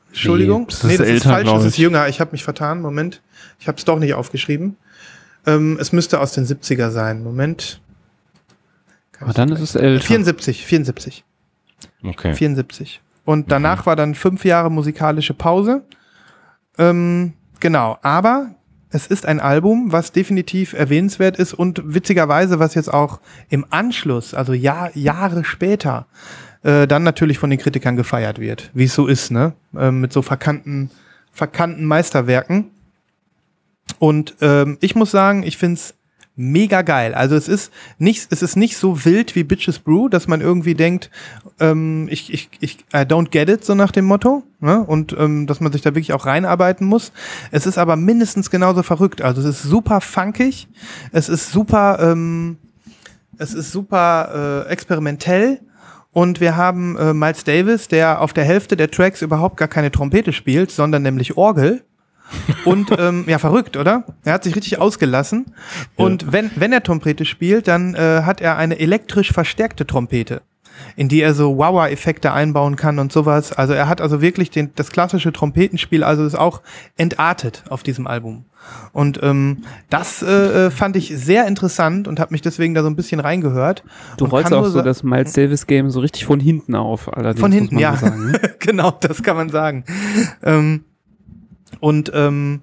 [0.10, 0.62] Entschuldigung.
[0.62, 2.08] Nee, das ist nee, das ist älter, falsch, das ist jünger.
[2.08, 2.82] Ich habe mich vertan.
[2.82, 3.22] Moment.
[3.60, 4.78] Ich habe es doch nicht aufgeschrieben.
[5.46, 7.24] Ähm, es müsste aus den 70er sein.
[7.24, 7.82] Moment.
[9.12, 10.04] Kann Aber ich dann ist es älter.
[10.04, 11.24] 74, 74.
[12.04, 12.34] Okay.
[12.34, 13.02] 74.
[13.26, 15.84] Und danach war dann fünf Jahre musikalische Pause.
[16.78, 18.56] Ähm, genau, aber
[18.90, 24.34] es ist ein Album, was definitiv erwähnenswert ist und witzigerweise, was jetzt auch im Anschluss,
[24.34, 26.08] also Jahr, Jahre später,
[26.64, 29.54] äh, dann natürlich von den Kritikern gefeiert wird, wie es so ist, ne?
[29.78, 30.90] Ähm, mit so verkannten,
[31.32, 32.72] verkannten Meisterwerken.
[34.00, 35.94] Und ähm, ich muss sagen, ich find's
[36.38, 37.14] mega geil.
[37.16, 40.76] Also es ist nicht, es ist nicht so wild wie Bitches Brew, dass man irgendwie
[40.76, 41.10] denkt,
[41.60, 44.44] ähm, ich, ich, ich, I don't get it, so nach dem Motto.
[44.60, 44.84] Ne?
[44.84, 47.12] Und ähm, dass man sich da wirklich auch reinarbeiten muss.
[47.52, 49.22] Es ist aber mindestens genauso verrückt.
[49.22, 50.68] Also es ist super funkig,
[51.12, 52.58] es ist super, ähm,
[53.40, 55.60] es ist super äh, experimentell.
[56.14, 59.92] Und wir haben äh, Miles Davis, der auf der Hälfte der Tracks überhaupt gar keine
[59.92, 61.84] Trompete spielt, sondern nämlich Orgel.
[62.66, 64.04] Und ähm, ja, verrückt, oder?
[64.24, 65.54] Er hat sich richtig ausgelassen.
[65.96, 70.42] Und wenn, wenn er Trompete spielt, dann äh, hat er eine elektrisch verstärkte Trompete,
[70.96, 73.54] in die er so Wah-Wah-Effekte einbauen kann und sowas.
[73.54, 76.62] Also er hat also wirklich den, das klassische Trompetenspiel, also ist auch
[76.98, 78.46] entartet auf diesem Album.
[78.92, 82.90] Und ähm, das äh, äh, fand ich sehr interessant und habe mich deswegen da so
[82.90, 83.84] ein bisschen reingehört.
[84.18, 87.16] Du rollst auch so das Miles Davis Game so richtig von hinten auf.
[87.16, 87.96] Allerdings, Von muss hinten, man ja.
[87.96, 88.42] sagen, ne?
[88.60, 89.86] genau, das kann man sagen.
[90.44, 90.84] ähm,
[91.80, 92.62] und ähm,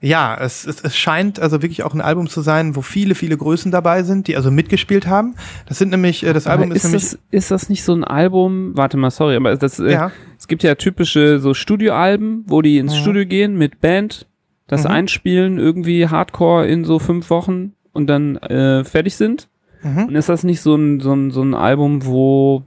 [0.00, 3.36] ja, es, es, es scheint also wirklich auch ein Album zu sein, wo viele, viele
[3.36, 5.34] Größen dabei sind, die also mitgespielt haben.
[5.66, 7.02] Das sind nämlich, äh, das Album Aber ist, ist, nämlich.
[7.10, 8.72] das, ist das nicht so ein Album?
[8.76, 10.12] Warte mal, sorry, aber das, äh, Ja.
[10.38, 12.98] es gibt ja typische so Studioalben, wo die ins Mhm.
[12.98, 14.26] Studio gehen mit Band
[14.68, 14.90] das Mhm.
[14.90, 19.48] einspielen, irgendwie Hardcore in so fünf Wochen und dann äh, fertig sind?
[19.82, 20.06] Mhm.
[20.06, 22.64] Und ist das nicht so ein, so ein, so ein Album, wo,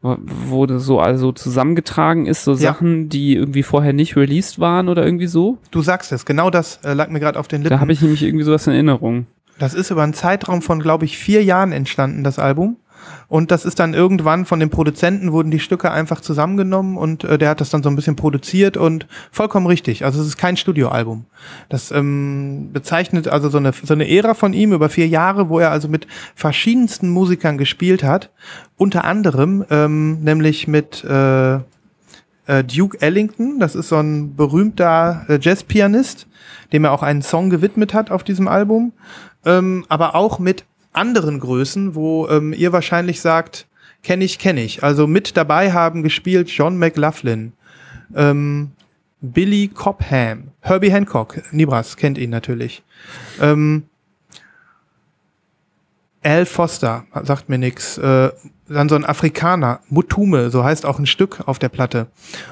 [0.00, 2.56] wo das so also zusammengetragen ist, so Ja.
[2.58, 5.58] Sachen, die irgendwie vorher nicht released waren oder irgendwie so?
[5.70, 7.74] Du sagst es, genau das äh, lag mir gerade auf den Lippen.
[7.76, 9.26] Da habe ich nämlich irgendwie sowas in Erinnerung.
[9.58, 12.76] Das ist über einen Zeitraum von, glaube ich, vier Jahren entstanden, das Album.
[13.28, 17.38] Und das ist dann irgendwann von den Produzenten wurden die Stücke einfach zusammengenommen und äh,
[17.38, 20.04] der hat das dann so ein bisschen produziert und vollkommen richtig.
[20.04, 21.26] Also es ist kein Studioalbum.
[21.68, 25.58] Das ähm, bezeichnet also so eine, so eine Ära von ihm über vier Jahre, wo
[25.58, 28.30] er also mit verschiedensten Musikern gespielt hat.
[28.76, 31.58] Unter anderem ähm, nämlich mit äh,
[32.48, 33.60] äh, Duke Ellington.
[33.60, 36.26] Das ist so ein berühmter äh, Jazzpianist,
[36.72, 38.92] dem er auch einen Song gewidmet hat auf diesem Album.
[39.44, 40.64] Ähm, aber auch mit
[40.98, 43.66] anderen Größen, wo ähm, ihr wahrscheinlich sagt,
[44.02, 44.82] kenne ich, kenne ich.
[44.82, 47.52] Also mit dabei haben gespielt John McLaughlin,
[48.14, 48.72] ähm,
[49.20, 52.82] Billy Cobham, Herbie Hancock, Nibras kennt ihn natürlich.
[53.40, 53.84] Ähm,
[56.22, 57.96] Al Foster, sagt mir nix.
[57.98, 58.30] Äh,
[58.68, 62.08] dann so ein Afrikaner, Mutume, so heißt auch ein Stück auf der Platte.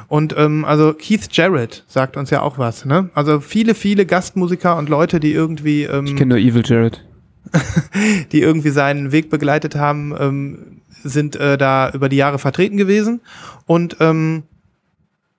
[0.09, 2.87] Und ähm, also Keith Jarrett sagt uns ja auch was.
[2.87, 3.11] Ne?
[3.15, 7.05] Also viele, viele Gastmusiker und Leute, die irgendwie ähm, Ich kenne nur Evil Jared.
[8.33, 13.21] die irgendwie seinen Weg begleitet haben, ähm, sind äh, da über die Jahre vertreten gewesen.
[13.67, 14.45] Und ähm,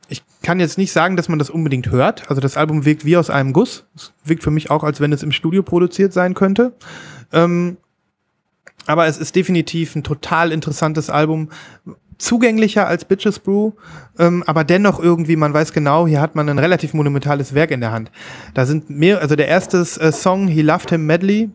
[0.10, 2.30] ich kann jetzt nicht sagen, dass man das unbedingt hört.
[2.30, 3.86] Also das Album wirkt wie aus einem Guss.
[3.95, 6.74] Es wirkt für mich auch, als wenn es im Studio produziert sein könnte.
[7.34, 7.78] Ähm,
[8.86, 11.49] aber es ist definitiv ein total interessantes Album.
[12.18, 13.72] Zugänglicher als Bitches Brew,
[14.18, 17.82] ähm, aber dennoch irgendwie, man weiß genau, hier hat man ein relativ monumentales Werk in
[17.82, 18.11] der Hand.
[18.53, 21.49] Da sind mehr, also der erste äh, Song, He Loved Him Medley,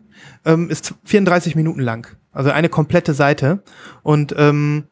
[0.45, 2.07] ähm, ist 34 Minuten lang.
[2.31, 3.61] Also eine komplette Seite.
[4.01, 4.85] Und ähm,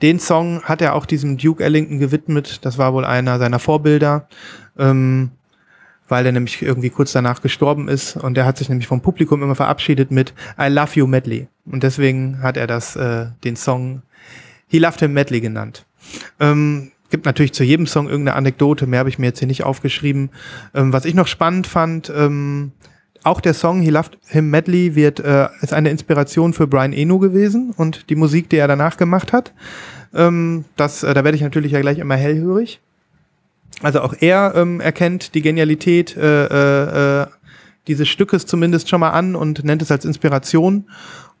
[0.00, 2.64] den Song hat er auch diesem Duke Ellington gewidmet.
[2.64, 4.28] Das war wohl einer seiner Vorbilder,
[4.78, 5.30] ähm,
[6.08, 8.16] weil er nämlich irgendwie kurz danach gestorben ist.
[8.16, 11.48] Und er hat sich nämlich vom Publikum immer verabschiedet mit I Love You Medley.
[11.64, 14.02] Und deswegen hat er das, äh, den Song
[14.72, 15.84] He Loved Him Medley genannt.
[16.40, 19.64] Ähm, gibt natürlich zu jedem Song irgendeine Anekdote, mehr habe ich mir jetzt hier nicht
[19.64, 20.30] aufgeschrieben.
[20.74, 22.72] Ähm, was ich noch spannend fand, ähm,
[23.22, 27.18] auch der Song He Loved Him Medley wird, äh, ist eine Inspiration für Brian Eno
[27.18, 29.52] gewesen und die Musik, die er danach gemacht hat.
[30.14, 32.80] Ähm, das, äh, da werde ich natürlich ja gleich immer hellhörig.
[33.82, 37.26] Also auch er ähm, erkennt die Genialität äh, äh, äh,
[37.88, 40.86] dieses Stückes zumindest schon mal an und nennt es als Inspiration.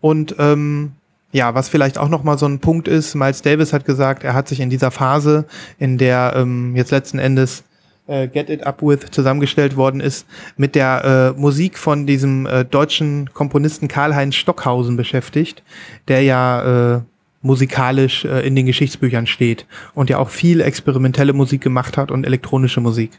[0.02, 0.92] Und ähm,
[1.32, 4.34] ja, was vielleicht auch noch mal so ein Punkt ist, Miles Davis hat gesagt, er
[4.34, 5.46] hat sich in dieser Phase,
[5.78, 7.64] in der ähm, jetzt letzten Endes
[8.06, 10.26] äh, Get It Up With zusammengestellt worden ist,
[10.56, 15.62] mit der äh, Musik von diesem äh, deutschen Komponisten Karl-Heinz Stockhausen beschäftigt,
[16.08, 17.00] der ja äh,
[17.40, 22.24] musikalisch äh, in den Geschichtsbüchern steht und ja auch viel experimentelle Musik gemacht hat und
[22.24, 23.18] elektronische Musik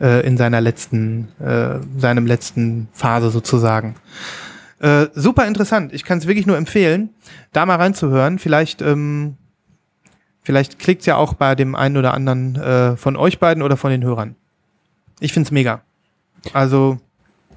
[0.00, 3.94] äh, in seiner letzten, äh, seinem letzten Phase sozusagen.
[4.80, 5.92] Äh, super interessant.
[5.92, 7.10] Ich kann es wirklich nur empfehlen,
[7.52, 8.38] da mal reinzuhören.
[8.38, 9.36] Vielleicht, ähm,
[10.42, 13.90] vielleicht klickt's ja auch bei dem einen oder anderen äh, von euch beiden oder von
[13.90, 14.36] den Hörern.
[15.20, 15.82] Ich find's mega.
[16.54, 16.98] Also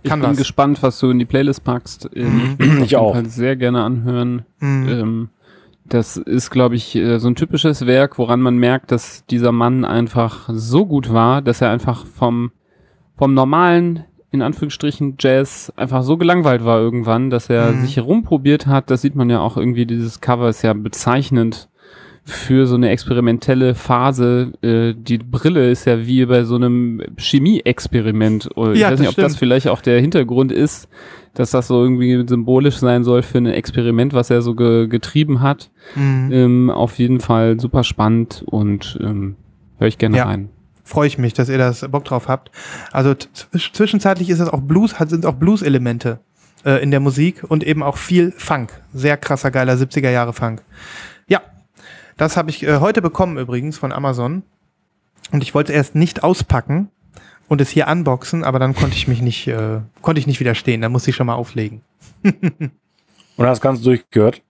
[0.01, 0.37] Ich kann bin was.
[0.37, 2.09] gespannt, was du in die Playlist packst.
[2.13, 2.59] Ähm, Mhm.
[2.59, 3.13] Ich, auf Ich jeden auch.
[3.13, 4.45] Fall sehr gerne anhören.
[4.59, 4.87] Mhm.
[4.89, 5.29] Ähm,
[5.85, 9.85] das ist, glaube ich, äh, so ein typisches Werk, woran man merkt, dass dieser Mann
[9.85, 12.51] einfach so gut war, dass er einfach vom,
[13.17, 14.03] vom normalen,
[14.33, 17.79] in Anführungsstrichen, Jazz einfach so gelangweilt war irgendwann, dass er Mhm.
[17.81, 18.89] sich herumprobiert hat.
[18.91, 21.69] Das sieht man ja auch irgendwie, dieses Cover ist ja bezeichnend
[22.25, 24.53] für so eine experimentelle Phase.
[24.61, 28.49] Äh, die Brille ist ja wie bei so einem Chemie-Experiment.
[28.55, 30.89] Oder Ich Ja, weiß nicht, ob das vielleicht auch der Hintergrund ist,
[31.33, 35.41] dass das so irgendwie symbolisch sein soll für ein Experiment, was er so ge getrieben
[35.41, 35.69] hat.
[35.95, 36.29] Mhm.
[36.31, 39.35] Ähm, auf jeden Fall super spannend und ähm,
[39.77, 40.25] höre ich gerne Ja.
[40.25, 40.49] rein.
[40.83, 42.51] Freue ich mich, dass ihr das Bock drauf habt.
[42.91, 46.19] Also zwischenzeitlich ist es auch Blues, sind auch Blues-Elemente
[46.65, 48.81] äh, in der Musik und eben auch viel Funk.
[48.93, 50.61] Sehr krasser, geiler 70er Jahre Funk.
[51.27, 51.41] Ja,
[52.17, 54.43] das habe ich äh, heute bekommen übrigens von Amazon.
[55.31, 56.89] Und ich wollte es erst nicht auspacken
[57.47, 60.81] und es hier unboxen, aber dann konnte ich mich nicht, äh, konnte ich nicht widerstehen.
[60.81, 61.81] Da musste ich schon mal auflegen.
[63.35, 64.43] Und hast ganz durchgehört?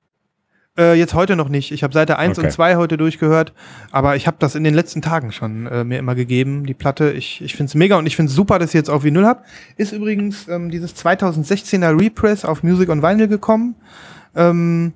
[0.76, 1.72] Äh, jetzt heute noch nicht.
[1.72, 2.48] Ich habe Seite 1 Okay.
[2.48, 3.54] und 2 heute durchgehört,
[3.92, 7.12] aber ich habe das in den letzten Tagen schon äh, mir immer gegeben, die Platte.
[7.12, 9.26] Ich, ich finde es mega und ich finde es super, dass ich jetzt auf Vinyl
[9.26, 9.46] habt.
[9.78, 13.76] Ist übrigens ähm, dieses 2016er Repress auf Music on Vinyl gekommen.
[14.36, 14.94] Ähm,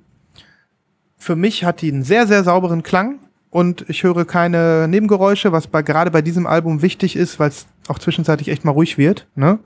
[1.16, 5.68] für mich hat die einen sehr, sehr sauberen Klang und ich höre keine Nebengeräusche, was
[5.68, 9.26] bei, gerade bei diesem Album wichtig ist, weil es auch zwischenzeitlich echt mal ruhig wird.
[9.34, 9.58] Ne?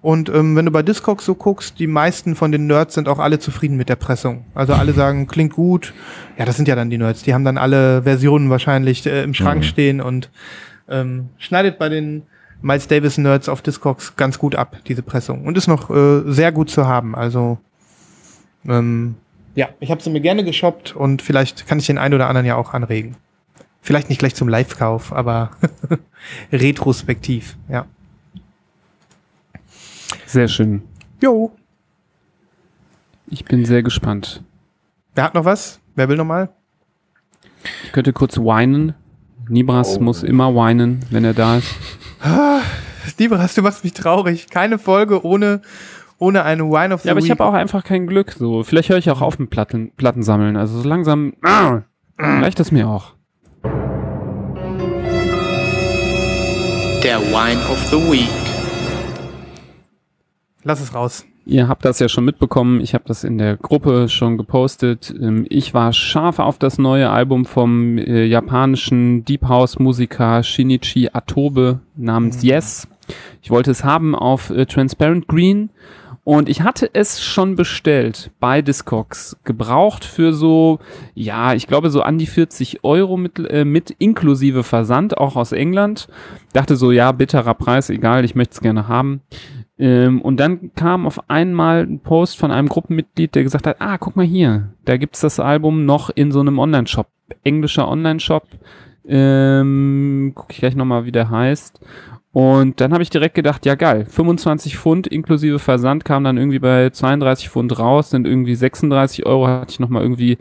[0.00, 3.18] Und ähm, wenn du bei Discogs so guckst, die meisten von den Nerds sind auch
[3.18, 4.44] alle zufrieden mit der Pressung.
[4.54, 5.92] Also alle sagen, klingt gut.
[6.38, 7.22] Ja, das sind ja dann die Nerds.
[7.22, 9.64] Die haben dann alle Versionen wahrscheinlich äh, im Schrank Mhm.
[9.64, 10.30] stehen und
[10.88, 12.22] ähm, schneidet bei den
[12.62, 15.44] Miles Davis Nerds auf Discogs ganz gut ab, diese Pressung.
[15.44, 17.14] Und ist noch äh, sehr gut zu haben.
[17.14, 17.58] Also
[18.66, 19.16] ähm,
[19.54, 22.46] ja, ich habe sie mir gerne geshoppt und vielleicht kann ich den einen oder anderen
[22.46, 23.16] ja auch anregen.
[23.84, 25.50] Vielleicht nicht gleich zum Live-Kauf, aber
[26.52, 27.84] retrospektiv, ja.
[30.24, 30.80] Sehr schön.
[31.20, 31.52] Jo.
[33.26, 34.42] Ich bin sehr gespannt.
[35.14, 35.80] Wer hat noch was?
[35.96, 36.48] Wer will noch mal?
[37.84, 38.94] Ich könnte kurz weinen.
[39.50, 41.74] Nibras muss immer weinen, wenn er da ist.
[43.18, 44.48] Lieberas, du machst mich traurig.
[44.48, 45.60] Keine Folge ohne,
[46.16, 47.32] ohne eine Wine of the Ja, aber ich Week.
[47.32, 48.32] habe auch einfach kein Glück.
[48.32, 50.56] So, vielleicht höre ich auch auf mit Platten, Platten sammeln.
[50.56, 51.82] Also so langsam ah,
[52.18, 53.12] reicht das mir auch.
[57.04, 58.28] Der Wine of the Week.
[60.64, 61.24] Lass es raus.
[61.46, 62.80] Ihr habt das ja schon mitbekommen.
[62.80, 65.14] Ich habe das in der Gruppe schon gepostet.
[65.20, 71.10] Ähm, Ich war scharf auf das neue Album vom äh, japanischen Deep House Musiker Shinichi
[71.12, 72.88] Atobe namens Yes.
[73.42, 75.68] Ich wollte es haben auf äh, Transparent Green
[76.24, 79.36] und ich hatte es schon bestellt bei Discogs.
[79.44, 80.78] Gebraucht für so,
[81.14, 85.52] ja, ich glaube so an die 40 Euro mit, äh, mit inklusive Versand, auch aus
[85.52, 86.08] England.
[86.54, 89.20] Dachte so, ja, bitterer Preis, egal, ich möchte es gerne haben.
[89.78, 93.98] Ähm, und dann kam auf einmal ein Post von einem Gruppenmitglied, der gesagt hat, ah,
[93.98, 97.08] guck mal hier, da gibt's das Album noch in so einem Online-Shop,
[97.42, 98.46] englischer Online-Shop.
[99.06, 101.80] Ähm, guck ich gleich nochmal, wie der heißt.
[102.34, 106.58] Und dann habe ich direkt gedacht, ja geil, 25 Pfund inklusive Versand kam dann irgendwie
[106.58, 110.38] bei 32 Pfund raus, sind irgendwie 36 Euro, hatte ich nochmal irgendwie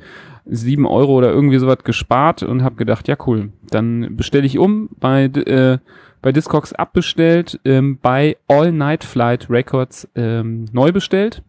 [0.47, 4.89] 7 Euro oder irgendwie sowas gespart und habe gedacht, ja cool, dann bestelle ich um
[4.99, 5.77] bei, äh,
[6.23, 11.43] bei Discogs abbestellt, ähm, bei All Night Flight Records ähm, neu bestellt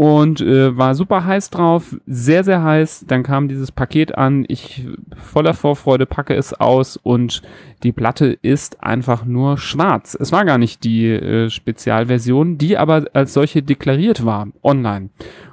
[0.00, 3.04] und äh, war super heiß drauf, sehr, sehr heiß.
[3.06, 7.42] Dann kam dieses Paket an, ich voller Vorfreude packe es aus und
[7.82, 10.16] die Platte ist einfach nur schwarz.
[10.18, 15.10] Es war gar nicht die äh, Spezialversion, die aber als solche deklariert war, online.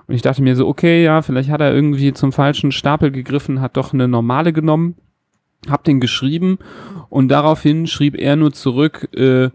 [0.07, 3.59] Und ich dachte mir so, okay, ja, vielleicht hat er irgendwie zum falschen Stapel gegriffen,
[3.59, 4.95] hat doch eine normale genommen
[5.69, 6.59] hab den geschrieben
[7.09, 9.49] und daraufhin schrieb er nur zurück, äh,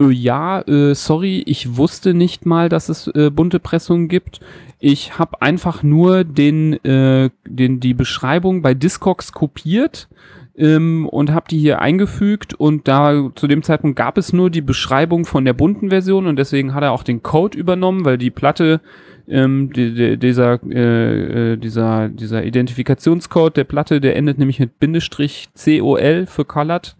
[0.00, 4.40] äh, ja, äh, sorry, ich wusste nicht mal, dass es äh, bunte Pressungen gibt.
[4.78, 10.08] Ich habe einfach nur den, äh, den, die Beschreibung bei Discogs kopiert
[10.56, 12.54] ähm, und habe die hier eingefügt.
[12.54, 16.26] Und da zu dem Zeitpunkt gab es nur die Beschreibung von der bunten Version.
[16.26, 18.80] Und deswegen hat er auch den Code übernommen, weil die Platte
[19.28, 24.78] ähm, die, die, dieser, äh, äh, dieser, dieser Identifikationscode der Platte, der endet nämlich mit
[24.78, 26.96] Bindestrich COL für Colored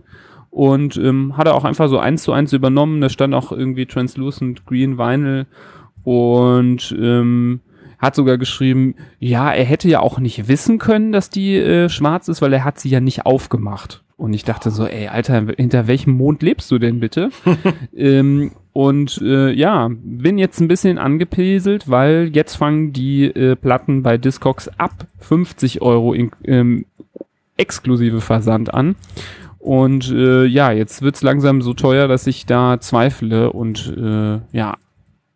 [0.59, 3.01] und ähm, hat er auch einfach so eins zu eins übernommen.
[3.01, 5.47] Da stand auch irgendwie Translucent Green Vinyl
[6.03, 7.61] und ähm,
[8.01, 12.27] hat sogar geschrieben, ja, er hätte ja auch nicht wissen können, dass die äh, schwarz
[12.27, 14.03] ist, weil er hat sie ja nicht aufgemacht.
[14.17, 17.31] Und ich dachte so, ey, Alter, hinter welchem Mond lebst du denn bitte?
[17.97, 24.03] ähm, und äh, ja, bin jetzt ein bisschen angepeselt, weil jetzt fangen die äh, Platten
[24.03, 26.85] bei Discogs ab 50 Euro in, ähm,
[27.57, 28.97] exklusive Versand an.
[29.59, 34.77] Und äh, ja, jetzt wird's langsam so teuer, dass ich da zweifle und äh, ja,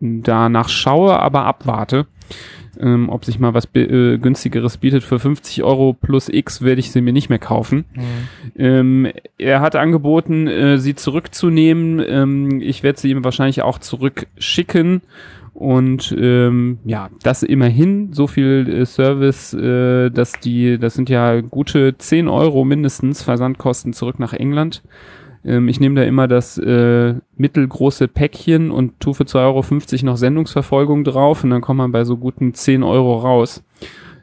[0.01, 2.07] danach schaue, aber abwarte.
[2.81, 6.90] Ähm, ob sich mal was äh, günstigeres bietet für 50 Euro plus X werde ich
[6.90, 7.85] sie mir nicht mehr kaufen.
[8.57, 12.03] Ähm, er hat angeboten, äh, sie zurückzunehmen.
[12.07, 15.03] Ähm, ich werde sie ihm wahrscheinlich auch zurückschicken.
[15.55, 21.41] Und ähm, ja, das immerhin, so viel äh, Service, äh, dass die, das sind ja
[21.41, 24.83] gute 10 Euro mindestens Versandkosten zurück nach England.
[25.45, 30.16] Ähm, ich nehme da immer das äh, mittelgroße Päckchen und tue für 2,50 Euro noch
[30.16, 33.62] Sendungsverfolgung drauf und dann kommt man bei so guten 10 Euro raus.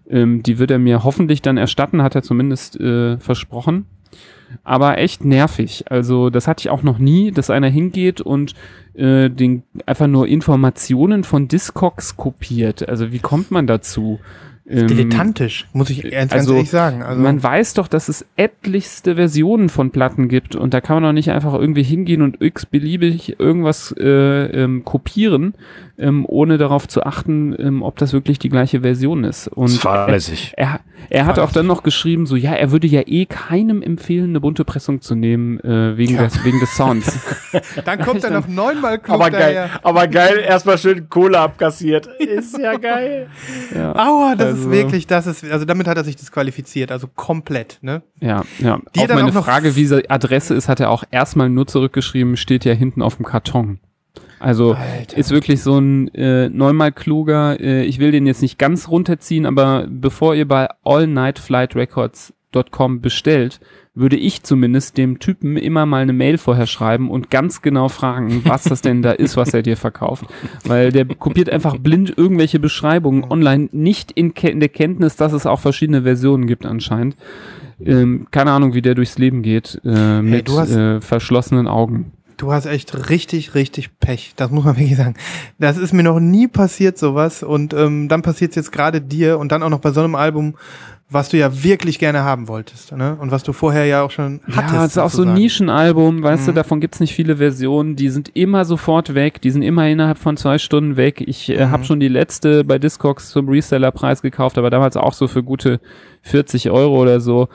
[0.09, 3.85] Ähm, die wird er mir hoffentlich dann erstatten, hat er zumindest äh, versprochen.
[4.63, 5.85] Aber echt nervig.
[5.89, 8.55] Also das hatte ich auch noch nie, dass einer hingeht und
[8.93, 12.87] äh, den einfach nur Informationen von Discogs kopiert.
[12.87, 14.19] Also wie kommt man dazu?
[14.69, 17.01] Ähm, Dilettantisch, muss ich ganz, also, ganz ehrlich sagen.
[17.01, 21.03] Also, man weiß doch, dass es etlichste Versionen von Platten gibt und da kann man
[21.03, 25.55] doch nicht einfach irgendwie hingehen und x-beliebig irgendwas äh, ähm, kopieren,
[25.97, 29.47] ähm, ohne darauf zu achten, ähm, ob das wirklich die gleiche Version ist.
[29.47, 30.53] Und Das fahrlässig.
[30.55, 30.79] er, er,
[31.09, 34.39] er hat auch dann noch geschrieben, so ja, er würde ja eh keinem empfehlen, eine
[34.39, 37.19] bunte Pressung zu nehmen, äh, wegen, des, wegen des Sounds.
[37.85, 42.07] dann kommt er noch neunmal klug Aber geil, aber geil, erstmal schön Kohle abkassiert.
[42.19, 43.27] Ist ja geil.
[43.73, 47.07] ja, Aua, das ist Also- wirklich, das ist, also damit hat er sich disqualifiziert, also
[47.07, 48.01] komplett, ne?
[48.19, 48.43] ja.
[48.59, 48.79] ja.
[48.95, 52.63] Die Auf meine Frage, wie die Adresse ist, hat er auch erstmal nur zurückgeschrieben, steht
[52.65, 53.79] ja hinten auf dem Karton.
[54.39, 55.17] Also Alter.
[55.17, 57.59] ist wirklich so ein äh, neunmal kluger.
[57.59, 63.59] Äh, ich will den jetzt nicht ganz runterziehen, aber bevor ihr bei allnightflightrecords.com bestellt,
[63.95, 68.41] würde ich zumindest dem Typen immer mal eine Mail vorher schreiben und ganz genau fragen,
[68.45, 70.25] was das denn da ist, was er dir verkauft.
[70.63, 75.45] Weil der kopiert einfach blind irgendwelche Beschreibungen online, nicht in, in der Kenntnis, dass es
[75.45, 77.17] auch verschiedene Versionen gibt anscheinend.
[77.83, 82.11] Ähm, keine Ahnung, wie der durchs Leben geht, äh, mit du hast- äh, verschlossenen Augen.
[82.37, 84.31] Du hast echt richtig, richtig Pech.
[84.37, 85.15] Das muss man wirklich sagen.
[85.57, 87.43] Das ist mir noch nie passiert, sowas.
[87.43, 90.15] Und ähm, dann passiert es jetzt gerade dir und dann auch noch bei so einem
[90.15, 90.55] Album,
[91.11, 92.91] was du ja wirklich gerne haben wolltest.
[92.95, 93.17] Ne?
[93.19, 94.73] Und was du vorher ja auch schon hattest.
[94.73, 95.33] Ja, es ist auch so ein.
[95.33, 96.55] Nischenalbum, weißt du, Mhm.
[96.55, 100.37] davon gibt's nicht viele Versionen, die sind immer sofort weg, die sind immer innerhalb von
[100.37, 101.21] zwei Stunden weg.
[101.25, 101.71] Ich äh, Mhm.
[101.71, 105.79] habe schon die letzte bei Discogs zum Resellerpreis gekauft, aber damals auch so für gute
[106.21, 107.47] 40 Euro oder so.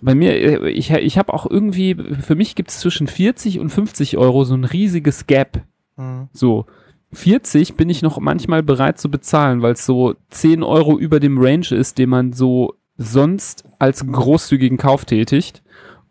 [0.00, 4.18] Bei mir, äh, ich, ich habe auch irgendwie, für mich gibt's zwischen 40 und 50
[4.18, 5.62] Euro so ein riesiges Gap.
[5.96, 6.28] Mhm.
[6.32, 6.66] So.
[7.12, 11.38] 40 bin ich noch manchmal bereit zu bezahlen, weil es so 10 Euro über dem
[11.38, 15.62] Range ist, den man so sonst als großzügigen Kauf tätigt.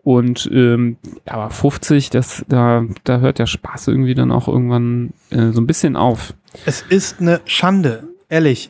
[0.02, 5.52] Und ähm, aber 50, das, da, da hört der Spaß irgendwie dann auch irgendwann äh,
[5.52, 6.34] so ein bisschen auf.
[6.66, 8.70] Es ist eine Schande, ehrlich.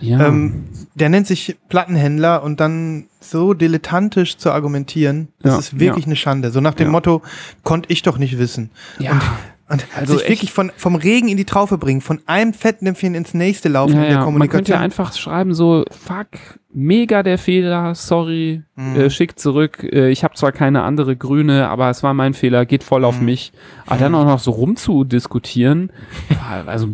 [0.00, 0.28] Ja.
[0.28, 0.64] Ähm,
[0.94, 6.08] der nennt sich Plattenhändler und dann so dilettantisch zu argumentieren, das Ja, ist wirklich ja.
[6.08, 6.50] eine Schande.
[6.50, 6.88] So nach dem.
[6.90, 7.22] Motto,
[7.64, 8.70] konnte ich doch nicht wissen.
[8.98, 9.12] ja.
[9.12, 9.22] Und,
[9.70, 13.32] und Also sich wirklich von, vom Regen in die Traufe bringen, von einem Fettnäpfchen ins
[13.34, 14.18] nächste laufen Ja, in der ja.
[14.18, 14.76] Man könnte Kommunikation.
[14.78, 16.26] ja einfach schreiben so, fuck,
[16.72, 18.96] mega der Fehler, sorry, Mhm.
[18.96, 19.82] äh, schick zurück.
[19.84, 23.18] Äh, ich habe zwar keine andere grüne, aber es war mein Fehler, geht voll auf
[23.20, 23.24] Mhm.
[23.26, 23.52] mich.
[23.86, 25.90] Aber dann auch noch so rumzudiskutieren,
[26.66, 26.88] also,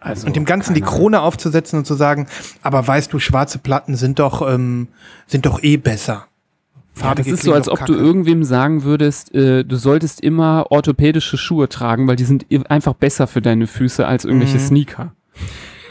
[0.00, 2.26] also und dem Ganzen die Krone aufzusetzen und zu sagen,
[2.62, 4.88] aber weißt du, schwarze Platten sind doch, ähm,
[5.26, 6.26] sind doch eh besser.
[7.00, 8.04] Ja, das ist so, als ob du kacke.
[8.04, 13.26] irgendwem sagen würdest, äh, du solltest immer orthopädische Schuhe tragen, weil die sind einfach besser
[13.26, 14.60] für deine Füße als irgendwelche Mhm.
[14.60, 15.12] Sneaker.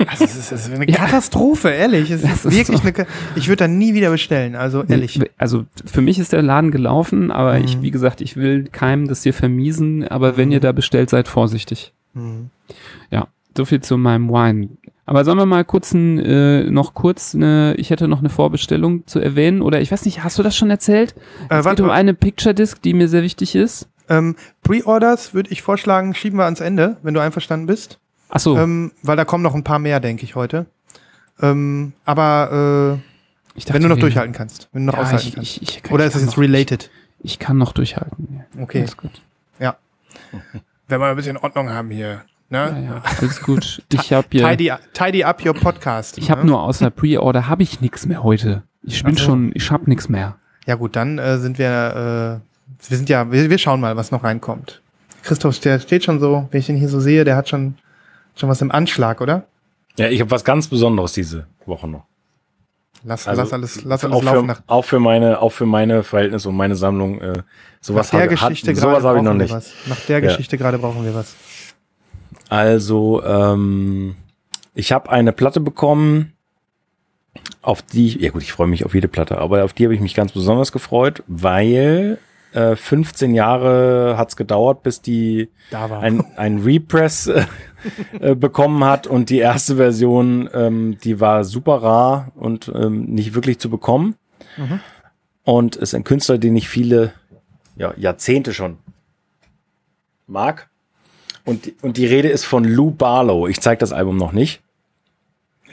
[0.08, 2.10] Also, es ist, es ist eine Katastrophe, ehrlich.
[2.12, 3.02] Es Das ist ist wirklich so.
[3.02, 5.20] eine, ich würde da nie wieder bestellen, also ehrlich.
[5.38, 7.82] Also für mich ist der Laden gelaufen, aber ich, Mhm.
[7.82, 11.94] wie gesagt, ich will keinem das hier vermiesen, aber wenn ihr da bestellt, seid vorsichtig.
[12.14, 12.50] Mhm.
[13.10, 14.70] Ja, so viel zu meinem Wine.
[15.12, 19.06] Aber sollen wir mal kurz ein, äh, noch kurz eine, ich hätte noch eine Vorbestellung
[19.08, 21.16] zu erwähnen oder ich weiß nicht, hast du das schon erzählt?
[21.50, 23.90] Äh, es geht um eine Picture Disc, die mir sehr wichtig ist.
[24.08, 28.00] Ähm, Pre-Orders würde ich vorschlagen, schieben wir ans Ende, wenn du einverstanden bist.
[28.30, 30.66] Ach so, Ähm, weil da kommen noch ein paar mehr, denke ich, heute.
[31.42, 33.02] Ähm, aber
[33.60, 35.58] äh, wenn du noch durchhalten kannst, wenn du noch Ja, aushalten ich, kannst.
[35.62, 36.90] ich, ich, Oder ist es jetzt noch- related?
[37.20, 38.46] Ich, kann noch durchhalten.
[38.56, 38.64] Ja.
[38.64, 38.80] Okay.
[38.80, 39.12] Alles gut.
[40.88, 42.22] Wenn wir ein bisschen Ordnung haben hier.
[42.52, 42.86] Ja, Ne?
[42.86, 43.82] ja, alles gut.
[43.94, 46.18] Ich habe hier, Tidy, tidy up your podcast.
[46.18, 46.48] ich habe ne?
[46.48, 48.64] nur außer Pre-Order habe ich nichts mehr heute.
[48.84, 49.26] Ich bin Ach so.
[49.26, 50.36] schon, ich habe nichts mehr.
[50.68, 54.12] Ja gut, dann äh, sind wir, äh, wir sind ja, wir, wir schauen mal, was
[54.12, 54.82] noch reinkommt.
[55.24, 57.76] Christoph, der steht schon so, wenn ich ihn hier so sehe, der hat schon,
[58.36, 59.46] schon was im Anschlag, oder?
[59.98, 62.04] Ja, ich habe was ganz Besonderes diese Woche noch.
[63.04, 65.66] Lass, Also, lass alles, lass alles auch, laufen für, nach, auch für meine, auch für
[65.66, 67.20] meine Verhältnisse und meine Sammlung.
[67.22, 67.44] Äh,
[67.82, 69.52] sowas nach der habe habe ich noch brauchen wir nicht.
[69.54, 69.74] was.
[69.88, 70.28] Nach der Ja.
[70.28, 71.36] Geschichte gerade brauchen wir was.
[72.52, 74.16] Also, ähm,
[74.76, 76.34] ich habe eine Platte bekommen,
[77.62, 79.96] auf die, ich- ja gut, ich freue mich auf jede Platte, aber auf die habe
[79.96, 82.18] ich mich ganz besonders gefreut, weil
[82.52, 86.02] äh, 15 Jahre hat's gedauert, bis die Da war.
[86.02, 87.46] ein, ein Repress äh,
[88.20, 93.34] äh, bekommen hat und die erste Version, ähm, die war super rar und ähm, nicht
[93.34, 94.16] wirklich zu bekommen.
[94.58, 94.82] Mhm.
[95.46, 97.14] Und ist ein Künstler, den ich viele
[97.78, 98.78] ja, Jahrzehnte schon
[100.28, 100.68] mag.
[101.46, 103.48] Und, die- und die Rede ist von Lou Barlow.
[103.48, 104.62] Ich zeige das Album noch nicht.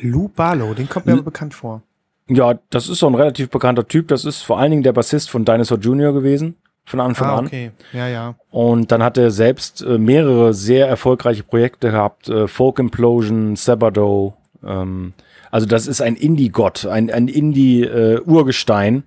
[0.00, 1.82] Lou Barlow, den kommt mir L- aber bekannt vor.
[2.28, 4.08] Ja, das ist so ein relativ bekannter Typ.
[4.08, 6.12] Das ist vor allen Dingen der Bassist von Dinosaur Jr.
[6.12, 7.46] gewesen, von Anfang Ah, an.
[7.46, 7.70] okay.
[7.92, 8.34] Ja, ja.
[8.50, 12.28] Und dann hat er selbst äh, mehrere sehr erfolgreiche Projekte gehabt.
[12.28, 14.34] Äh, Folk Implosion, Sabado.
[14.64, 15.14] Ähm,
[15.50, 19.02] also das ist ein Indie-Gott, ein, ein Indie-Urgestein.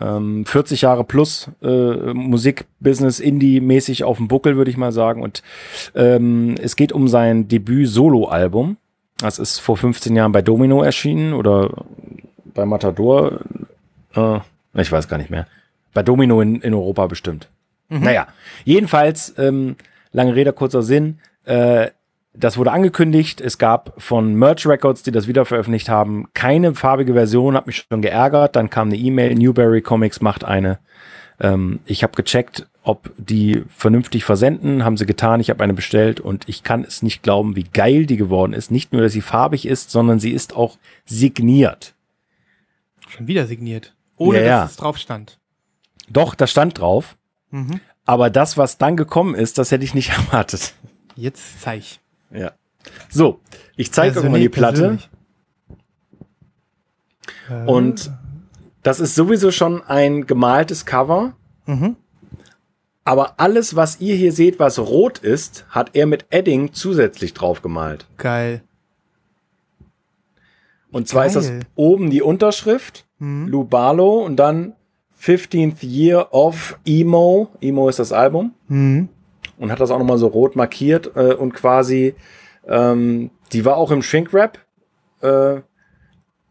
[0.00, 5.22] Ähm, 40 Jahre plus äh, Musikbusiness, Indie-mäßig auf dem Buckel, würde ich mal sagen.
[5.22, 5.42] Und
[5.94, 8.76] ähm, es geht um sein Debüt-Solo-Album.
[9.18, 11.70] Das ist vor 15 Jahren bei Domino erschienen oder
[12.54, 13.40] bei Matador.
[14.14, 14.40] Äh,
[14.74, 15.46] ich weiß gar nicht mehr.
[15.94, 17.48] Bei Domino in, in Europa bestimmt.
[17.88, 18.26] Naja,
[18.64, 19.76] jedenfalls, ähm,
[20.12, 21.18] lange Rede, kurzer Sinn.
[21.44, 21.90] Äh,
[22.38, 23.40] das wurde angekündigt.
[23.40, 27.54] Es gab von Merch Records, die das wieder veröffentlicht haben, keine farbige Version.
[27.56, 28.56] Hat mich schon geärgert.
[28.56, 29.34] Dann kam eine E-Mail.
[29.34, 30.78] Newberry Comics macht eine.
[31.40, 34.84] Ähm, ich habe gecheckt, ob die vernünftig versenden.
[34.84, 35.40] Haben sie getan.
[35.40, 38.70] Ich habe eine bestellt und ich kann es nicht glauben, wie geil die geworden ist.
[38.70, 41.94] Nicht nur, dass sie farbig ist, sondern sie ist auch signiert.
[43.08, 43.94] Schon wieder signiert.
[44.16, 44.60] Ohne Ja, ja.
[44.62, 45.38] dass es drauf stand.
[46.08, 47.16] Doch, da stand drauf.
[47.50, 47.80] Mhm.
[48.04, 50.74] Aber das, was dann gekommen ist, das hätte ich nicht erwartet.
[51.16, 51.98] Jetzt zeig.
[52.30, 52.52] Ja.
[53.08, 53.40] So,
[53.76, 54.78] ich zeige euch mal die Platte.
[54.80, 55.10] Persönlich.
[57.50, 58.10] Äh, Und
[58.82, 61.34] das ist sowieso schon ein gemaltes Cover.
[61.66, 61.96] Mhm.
[63.04, 67.62] Aber alles, was ihr hier seht, was rot ist, hat er mit Edding zusätzlich drauf
[67.62, 68.06] gemalt.
[68.16, 68.62] Geil.
[70.90, 71.60] Und zwar ist das Geil.
[71.74, 73.48] oben die Unterschrift, Mhm.
[73.48, 74.74] Lou Barlow und dann
[75.18, 77.48] 15th Year of Emo.
[77.62, 78.52] Emo ist das Album.
[78.68, 79.08] Mhm.
[79.58, 82.14] Und hat das auch nochmal so rot markiert äh, und quasi,
[82.66, 84.58] ähm, die war auch im Shrink-Wrap.
[85.22, 85.60] Äh,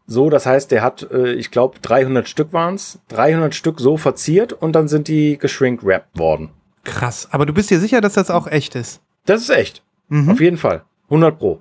[0.08, 4.52] so, das heißt, der hat, äh, ich glaube, 300 Stück waren's, 300 Stück so verziert
[4.52, 6.50] und dann sind die geschrink-wrapped worden.
[6.84, 7.28] Krass.
[7.32, 9.02] Aber du bist dir sicher, dass das auch echt ist?
[9.24, 9.82] Das ist echt.
[10.08, 10.30] Mhm.
[10.30, 10.84] Auf jeden Fall.
[11.04, 11.60] 100 Pro.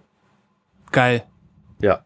[0.92, 1.24] Geil.
[1.80, 2.04] Ja.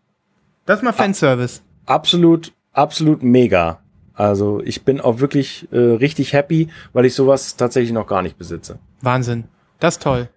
[0.65, 1.61] Das ist mal Fanservice.
[1.85, 3.81] absolut, absolut mega.
[4.19, 8.37] Also ich bin auch wirklich äh, richtig happy, weil ich sowas tatsächlich noch gar nicht
[8.37, 8.77] besitze.
[9.01, 9.45] Wahnsinn.
[9.79, 10.27] Das ist toll.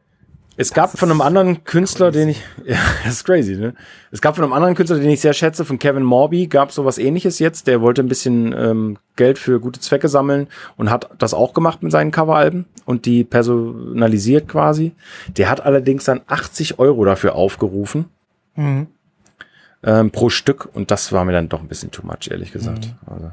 [0.56, 3.74] Es gab von einem anderen Künstler, den ich, ja, das ist crazy, ne?
[4.12, 6.98] Es gab von einem anderen Künstler, den ich sehr schätze, von Kevin Morby, gab sowas
[6.98, 7.66] ähnliches jetzt.
[7.66, 10.46] Der wollte ein bisschen ähm, Geld für gute Zwecke sammeln
[10.76, 14.92] und hat das auch gemacht mit seinen Coveralben und die personalisiert quasi.
[15.38, 18.04] Der hat allerdings dann 80 Euro dafür aufgerufen
[18.54, 18.86] Mhm.
[19.82, 22.94] ähm, pro Stück und das war mir dann doch ein bisschen too much, ehrlich gesagt.
[23.06, 23.32] Also.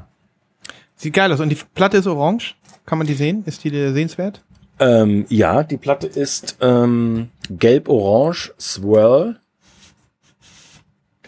[1.00, 1.40] Sieht geil aus.
[1.40, 2.54] Und die Platte ist orange.
[2.84, 3.42] Kann man die sehen?
[3.46, 4.42] Ist die äh, sehenswert?
[4.78, 9.38] Ähm, ja, die Platte ist ähm, gelb-orange Swirl.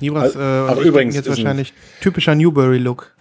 [0.00, 3.14] Nibras, Also- äh, ich übrigens jetzt ist ein- wahrscheinlich typischer Newberry-Look.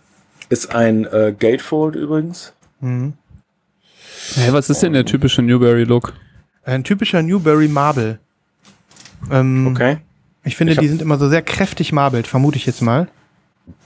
[0.49, 2.53] Ist ein äh, Gatefold übrigens.
[2.81, 3.13] Mhm.
[4.35, 6.13] Hä, was ist denn der typische Newberry-Look?
[6.63, 8.19] Ein typischer Newberry Marble.
[9.31, 9.97] Ähm, Okay.
[10.43, 13.07] Ich finde, Ich die sind immer so sehr kräftig marbelt, vermute ich jetzt mal.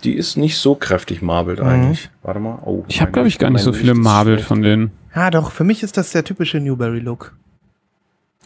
[0.03, 1.65] Die ist nicht so kräftig marbelt Mhm.
[1.67, 2.09] eigentlich.
[2.23, 2.59] Warte mal.
[2.65, 4.41] Oh, Ich habe, glaube ich, gar nicht so viele schlecht.
[4.41, 4.91] von denen.
[5.15, 7.35] Ja, doch, für mich ist das der typische Newberry-Look.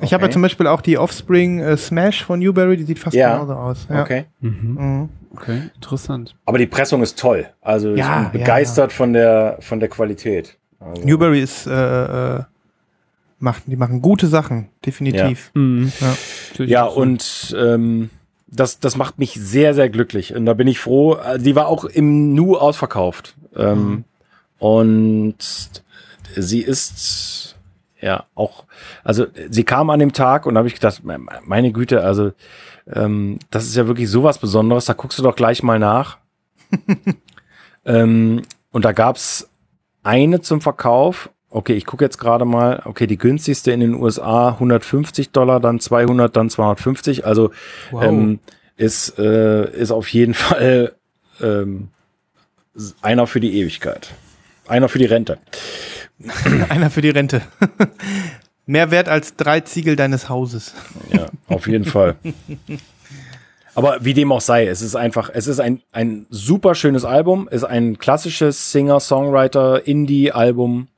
[0.02, 0.34] Ich habe ja Okay.
[0.34, 3.34] zum Beispiel auch die Offspring äh, Smash von Newberry, die sieht fast Ja.
[3.34, 3.88] genauso aus.
[3.90, 4.02] Ja.
[4.02, 4.26] Okay.
[4.40, 4.78] Mhm.
[4.80, 5.10] Mhm.
[5.36, 6.36] Okay, interessant.
[6.46, 7.48] Aber die Pressung ist toll.
[7.62, 10.58] Also ich Ja, bin ja, begeistert von der von der Qualität.
[10.80, 12.44] Also, Newberry ist, äh, äh,
[13.40, 15.52] macht, die machen gute Sachen, definitiv.
[15.54, 15.92] Mhm.
[16.00, 16.16] Ja.
[16.54, 16.96] Ich Ja, so.
[17.02, 18.10] und ähm,
[18.52, 20.34] das, das macht mich sehr, sehr glücklich.
[20.36, 21.18] Und da bin ich froh.
[21.38, 23.36] Die war auch im Nu ausverkauft.
[23.56, 24.04] Ähm,
[24.60, 25.38] Und
[26.36, 27.56] sie ist
[28.02, 28.66] ja auch,
[29.04, 32.32] also sie kam an dem Tag und da habe ich gedacht, me- meine Güte, also
[32.88, 34.86] ähm, das ist ja wirklich sowas Besonderes.
[34.86, 36.18] Da guckst du doch gleich mal nach.
[37.86, 39.50] ähm, und da gab's
[40.04, 41.30] eine zum Verkauf.
[41.52, 42.82] Okay, ich gucke jetzt gerade mal.
[42.86, 47.26] Okay, die günstigste in den USA 150 Dollar, dann 200, dann 250.
[47.26, 47.52] Also
[47.92, 48.04] Wow.
[48.04, 48.40] ähm,
[48.78, 50.94] ist, äh, ist auf jeden Fall
[51.42, 51.90] ähm,
[53.02, 54.12] einer für die Ewigkeit.
[54.68, 55.40] Einer für die Rente.
[56.70, 57.42] Einer für die Rente.
[58.66, 60.76] Mehr wert als drei Ziegel deines Hauses.
[61.12, 62.18] Ja, auf jeden Fall.
[63.74, 67.48] Aber wie dem auch sei, es ist einfach, es ist ein, ein super schönes Album,
[67.50, 70.90] ist ein klassisches Singer-Songwriter, Indie-Album.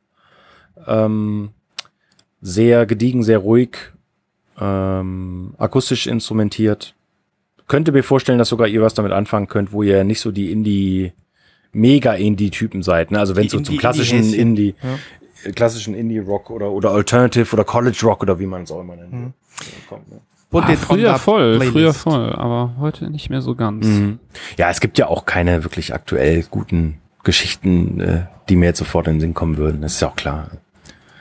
[0.88, 1.50] Ähm,
[2.42, 3.78] sehr gediegen, sehr ruhig,
[4.60, 6.96] ähm, akustisch instrumentiert.
[7.68, 10.52] Könnte mir vorstellen, dass sogar ihr was damit anfangen könnt, wo ihr nicht so die
[10.52, 11.14] Indie,
[11.72, 13.12] mega-Indie-Typen seid.
[13.12, 13.20] Ne?
[13.20, 14.34] Also wenn es so zum klassischen.
[14.34, 14.76] Indie,
[15.44, 19.14] äh, klassischen Indie-Rock oder, oder Alternative oder College-Rock oder wie man es auch immer nennt.
[19.14, 19.34] Mhm.
[19.88, 20.20] Kommt, ne?
[20.54, 21.72] Ah, früher voll, playlist.
[21.72, 23.86] früher voll, aber heute nicht mehr so ganz.
[23.86, 24.20] Mhm.
[24.58, 29.08] Ja, es gibt ja auch keine wirklich aktuell guten Geschichten, äh, die mir jetzt sofort
[29.08, 29.82] in den Sinn kommen würden.
[29.82, 30.50] Das ist ja auch klar.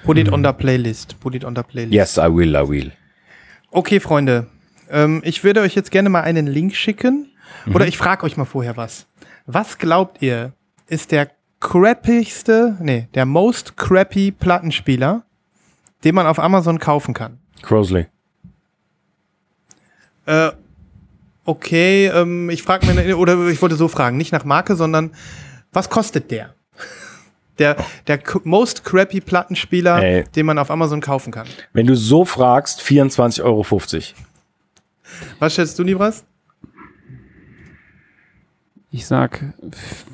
[0.04, 1.18] Put it on the playlist.
[1.20, 1.92] Put it on the playlist.
[1.92, 2.92] Yes, I will, I will.
[3.70, 4.46] Okay, Freunde.
[4.90, 7.30] Ähm, ich würde euch jetzt gerne mal einen Link schicken.
[7.72, 9.06] Oder ich frage euch mal vorher was.
[9.46, 10.52] Was glaubt ihr,
[10.86, 15.24] ist der crappigste, nee, der most crappy Plattenspieler,
[16.04, 17.38] den man auf Amazon kaufen kann?
[17.62, 18.06] Crosley.
[20.26, 20.50] Äh,
[21.44, 25.12] okay, ähm, ich frage mir, oder ich wollte so fragen, nicht nach Marke, sondern
[25.72, 26.54] was kostet der?
[27.60, 27.76] Der,
[28.08, 30.24] der most crappy Plattenspieler, Ey.
[30.34, 31.46] den man auf Amazon kaufen kann.
[31.72, 33.64] Wenn du so fragst, 24,50 Euro.
[35.38, 36.24] Was schätzt du, Libras?
[38.90, 39.42] Ich sag
[39.72, 40.04] f-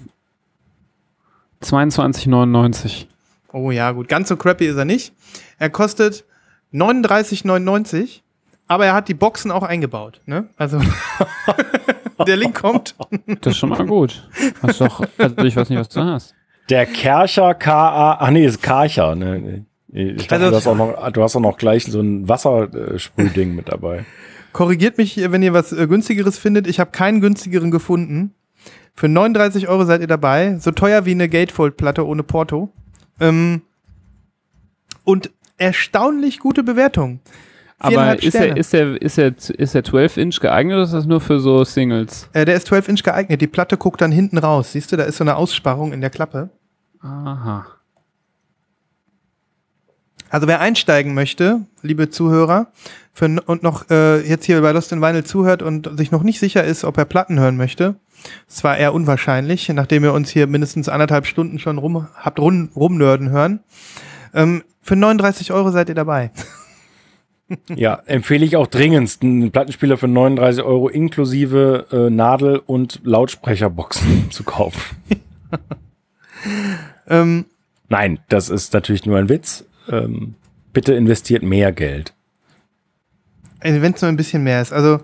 [1.63, 3.07] 22,99.
[3.53, 4.09] Oh ja, gut.
[4.09, 5.13] Ganz so crappy ist er nicht.
[5.59, 6.25] Er kostet
[6.75, 8.21] 39,99,
[8.69, 10.21] aber er hat die Boxen auch eingebaut.
[10.27, 10.49] Ne?
[10.57, 10.81] Also
[12.27, 12.95] der Link kommt.
[13.41, 14.29] Das ist schon mal gut.
[14.63, 16.35] Hast doch, also ich weiß nicht, was du hast.
[16.69, 19.15] Der Kercher KA, ach nee, ist Karcher.
[19.15, 19.65] Ne?
[19.93, 23.55] Ich dachte, Also- du, hast auch noch, du hast auch noch gleich so ein Wassersprühding
[23.55, 24.05] mit dabei.
[24.53, 26.67] Korrigiert mich, wenn ihr was äh, günstigeres findet.
[26.67, 28.35] Ich habe keinen günstigeren gefunden.
[28.95, 30.57] Für 39 Euro seid ihr dabei.
[30.59, 32.71] So teuer wie eine Gatefold-Platte ohne Porto.
[33.21, 33.63] Ähm,
[35.05, 37.21] und erstaunlich gute Bewertung.
[37.79, 41.21] Aber ist der, ist, der, ist, der, ist der 12-Inch geeignet oder ist das nur
[41.21, 42.29] für so Singles?
[42.33, 43.41] Äh, der ist 12 Inch geeignet.
[43.41, 44.73] Die Platte guckt dann hinten raus.
[44.73, 46.49] Siehst du, da ist so eine Aussparung in der Klappe.
[47.03, 47.67] Aha.
[50.31, 52.69] Also wer einsteigen möchte, liebe Zuhörer,
[53.13, 56.41] für, und noch äh, jetzt hier bei Lost in Vinyl zuhört und sich noch nicht
[56.41, 57.97] sicher ist, ob er Platten hören möchte,
[58.49, 62.71] ist zwar eher unwahrscheinlich, nachdem ihr uns hier mindestens anderthalb Stunden schon rum habt rum,
[62.75, 63.61] rumnörden hören.
[64.35, 66.31] Ähm, für 39 Euro seid ihr dabei.
[67.75, 74.31] Ja, empfehle ich auch dringendst einen Plattenspieler für 39 Euro inklusive äh, Nadel und Lautsprecherboxen
[74.31, 74.81] zu kaufen.
[77.09, 77.47] Ähm,
[77.89, 79.65] Nein, das ist natürlich nur ein Witz.
[79.89, 80.35] Ähm,
[80.73, 82.13] bitte investiert mehr Geld.
[83.61, 84.73] Wenn es nur ein bisschen mehr ist.
[84.73, 85.01] Also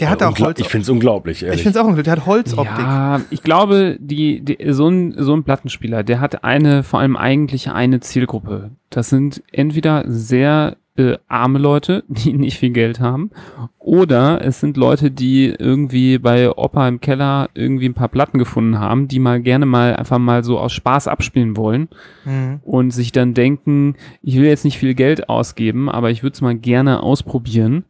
[0.00, 0.60] der hat Äh, auch Holz.
[0.60, 1.56] Ich finde es unglaublich, ehrlich.
[1.60, 2.04] Ich finde es auch unglaublich.
[2.04, 2.78] Der hat Holzoptik.
[2.78, 7.16] Ja, ich glaube, die, die, so, ein, so ein Plattenspieler, der hat eine, vor allem
[7.16, 8.70] eigentlich eine Zielgruppe.
[8.90, 13.30] Das sind entweder sehr äh, arme Leute, die nicht viel Geld haben,
[13.78, 18.78] oder es sind Leute, die irgendwie bei Opa im Keller irgendwie ein paar Platten gefunden
[18.78, 21.88] haben, die mal gerne mal einfach mal so aus Spaß abspielen wollen
[22.26, 22.60] Mhm.
[22.62, 26.40] und sich dann denken, ich will jetzt nicht viel Geld ausgeben, aber ich würde es
[26.42, 27.84] mal gerne ausprobieren.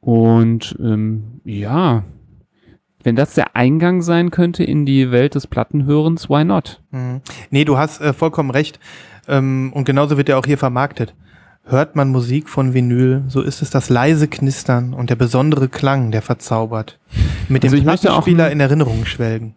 [0.00, 2.04] Und ähm, ja,
[3.02, 6.80] wenn das der Eingang sein könnte in die Welt des Plattenhörens, why not?
[6.90, 7.20] Mhm.
[7.50, 8.80] Nee, du hast äh, vollkommen recht.
[9.28, 11.14] Ähm, und genauso wird er auch hier vermarktet.
[11.66, 16.10] Hört man Musik von Vinyl, so ist es das leise Knistern und der besondere Klang,
[16.10, 16.98] der verzaubert.
[17.48, 19.54] Mit Also dem ich möchte auch Plattenspieler ein- in Erinnerung schwelgen.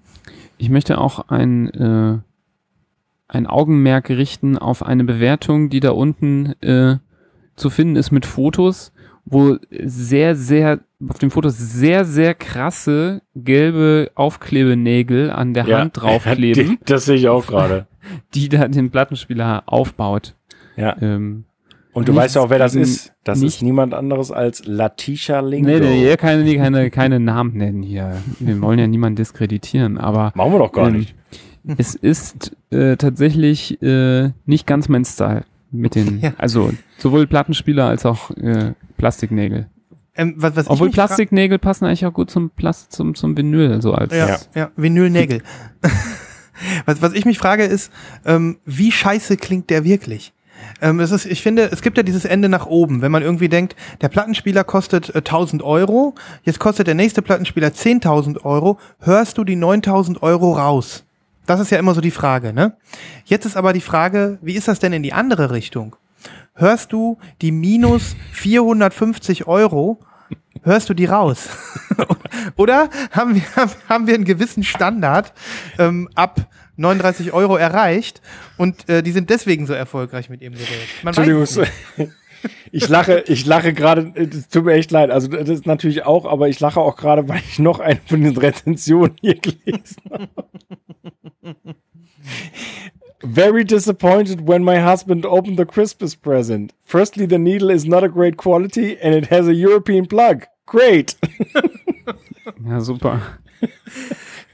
[0.57, 2.17] Ich möchte auch ein, äh,
[3.27, 6.97] ein Augenmerk richten auf eine Bewertung, die da unten äh,
[7.57, 8.93] zu finden ist mit Fotos,
[9.29, 16.77] wo sehr, sehr, auf den Fotos sehr, sehr krasse gelbe Aufklebenägel an der Hand draufkleben,
[16.85, 17.87] das sehe ich auch gerade.
[18.33, 20.33] die da den Plattenspieler aufbaut.
[20.77, 20.95] Ja.
[21.01, 21.43] Ähm,
[21.93, 23.13] Und du weißt ja auch, wer das ist.
[23.25, 25.67] Das ist niemand anderes als Latisha Lingo.
[25.69, 28.13] Nee, nee, keine, keine, keine Namen nennen hier.
[28.39, 31.15] Wir wollen ja niemanden diskreditieren, aber Machen wir doch gar Ähm, nicht.
[31.77, 35.43] es ist äh, tatsächlich äh, nicht ganz mein Style.
[35.69, 36.31] Mit den, Ja.
[36.37, 39.69] also sowohl Plattenspieler als auch äh, Plastiknägel.
[40.15, 43.81] Ähm, was, was ich Obwohl Plastiknägel passen eigentlich auch gut zum Plast zum, zum Vinyl,
[43.81, 44.71] so als Ja, ja.
[44.75, 45.43] Vinylnägel.
[46.85, 47.91] was, was ich mich frage ist,
[48.25, 50.33] ähm, wie scheiße klingt der wirklich?
[50.81, 53.49] Ähm, es ist, ich finde, es gibt ja dieses Ende nach oben, wenn man irgendwie
[53.49, 59.37] denkt, der Plattenspieler kostet äh, 1000 Euro, jetzt kostet der nächste Plattenspieler 10.000 Euro, hörst
[59.37, 61.03] du die 9000 Euro raus?
[61.45, 62.75] Das ist ja immer so die Frage, ne?
[63.25, 65.95] Jetzt ist aber die Frage, wie ist das denn in die andere Richtung?
[66.59, 69.99] Hörst du die minus 450 Euro,
[70.63, 71.49] hörst du die raus?
[72.55, 73.43] Oder haben wir,
[73.87, 75.33] haben, wir einen gewissen Standard
[75.77, 76.47] ähm, ab
[76.77, 78.23] 39 Euro erreicht
[78.57, 80.67] und äh, die sind deswegen so erfolgreich mit ihrem Gerät?
[81.03, 81.45] Man Entschuldigung,
[82.71, 85.11] ich lache, ich lache gerade, es tut mir echt leid.
[85.11, 88.23] Also das ist natürlich auch, aber ich lache auch gerade, weil ich noch eine von
[88.23, 90.29] den Rezensionen hier gelesen habe.
[93.23, 96.73] Very disappointed when my husband opened the Christmas present.
[96.85, 100.43] Firstly, the needle is not a great quality and it has a European plug.
[100.67, 101.15] Great.
[102.67, 103.19] ja super.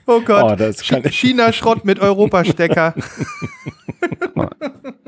[0.05, 2.93] Oh Gott, Oh, das China-Schrott mit Europastecker.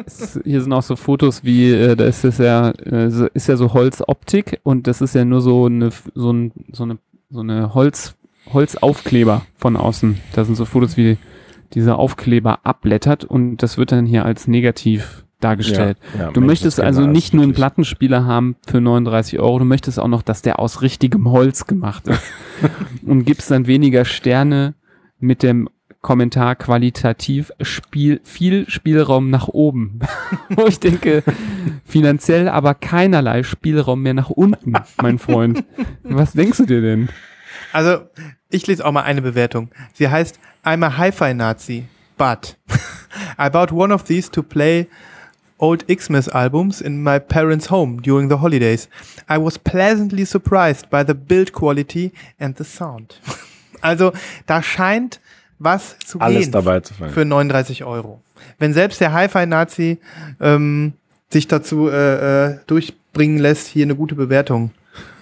[0.06, 3.48] Es, hier sind auch so Fotos wie, äh, da ist es ja, äh, so- ist
[3.48, 7.00] ja so Holzoptik und das ist ja nur so eine, so, ein, so eine,
[7.32, 8.16] so eine Holz,
[8.54, 10.20] Holzaufkleber von außen.
[10.34, 11.18] Da sind so Fotos wie
[11.74, 15.98] dieser Aufkleber abblättert und das wird dann hier als negativ dargestellt.
[16.14, 17.54] Ja, ja, du Mensch, möchtest also nicht nur einen.
[17.54, 22.08] Plattenspieler haben für 39 Euro, du möchtest auch noch, dass der aus richtigem Holz gemacht
[22.08, 22.22] ist.
[23.06, 24.76] und gibst dann weniger Sterne
[25.20, 25.70] mit dem
[26.02, 30.02] Kommentar qualitativ Spiel, viel Spielraum nach oben.
[30.50, 31.24] Wo ich denke,
[31.84, 35.64] finanziell aber keinerlei Spielraum mehr nach unten, mein Freund.
[36.04, 37.10] Was denkst du dir denn?
[37.74, 38.02] Also,
[38.52, 39.72] ich lese auch mal eine Bewertung.
[39.94, 41.86] Sie heißt, I'm a Hi-Fi Nazi,
[42.18, 42.56] but
[43.38, 44.88] I bought one of these to play
[45.60, 48.90] old Xmas albums in my parents' home during the holidays.
[49.30, 53.16] I was pleasantly surprised by the build quality and the sound.
[53.82, 54.14] Also,
[54.48, 55.20] da scheint
[55.60, 57.14] was zu Alles gehen dabei zu fallen.
[57.14, 58.20] für 39 Euro.
[58.58, 60.00] Wenn selbst der Hi-Fi-Nazi
[60.42, 60.94] ähm,
[61.30, 64.72] sich dazu äh, äh, durchbringen lässt, hier eine gute Bewertung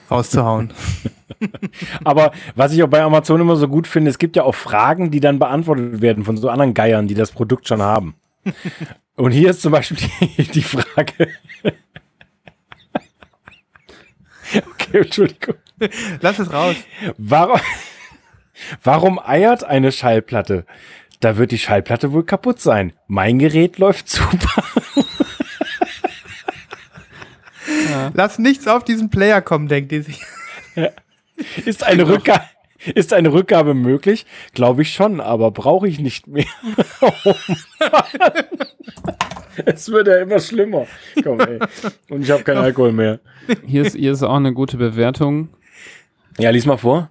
[0.09, 0.71] rauszuhauen.
[2.03, 5.11] Aber was ich auch bei Amazon immer so gut finde, es gibt ja auch Fragen,
[5.11, 8.15] die dann beantwortet werden von so anderen Geiern, die das Produkt schon haben.
[9.15, 9.97] Und hier ist zum Beispiel
[10.37, 11.29] die, die Frage.
[14.55, 15.55] Okay, Entschuldigung.
[16.21, 16.75] Lass es raus.
[17.17, 17.59] Warum,
[18.83, 20.67] warum eiert eine Schallplatte?
[21.21, 22.93] Da wird die Schallplatte wohl kaputt sein.
[23.07, 24.63] Mein Gerät läuft super.
[27.89, 28.11] Ja.
[28.13, 30.21] Lass nichts auf diesen Player kommen, denkt die sich.
[31.65, 32.43] Ist eine, Rückgabe,
[32.93, 34.25] ist eine Rückgabe möglich?
[34.53, 36.45] Glaube ich schon, aber brauche ich nicht mehr.
[37.01, 37.33] Oh
[39.65, 40.87] es wird ja immer schlimmer.
[41.23, 41.59] Komm, ey.
[42.09, 43.19] Und ich habe keinen Alkohol mehr.
[43.65, 45.49] Hier ist, hier ist auch eine gute Bewertung.
[46.39, 47.09] Ja, lies mal vor.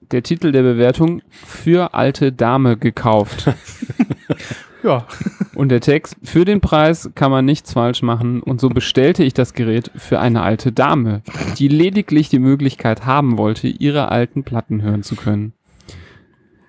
[0.00, 3.46] Der Titel der Bewertung für alte Dame gekauft.
[4.82, 5.06] Ja.
[5.54, 9.34] Und der Text, für den Preis kann man nichts falsch machen und so bestellte ich
[9.34, 11.22] das Gerät für eine alte Dame,
[11.58, 15.52] die lediglich die Möglichkeit haben wollte, ihre alten Platten hören zu können.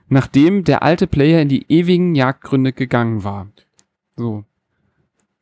[0.07, 3.48] Nachdem der alte Player in die ewigen Jagdgründe gegangen war.
[4.15, 4.44] So.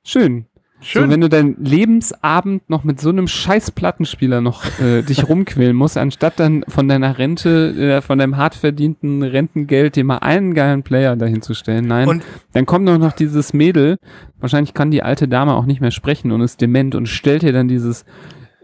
[0.04, 0.46] Schön.
[0.80, 1.06] Schön.
[1.06, 5.76] So, wenn du deinen Lebensabend noch mit so einem scheiß Plattenspieler noch äh, dich rumquälen
[5.76, 10.54] musst, anstatt dann von deiner Rente, äh, von deinem hart verdienten Rentengeld dir mal einen
[10.54, 11.88] geilen Player dahin zu stellen.
[11.88, 12.24] Nein, Und-
[12.54, 13.98] dann kommt doch noch dieses Mädel,
[14.40, 17.54] wahrscheinlich kann die alte Dame auch nicht mehr sprechen und ist dement und stellt dir
[17.54, 18.06] dann dieses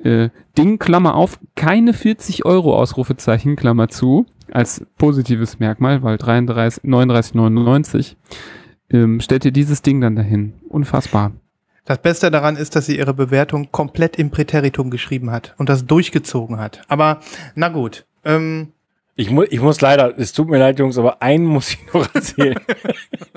[0.03, 6.84] äh, Ding, Klammer auf, keine 40 Euro Ausrufezeichen, Klammer zu, als positives Merkmal, weil 33,
[6.84, 8.15] 39,99,
[8.91, 10.53] ähm, stellt dir dieses Ding dann dahin.
[10.69, 11.31] Unfassbar.
[11.85, 15.85] Das Beste daran ist, dass sie ihre Bewertung komplett im Präteritum geschrieben hat und das
[15.85, 16.81] durchgezogen hat.
[16.88, 17.19] Aber
[17.55, 18.05] na gut.
[18.23, 18.72] Ähm,
[19.15, 22.15] Ich, mu ich muss leider, es tut mir leid, Jungs, aber einen muss ich noch
[22.15, 22.60] erzählen.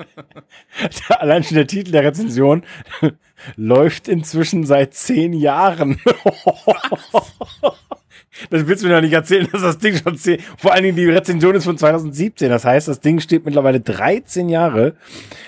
[1.09, 2.63] Allein schon der Titel der Rezension
[3.57, 5.99] läuft inzwischen seit zehn Jahren.
[8.49, 10.95] Das willst du mir doch nicht erzählen, dass das Ding schon zehn, vor allen Dingen
[10.97, 12.49] die Rezension ist von 2017.
[12.49, 14.93] Das heißt, das Ding steht mittlerweile 13 Jahre.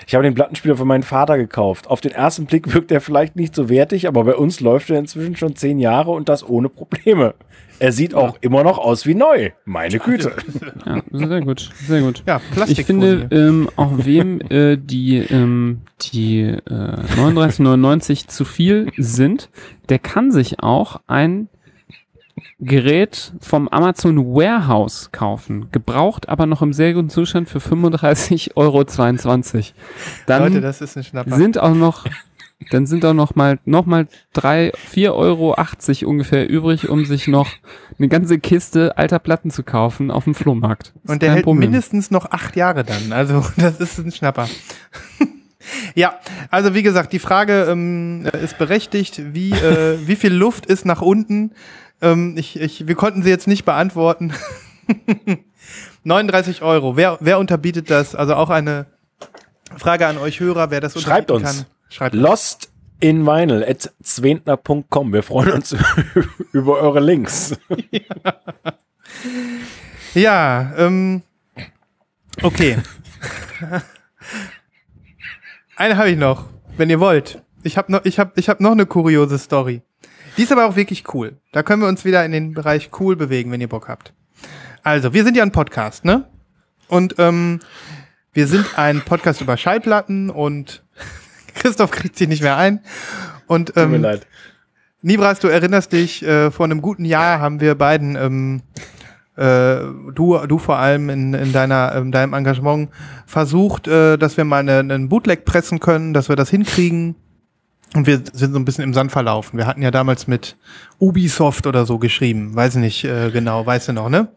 [0.06, 1.86] Ich habe den Plattenspieler für meinen Vater gekauft.
[1.88, 4.98] Auf den ersten Blick wirkt er vielleicht nicht so wertig, aber bei uns läuft er
[4.98, 7.34] inzwischen schon zehn Jahre und das ohne Probleme.
[7.78, 9.52] Er sieht auch immer noch aus wie neu.
[9.64, 10.32] Meine Güte.
[10.84, 12.22] Ja, sehr gut, sehr gut.
[12.26, 13.20] ja, Ich Plastikfolie.
[13.20, 15.80] finde, ähm, auch wem äh, die, ähm,
[16.12, 19.48] die äh, 39,99 zu viel sind,
[19.88, 21.48] der kann sich auch ein
[22.60, 25.68] Gerät vom Amazon Warehouse kaufen.
[25.72, 28.84] Gebraucht, aber noch im sehr guten Zustand für 35,22 Euro.
[30.26, 31.36] Dann Leute, das ist ein Schnapper.
[31.36, 32.04] sind auch noch,
[32.70, 35.56] dann sind auch noch mal, noch mal drei, 4,80 Euro
[36.10, 37.48] ungefähr übrig, um sich noch
[37.98, 40.92] eine ganze Kiste alter Platten zu kaufen auf dem Flohmarkt.
[41.02, 41.70] Ist Und der hält Problem.
[41.70, 43.12] mindestens noch acht Jahre dann.
[43.12, 44.48] Also das ist ein Schnapper.
[45.94, 46.14] ja,
[46.50, 49.22] also wie gesagt, die Frage ähm, ist berechtigt.
[49.32, 51.52] Wie, äh, wie viel Luft ist nach unten?
[52.02, 54.32] Ähm, ich, ich, wir konnten sie jetzt nicht beantworten.
[56.04, 56.96] 39 Euro.
[56.96, 58.14] Wer, wer unterbietet das?
[58.14, 58.86] Also auch eine
[59.76, 61.42] Frage an euch Hörer, wer das Schreibt uns.
[61.44, 61.66] kann.
[61.88, 62.22] Schreibt uns.
[62.22, 62.70] Lost
[63.00, 65.12] in Vinyl at zwentner.com.
[65.12, 65.76] Wir freuen uns
[66.52, 67.56] über eure Links.
[70.14, 71.22] Ja, ähm,
[72.42, 72.78] okay.
[75.76, 76.46] eine habe ich noch,
[76.76, 77.42] wenn ihr wollt.
[77.62, 79.82] Ich habe noch, ich habe, ich habe noch eine kuriose Story.
[80.36, 81.38] Die ist aber auch wirklich cool.
[81.52, 84.12] Da können wir uns wieder in den Bereich cool bewegen, wenn ihr Bock habt.
[84.82, 86.28] Also, wir sind ja ein Podcast, ne?
[86.88, 87.60] Und ähm,
[88.32, 90.84] wir sind ein Podcast über Schallplatten und
[91.54, 92.80] Christoph kriegt sich nicht mehr ein.
[93.46, 94.26] Und Tut mir ähm, leid.
[95.02, 98.62] Nibras, du erinnerst dich, äh, vor einem guten Jahr haben wir beiden, ähm,
[99.36, 99.80] äh,
[100.14, 102.90] du, du vor allem in, in deiner, in deinem Engagement
[103.26, 107.16] versucht, äh, dass wir mal eine, einen Bootleg pressen können, dass wir das hinkriegen.
[107.94, 109.58] Und wir sind so ein bisschen im Sand verlaufen.
[109.58, 110.56] Wir hatten ja damals mit
[110.98, 112.54] Ubisoft oder so geschrieben.
[112.54, 114.28] Weiß nicht äh, genau, weißt du noch, ne?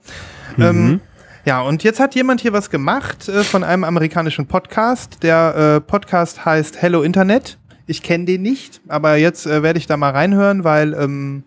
[0.57, 1.01] Ähm,
[1.45, 5.23] ja, und jetzt hat jemand hier was gemacht äh, von einem amerikanischen Podcast.
[5.23, 7.59] Der äh, Podcast heißt Hello Internet.
[7.85, 11.43] Ich kenne den nicht, aber jetzt äh, werde ich da mal reinhören, weil, ähm,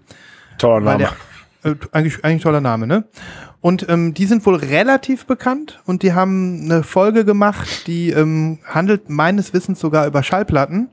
[0.59, 1.09] Toller Name.
[1.65, 3.05] der, äh, eigentlich, eigentlich toller Name, ne?
[3.61, 8.59] Und ähm, die sind wohl relativ bekannt und die haben eine Folge gemacht, die ähm,
[8.65, 10.91] handelt meines Wissens sogar über Schallplatten.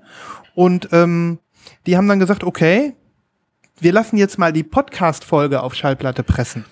[0.55, 1.39] Und ähm,
[1.85, 2.95] die haben dann gesagt, okay,
[3.79, 6.65] wir lassen jetzt mal die Podcast-Folge auf Schallplatte pressen.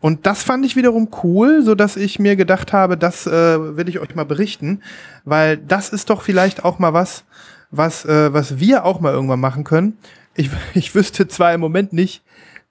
[0.00, 3.88] Und das fand ich wiederum cool, so dass ich mir gedacht habe, das äh, will
[3.88, 4.82] ich euch mal berichten,
[5.24, 7.24] weil das ist doch vielleicht auch mal was,
[7.70, 9.98] was, äh, was wir auch mal irgendwann machen können.
[10.34, 12.22] Ich, ich wüsste zwar im Moment nicht,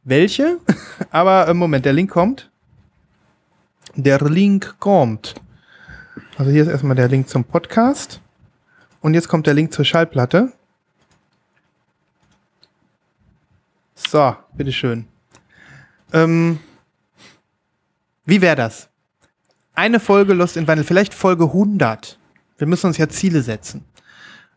[0.03, 0.59] welche,
[1.09, 2.49] aber im Moment, der Link kommt.
[3.95, 5.35] Der Link kommt.
[6.37, 8.19] Also hier ist erstmal der Link zum Podcast.
[9.05, 10.51] Und jetzt kommt der Link zur Schallplatte.
[13.93, 15.05] So, bitteschön.
[16.11, 16.57] Ähm,
[18.25, 18.89] wie wäre das?
[19.75, 22.17] Eine Folge Lost in Vinyl, vielleicht Folge 100.
[22.57, 23.85] Wir müssen uns ja Ziele setzen.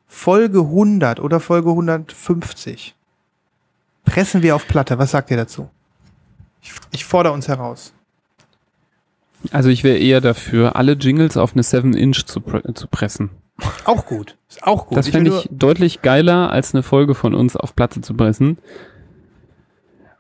[0.06, 2.94] Folge 100 oder Folge 150.
[4.06, 4.96] Pressen wir auf Platte.
[4.98, 5.68] Was sagt ihr dazu?
[6.62, 7.92] Ich, ich fordere uns heraus.
[9.50, 13.28] Also ich wäre eher dafür, alle Jingles auf eine 7-Inch zu, pre zu pressen.
[13.84, 14.36] Auch gut.
[14.48, 14.98] Ist auch gut.
[14.98, 18.58] Das fände nur- ich deutlich geiler, als eine Folge von uns auf Platte zu pressen.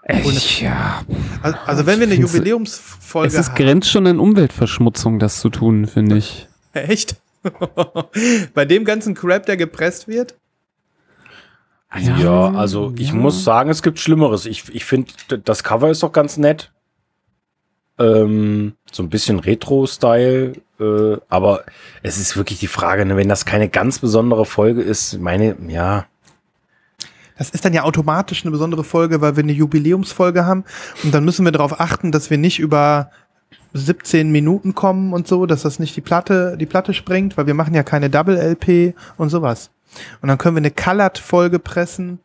[0.02, 1.02] Echt, ja.
[1.42, 3.56] Also, also wenn wir eine Jubiläumsfolge Es ist haben.
[3.56, 6.48] grenzt schon an Umweltverschmutzung, das zu tun, finde ich.
[6.72, 7.16] Echt?
[8.54, 10.34] Bei dem ganzen Crap, der gepresst wird?
[12.18, 14.44] Ja, also ich muss sagen, es gibt Schlimmeres.
[14.44, 15.10] Ich, ich finde,
[15.44, 16.70] das Cover ist doch ganz nett.
[17.98, 20.54] Ähm, so ein bisschen Retro-Style.
[20.80, 21.64] Äh, aber
[22.02, 26.06] es ist wirklich die Frage, ne, wenn das keine ganz besondere Folge ist, meine, ja.
[27.36, 30.64] Das ist dann ja automatisch eine besondere Folge, weil wir eine Jubiläumsfolge haben.
[31.04, 33.10] Und dann müssen wir darauf achten, dass wir nicht über
[33.74, 37.54] 17 Minuten kommen und so, dass das nicht die Platte, die Platte sprengt, weil wir
[37.54, 39.70] machen ja keine Double-LP und sowas.
[40.20, 42.20] Und dann können wir eine Colored-Folge pressen.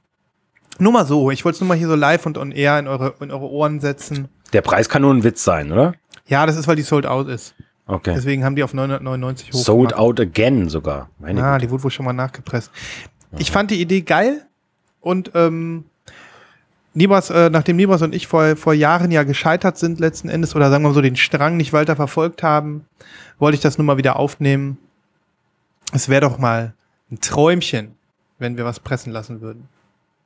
[0.80, 2.88] Nur mal so, ich wollte es nur mal hier so live und on air in
[2.88, 4.30] eure, in eure Ohren setzen.
[4.54, 5.94] Der Preis kann nur ein Witz sein, oder?
[6.28, 7.54] Ja, das ist, weil die sold out ist.
[7.86, 8.14] Okay.
[8.16, 9.66] Deswegen haben die auf 999 hochgemacht.
[9.66, 11.10] Sold out again sogar.
[11.20, 11.66] Meine Ah, Güte.
[11.68, 12.72] die wurde wohl schon mal nachgepresst.
[13.38, 14.46] Ich fand die Idee geil
[15.02, 15.86] und ähm,
[16.94, 20.70] Nibras, äh, nachdem Nibras und ich vor, vor Jahren ja gescheitert sind letzten Endes oder
[20.70, 22.86] sagen wir mal so den Strang nicht weiter verfolgt haben,
[23.40, 24.78] wollte ich das nun mal wieder aufnehmen.
[25.92, 26.74] Es wäre doch mal
[27.12, 27.96] ein Träumchen,
[28.40, 29.68] wenn wir was pressen lassen würden.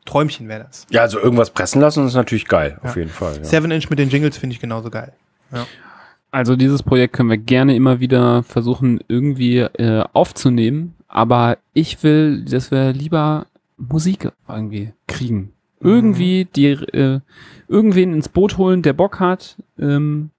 [0.06, 0.86] Träumchen wäre das.
[0.90, 3.00] Ja, also irgendwas pressen lassen ist natürlich geil, auf Ja.
[3.02, 3.38] jeden Fall.
[3.38, 3.44] Ja.
[3.46, 5.14] Seven Inch mit den Jingles finde ich genauso geil.
[6.32, 12.44] Also dieses Projekt können wir gerne immer wieder versuchen irgendwie äh, aufzunehmen, aber ich will,
[12.44, 13.48] dass wir lieber
[13.78, 15.54] Musik irgendwie kriegen.
[15.80, 17.22] Irgendwie die äh,
[17.68, 19.58] irgendwen ins Boot holen, der Bock hat.
[19.80, 20.32] Ähm,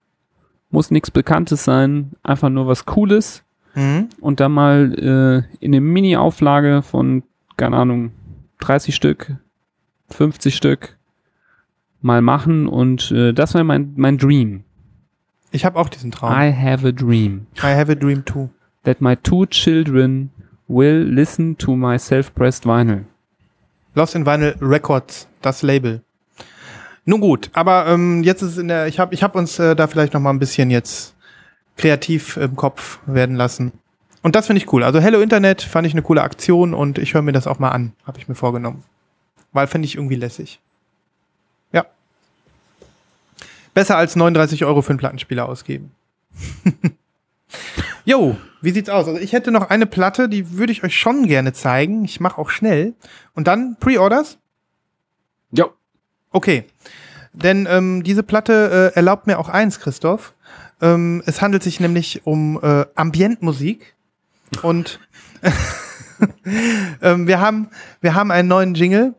[0.70, 3.44] muss nichts Bekanntes sein, einfach nur was Cooles
[3.74, 4.08] Mhm.
[4.20, 7.22] und dann mal äh, in eine Mini-Auflage von,
[7.56, 8.10] keine Ahnung,
[8.60, 9.36] 30 Stück,
[10.08, 10.96] 50 Stück
[12.00, 14.64] mal machen und äh, das wäre mein, mein Dream.
[15.50, 16.32] Ich habe auch diesen Traum.
[16.32, 18.50] I have a dream I have a dream too.
[18.84, 20.30] that my two children
[20.68, 23.04] will listen to my self-pressed vinyl.
[23.94, 26.02] Lost in Vinyl Records, das Label.
[27.04, 29.74] Nun gut, aber ähm, jetzt ist es in der, ich habe ich hab uns äh,
[29.74, 31.14] da vielleicht noch mal ein bisschen jetzt
[31.78, 33.72] kreativ im Kopf werden lassen.
[34.22, 34.82] Und das finde ich cool.
[34.84, 37.70] Also Hello Internet fand ich eine coole Aktion und ich höre mir das auch mal
[37.70, 38.84] an, habe ich mir vorgenommen.
[39.52, 40.60] Weil finde ich irgendwie lässig.
[41.72, 41.86] Ja.
[43.78, 45.92] Besser als 39 Euro für einen Plattenspieler ausgeben.
[48.04, 49.06] Jo, wie sieht's aus?
[49.06, 52.04] Also ich hätte noch eine Platte, die würde ich euch schon gerne zeigen.
[52.04, 52.94] Ich mache auch schnell.
[53.34, 54.38] Und dann Pre-Orders?
[55.52, 55.66] Ja.
[56.32, 56.64] Okay.
[57.32, 60.34] Denn ähm, diese Platte äh, erlaubt mir auch eins, Christoph.
[60.80, 63.94] Ähm, es handelt sich nämlich um äh, Ambientmusik.
[64.62, 64.98] Und
[67.00, 67.68] ähm, wir, haben,
[68.00, 69.14] wir haben einen neuen Jingle.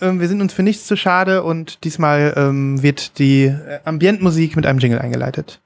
[0.00, 4.56] Ähm, wir sind uns für nichts zu schade und diesmal ähm, wird die äh, Ambientmusik
[4.56, 5.60] mit einem Jingle eingeleitet.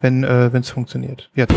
[0.00, 1.30] Wenn äh, es funktioniert.
[1.34, 1.54] Jetzt.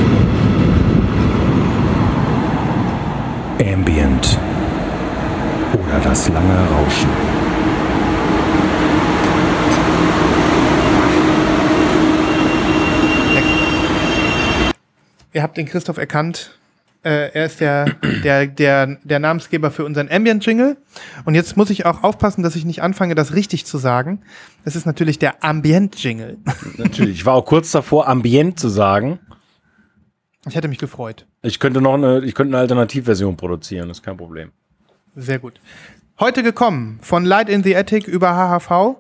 [3.60, 4.40] Ambient.
[5.74, 7.10] Oder das lange Rauschen.
[15.32, 16.59] Ihr habt den Christoph erkannt.
[17.02, 17.86] Äh, er ist der,
[18.24, 20.78] der, der, der Namensgeber für unseren Ambient-Jingle.
[21.24, 24.22] Und jetzt muss ich auch aufpassen, dass ich nicht anfange, das richtig zu sagen.
[24.66, 26.38] Es ist natürlich der Ambient-Jingle.
[26.78, 27.20] Natürlich.
[27.20, 29.20] Ich war auch kurz davor, Ambient zu sagen.
[30.48, 31.26] Ich hätte mich gefreut.
[31.42, 34.52] Ich könnte noch eine, ich könnte eine Alternativversion produzieren, das ist kein Problem.
[35.16, 35.60] Sehr gut.
[36.20, 38.98] Heute gekommen von Light in the Attic über HHV.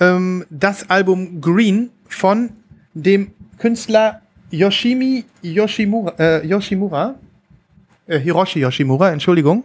[0.00, 2.50] Ähm, das Album Green von
[2.94, 4.20] dem Künstler
[4.56, 7.14] Yoshimi Yoshimura, äh, Yoshimura
[8.06, 9.64] äh, Hiroshi Yoshimura, Entschuldigung.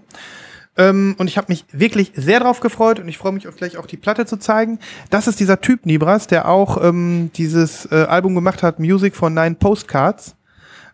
[0.78, 3.78] Ähm, und ich habe mich wirklich sehr drauf gefreut und ich freue mich auch gleich
[3.78, 4.80] auch die Platte zu zeigen.
[5.10, 9.30] Das ist dieser Typ Nibras, der auch ähm, dieses äh, Album gemacht hat, Music for
[9.30, 10.36] Nine Postcards,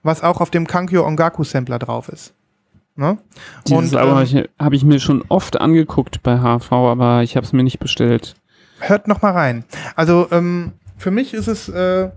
[0.01, 2.33] was auch auf dem Kankyo Ongaku Sampler drauf ist.
[2.95, 3.17] Ne?
[3.67, 7.45] Dieses Und, Album ähm, habe ich, mir schon oft angeguckt bei HV, aber ich habe
[7.45, 8.35] es mir nicht bestellt.
[8.79, 9.65] hört noch mal rein.
[9.95, 12.09] Also ähm, für mich ist es äh,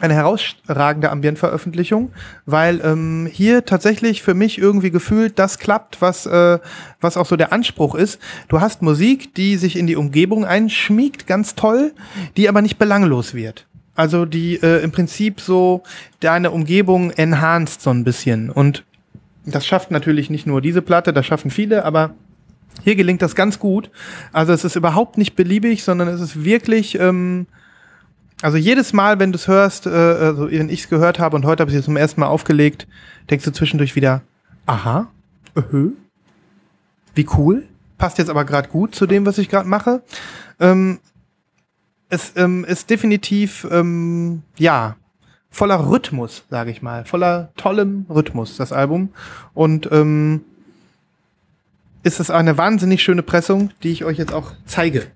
[0.00, 2.12] eine herausragende Ambientveröffentlichung,
[2.46, 6.58] weil ähm, hier tatsächlich für mich irgendwie gefühlt das klappt, was, äh,
[7.00, 8.20] was auch so der Anspruch ist.
[8.48, 11.92] Du hast Musik, die sich in die Umgebung einschmiegt, ganz toll,
[12.36, 13.66] die aber nicht belanglos wird.
[13.96, 15.82] Also die äh, im Prinzip so
[16.20, 18.50] deine Umgebung enhanced so ein bisschen.
[18.50, 18.84] Und
[19.44, 22.14] das schafft natürlich nicht nur diese Platte, das schaffen viele, aber
[22.84, 23.90] hier gelingt das ganz gut.
[24.32, 27.46] Also es ist überhaupt nicht beliebig, sondern es ist wirklich, ähm,
[28.42, 31.44] also jedes Mal, wenn du es hörst, äh, also wenn ich es gehört habe und
[31.44, 32.86] heute habe ich es zum ersten Mal aufgelegt,
[33.30, 34.22] denkst du zwischendurch wieder,
[34.66, 35.08] aha,
[35.56, 35.90] öhö,
[37.14, 37.64] wie cool,
[37.96, 40.02] passt jetzt aber gerade gut zu dem, was ich gerade mache.
[40.60, 41.00] Ähm,
[42.08, 44.96] es ähm, ist definitiv, ähm, ja,
[45.50, 49.10] voller Rhythmus, sage ich mal, voller tollem Rhythmus, das Album.
[49.54, 50.42] Und ähm,
[52.02, 55.06] ist es eine wahnsinnig schöne Pressung, die ich euch jetzt auch zeige.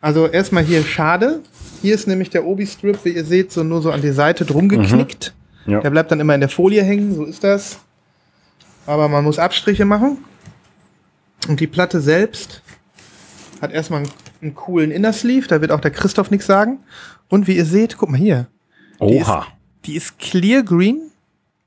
[0.00, 1.40] Also erstmal hier schade.
[1.84, 4.70] Hier ist nämlich der Obi-Strip, wie ihr seht, so nur so an die Seite drum
[4.70, 5.34] geknickt.
[5.66, 5.82] Ja.
[5.82, 7.76] Der bleibt dann immer in der Folie hängen, so ist das.
[8.86, 10.16] Aber man muss Abstriche machen.
[11.46, 12.62] Und die Platte selbst
[13.60, 16.78] hat erstmal einen, einen coolen Innersleeve, da wird auch der Christoph nichts sagen.
[17.28, 18.46] Und wie ihr seht, guck mal hier,
[19.02, 19.46] Die ist- Oha.
[19.84, 21.10] die ist clear green,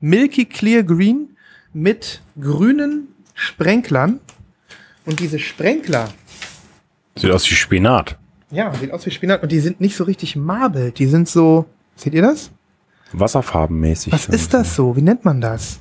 [0.00, 1.36] milky clear green
[1.72, 4.18] mit grünen Sprenklern.
[5.06, 6.08] Und diese Sprenkler,
[7.14, 8.18] Sieht aus wie Spinat.
[8.50, 10.98] Ja, sieht aus wie Spinat und die sind nicht so richtig marbelt.
[10.98, 11.66] Die sind so,
[11.96, 12.50] seht ihr das?
[13.12, 14.12] Wasserfarbenmäßig.
[14.12, 14.96] Was ist das so?
[14.96, 15.80] Wie nennt man das?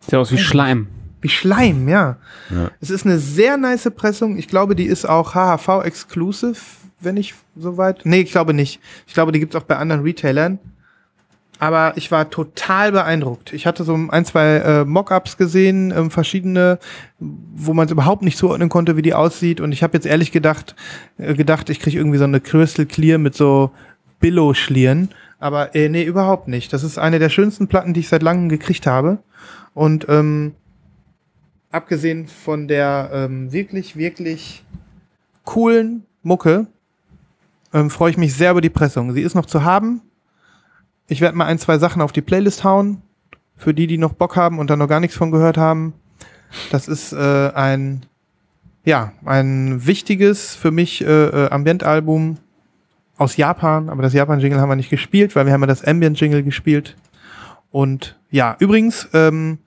[0.00, 0.88] Sieht aus wie Schleim.
[1.20, 2.16] Wie Schleim, ja.
[2.50, 2.70] Ja.
[2.80, 4.38] Es ist eine sehr nice Pressung.
[4.38, 6.60] Ich glaube, die ist auch HHV exclusive,
[7.00, 8.04] wenn ich soweit.
[8.04, 8.80] Nee, ich glaube nicht.
[9.06, 10.58] Ich glaube, die gibt's auch bei anderen Retailern.
[11.60, 13.52] Aber ich war total beeindruckt.
[13.52, 16.78] Ich hatte so ein, zwei äh, Mockups gesehen, ähm, verschiedene,
[17.18, 19.60] wo man es überhaupt nicht zuordnen konnte, wie die aussieht.
[19.60, 20.76] Und ich habe jetzt ehrlich gedacht,
[21.18, 23.72] äh, gedacht, ich kriege irgendwie so eine Crystal Clear mit so
[24.20, 25.10] Billo-Schlieren.
[25.40, 26.72] Aber äh, nee, überhaupt nicht.
[26.72, 29.18] Das ist eine der schönsten Platten, die ich seit langem gekriegt habe.
[29.74, 30.54] Und ähm,
[31.70, 34.64] abgesehen von der ähm, wirklich, wirklich
[35.44, 36.66] coolen Mucke,
[37.72, 39.12] ähm, freue ich mich sehr über die Pressung.
[39.12, 40.02] Sie ist noch zu haben.
[41.08, 43.02] Ich werde mal ein, zwei Sachen auf die Playlist hauen.
[43.56, 45.94] Für die, die noch Bock haben und da noch gar nichts von gehört haben.
[46.70, 48.06] Das ist äh, ein,
[48.84, 52.38] ja, ein wichtiges für mich äh, äh, Ambient-Album
[53.16, 53.88] aus Japan.
[53.88, 56.96] Aber das Japan-Jingle haben wir nicht gespielt, weil wir haben ja das Ambient-Jingle gespielt.
[57.70, 59.58] Und ja, übrigens, ähm,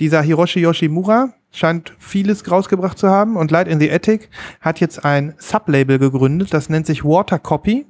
[0.00, 4.28] dieser Hiroshi Yoshimura scheint vieles rausgebracht zu haben und Light in the Attic
[4.60, 7.86] hat jetzt ein Sublabel gegründet, das nennt sich Water Copy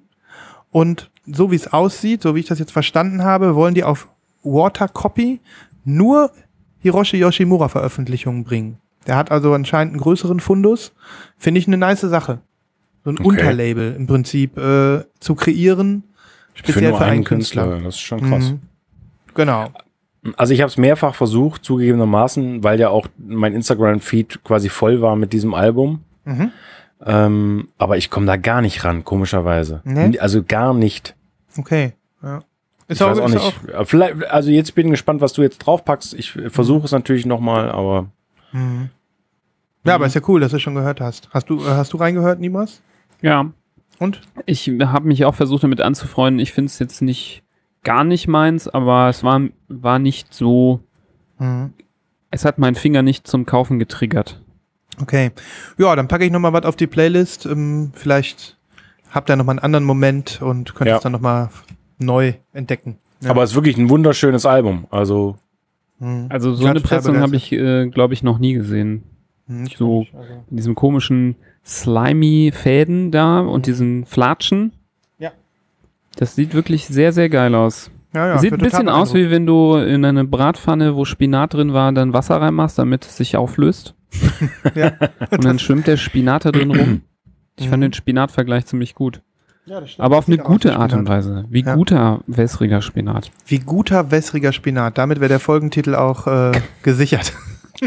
[0.70, 4.08] und so wie es aussieht, so wie ich das jetzt verstanden habe, wollen die auf
[4.42, 5.40] Water Copy
[5.84, 6.30] nur
[6.80, 8.78] Hiroshi Yoshimura Veröffentlichungen bringen.
[9.06, 10.92] Der hat also anscheinend einen größeren Fundus.
[11.36, 12.40] Finde ich eine nice Sache.
[13.04, 13.28] So ein Okay.
[13.28, 16.04] Unterlabel im Prinzip äh, zu kreieren,
[16.54, 17.80] speziell für, einen Künstler.
[17.80, 18.50] Das ist schon krass.
[18.50, 18.60] Mhm.
[19.34, 19.68] Genau.
[20.36, 25.16] Also ich habe es mehrfach versucht, zugegebenermaßen, weil ja auch mein Instagram-Feed quasi voll war
[25.16, 26.00] mit diesem Album.
[26.24, 26.50] Mhm.
[27.06, 29.80] Ähm, aber ich komme da gar nicht ran, komischerweise.
[29.84, 30.18] Nee?
[30.18, 31.14] Also gar nicht.
[31.56, 31.94] Okay.
[32.22, 32.42] Ja.
[32.88, 33.68] ich weiß auch ist nicht.
[33.68, 36.14] Äh, Vielleicht, also jetzt bin ich gespannt, was du jetzt draufpackst.
[36.14, 38.10] Ich versuche es natürlich nochmal, aber
[38.52, 38.90] Mhm.
[39.84, 41.28] Ja, aber ist ja cool, dass du schon gehört hast.
[41.30, 42.82] Hast du, äh, hast du reingehört, Nimas?
[43.22, 43.50] Ja.
[43.98, 44.20] Und?
[44.46, 46.40] Ich habe mich auch versucht, damit anzufreunden.
[46.40, 47.42] Ich finde es jetzt nicht
[47.84, 50.80] gar nicht meins, aber es war, war nicht so.
[51.38, 51.72] Mhm.
[52.30, 54.42] Es hat meinen Finger nicht zum Kaufen getriggert.
[55.00, 55.30] Okay.
[55.78, 57.46] Ja, dann packe ich noch mal was auf die Playlist.
[57.46, 58.57] Ähm, vielleicht
[59.10, 60.96] habt ihr noch mal einen anderen Moment und könnt Ja.
[60.96, 61.50] es dann noch mal
[61.98, 62.98] neu entdecken.
[63.20, 63.30] Ja.
[63.30, 64.86] aber es ist wirklich ein wunderschönes Album.
[64.90, 65.36] Also
[66.00, 66.26] Mhm.
[66.28, 69.02] Also so eine Pressung habe ich, äh, glaube ich, noch nie gesehen.
[69.48, 70.32] Hm, ich so- nicht, also.
[70.48, 71.34] In diesem komischen
[71.66, 74.60] slimy Fäden da und diesen Flatschen.
[74.62, 74.70] Mhm.
[75.18, 75.30] Ja.
[76.16, 77.90] Das sieht wirklich sehr, sehr geil aus.
[78.14, 81.72] Ja, ja, Sieht ein bisschen aus, wie wenn du in eine Bratpfanne, wo Spinat drin
[81.72, 83.94] war, dann Wasser reinmachst, damit es sich auflöst.
[84.76, 84.92] Ja.
[85.32, 87.02] Und dann schwimmt der Spinat da drin rum.
[87.58, 87.86] Ich fand Mhm.
[87.86, 89.20] den Spinatvergleich ziemlich gut.
[89.66, 90.04] Ja, das stimmt.
[90.04, 91.08] Aber auf Das eine gute Art und.
[91.08, 91.44] Weise.
[91.50, 91.74] Wie Ja.
[91.74, 93.30] guter wässriger Spinat.
[93.46, 94.96] Wie guter wässriger Spinat.
[94.96, 96.52] Damit wäre der Folgentitel auch äh,
[96.82, 97.32] gesichert.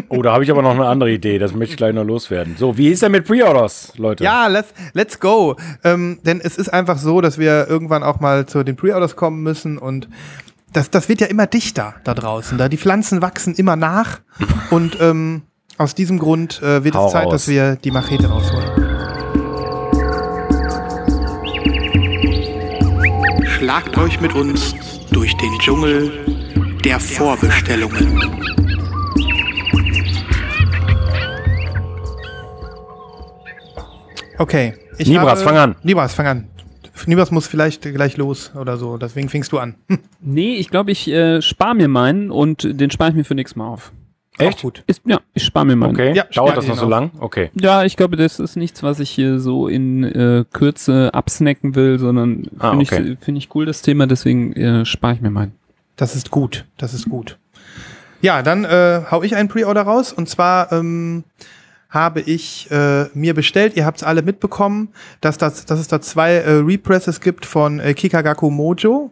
[0.07, 1.37] Oh, da habe ich aber noch eine andere Idee.
[1.37, 2.55] Das möchte ich gleich noch loswerden.
[2.57, 4.23] So, wie ist denn mit Pre-Orders, Leute?
[4.23, 5.57] Ja, let's, let's go.
[5.83, 9.41] Ähm, denn es ist einfach so, dass wir irgendwann auch mal zu den Pre-Orders kommen
[9.43, 10.07] müssen und
[10.71, 12.57] das, das wird ja immer dichter da draußen.
[12.57, 14.21] Da die Pflanzen wachsen immer nach
[14.69, 15.41] und ähm,
[15.77, 17.33] aus diesem Grund äh, wird Hau es Zeit, raus.
[17.33, 18.90] dass wir die Machete rausholen.
[23.71, 24.75] Schlagt euch mit uns
[25.11, 26.11] durch den Dschungel
[26.83, 28.19] der Vorbestellungen.
[34.37, 34.73] Okay.
[34.97, 35.75] Ich Nibras, fang an.
[35.83, 36.47] Nibras, fang an.
[37.05, 38.97] Nibras muss vielleicht gleich los oder so.
[38.97, 39.75] Deswegen fingst du an.
[39.87, 43.35] Hm, Nee, ich glaube, ich äh, spare mir meinen und den spare ich mir für
[43.35, 43.93] nächstes Mal auf.
[44.37, 44.57] Echt?
[44.59, 44.83] Auch gut.
[44.87, 45.91] Ist, ja, ich spare mir meinen.
[45.91, 46.13] Okay.
[46.15, 46.89] Ja, Dauert das noch so auf.
[46.89, 47.11] lang?
[47.19, 47.51] Okay.
[47.53, 51.99] Ja, ich glaube, das ist nichts, was ich hier so in äh, Kürze absnacken will,
[51.99, 53.11] sondern Ah, finde okay.
[53.19, 55.53] ich, find ich cool das Thema, deswegen äh, spare ich mir meinen.
[55.97, 56.65] Das ist gut.
[56.77, 57.37] Das ist gut.
[58.21, 60.13] Ja, dann äh, hau ich einen Pre-Order raus.
[60.13, 61.23] Und zwar ähm,
[61.89, 64.89] habe ich äh, mir bestellt, ihr habt es alle mitbekommen,
[65.19, 69.11] dass, das, dass es da zwei äh, Represses gibt von äh, Kikagaku Mojo.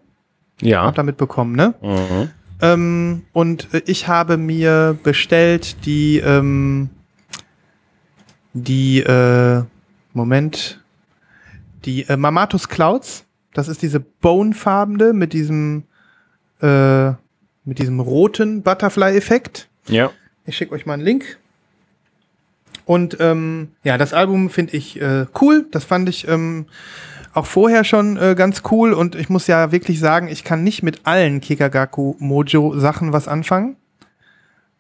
[0.62, 0.84] Ja.
[0.84, 1.74] Habt ihr mitbekommen, ne?
[1.82, 2.30] Mhm.
[2.62, 6.90] Ähm, und äh, ich habe mir bestellt die, ähm,
[8.54, 9.64] die, äh,
[10.14, 10.82] Moment,
[11.86, 13.26] die äh, Mamatus Clouds.
[13.54, 15.84] Das ist diese Bone-farbene mit diesem,
[16.62, 17.10] äh,
[17.64, 19.70] mit diesem roten Butterfly-Effekt.
[19.88, 20.12] Ja.
[20.46, 21.38] Ich schicke euch mal einen Link.
[22.86, 25.68] Und ähm, ja, das Album finde ich äh, cool.
[25.72, 26.66] Das fand ich ähm,
[27.34, 28.94] auch vorher schon äh, ganz cool.
[28.94, 33.28] Und ich muss ja wirklich sagen, ich kann nicht mit allen Kikagaku Mojo Sachen was
[33.28, 33.76] anfangen.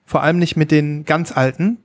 [0.05, 1.77] Vor allem nicht mit den ganz alten,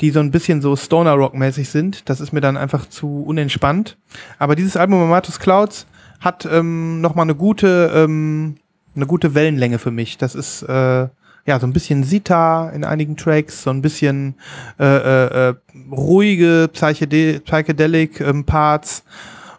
[0.00, 2.08] die so ein bisschen so Stoner Rock mäßig sind.
[2.08, 3.98] Das ist mir dann einfach zu unentspannt.
[4.38, 5.86] Aber dieses Album Amatus Clouds
[6.20, 8.56] hat ähm, noch mal eine gute ähm,
[8.94, 10.18] eine gute Wellenlänge für mich.
[10.18, 11.08] Das ist äh,
[11.46, 14.34] ja so ein bisschen Sita in einigen Tracks, so ein bisschen
[14.80, 15.54] äh, äh, äh,
[15.90, 19.04] ruhige Psychede Psychedelic ähm, Parts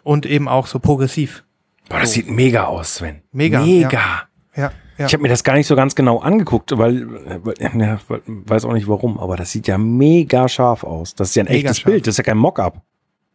[0.08, 1.44] und eben auch so progressiv.
[1.88, 3.22] Boah, das sieht mega aus, Sven.
[3.32, 4.22] Mega, Mega.
[4.56, 5.06] Ja, ja.
[5.06, 7.06] Ich habe mir das gar nicht so ganz genau angeguckt, weil,
[7.44, 11.14] weil ja, weiß auch nicht warum, aber das sieht ja mega scharf aus.
[11.14, 11.92] Das ist ja ein Mega echtes scharf.
[11.92, 12.74] Bild, das ist ja kein Mockup.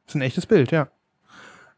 [0.06, 0.88] Das ist ein echtes Bild, ja.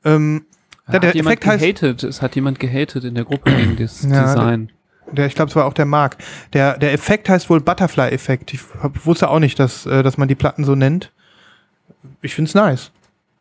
[0.03, 0.45] Ähm,
[0.91, 2.03] Ja, der hat jemand Effekt heißt- gehatet.
[2.03, 4.71] Es hat jemand gehatet in der Gruppe gegen das Ja, Design.
[5.11, 6.17] der, ich glaube, es war auch der Mark.
[6.53, 8.53] Der, der Effekt heißt wohl Butterfly-Effekt.
[8.53, 11.11] Ich hab, wusste auch nicht, dass, äh, dass man die Platten so nennt.
[12.21, 12.91] Ich find's nice.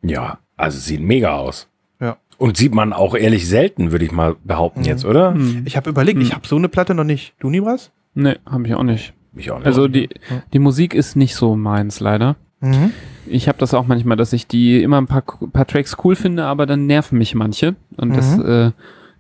[0.03, 1.69] Ja, also sieht mega aus.
[2.01, 2.17] Ja.
[2.39, 4.87] Und sieht man auch ehrlich selten, würde ich mal behaupten Mhm.
[4.87, 5.37] jetzt, oder?
[5.65, 7.35] Ich habe überlegt, ich habe so eine Platte noch nicht.
[7.39, 7.91] Du, Nibras?
[8.15, 9.13] Nee, habe ich auch nicht.
[9.37, 9.67] Ich auch nicht.
[9.67, 10.09] Also die,
[10.53, 12.37] die Musik ist nicht so meins, leider.
[12.61, 12.93] Mhm.
[13.27, 16.45] Ich habe das auch manchmal, dass ich die immer ein paar, paar Tracks cool finde,
[16.45, 17.75] aber dann nerven mich manche.
[17.97, 18.47] Und das, Mhm.
[18.47, 18.71] äh,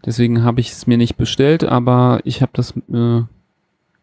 [0.04, 3.22] deswegen habe ich es mir nicht bestellt, aber ich habe das äh,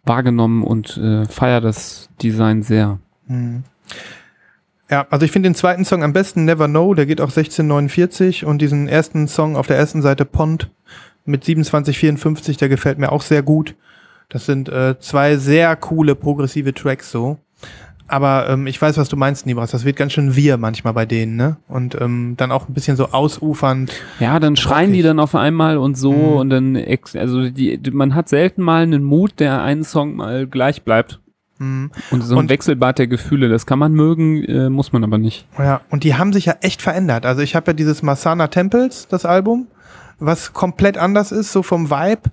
[0.04, 3.00] wahrgenommen und äh, feier das Design sehr.
[3.28, 3.64] Mhm.
[4.92, 8.46] Ja, also ich finde den zweiten Song am besten, Never Know, der geht auch 1649
[8.46, 10.70] und diesen ersten Song auf der ersten Seite Pond
[11.26, 13.76] mit 2754, der gefällt mir auch sehr gut.
[14.28, 17.38] Das sind äh, zwei sehr coole progressive Tracks so.
[18.08, 19.72] Aber ähm, ich weiß, was du meinst, Nibras.
[19.72, 21.56] Das wird ganz schön wir manchmal bei denen, ne?
[21.70, 23.94] Und ähm, dann auch ein bisschen so ausufernd.
[24.20, 25.06] Ja, dann schreien die Rockig.
[25.06, 26.34] dann auf einmal und so Mhm.
[26.34, 30.18] und dann, ex also die, die, man hat selten mal einen Mut, der einen Song
[30.18, 31.21] mal gleich bleibt.
[31.62, 31.92] Mhm.
[32.10, 35.18] Und so ein Und- Wechselbad der Gefühle, das kann man mögen, äh, muss man aber
[35.18, 35.46] nicht.
[35.58, 37.26] Ja, und die haben sich ja echt verändert.
[37.26, 39.68] Also ich habe ja dieses Masana Temples, das Album,
[40.20, 42.24] was komplett anders ist, so vom Vibe.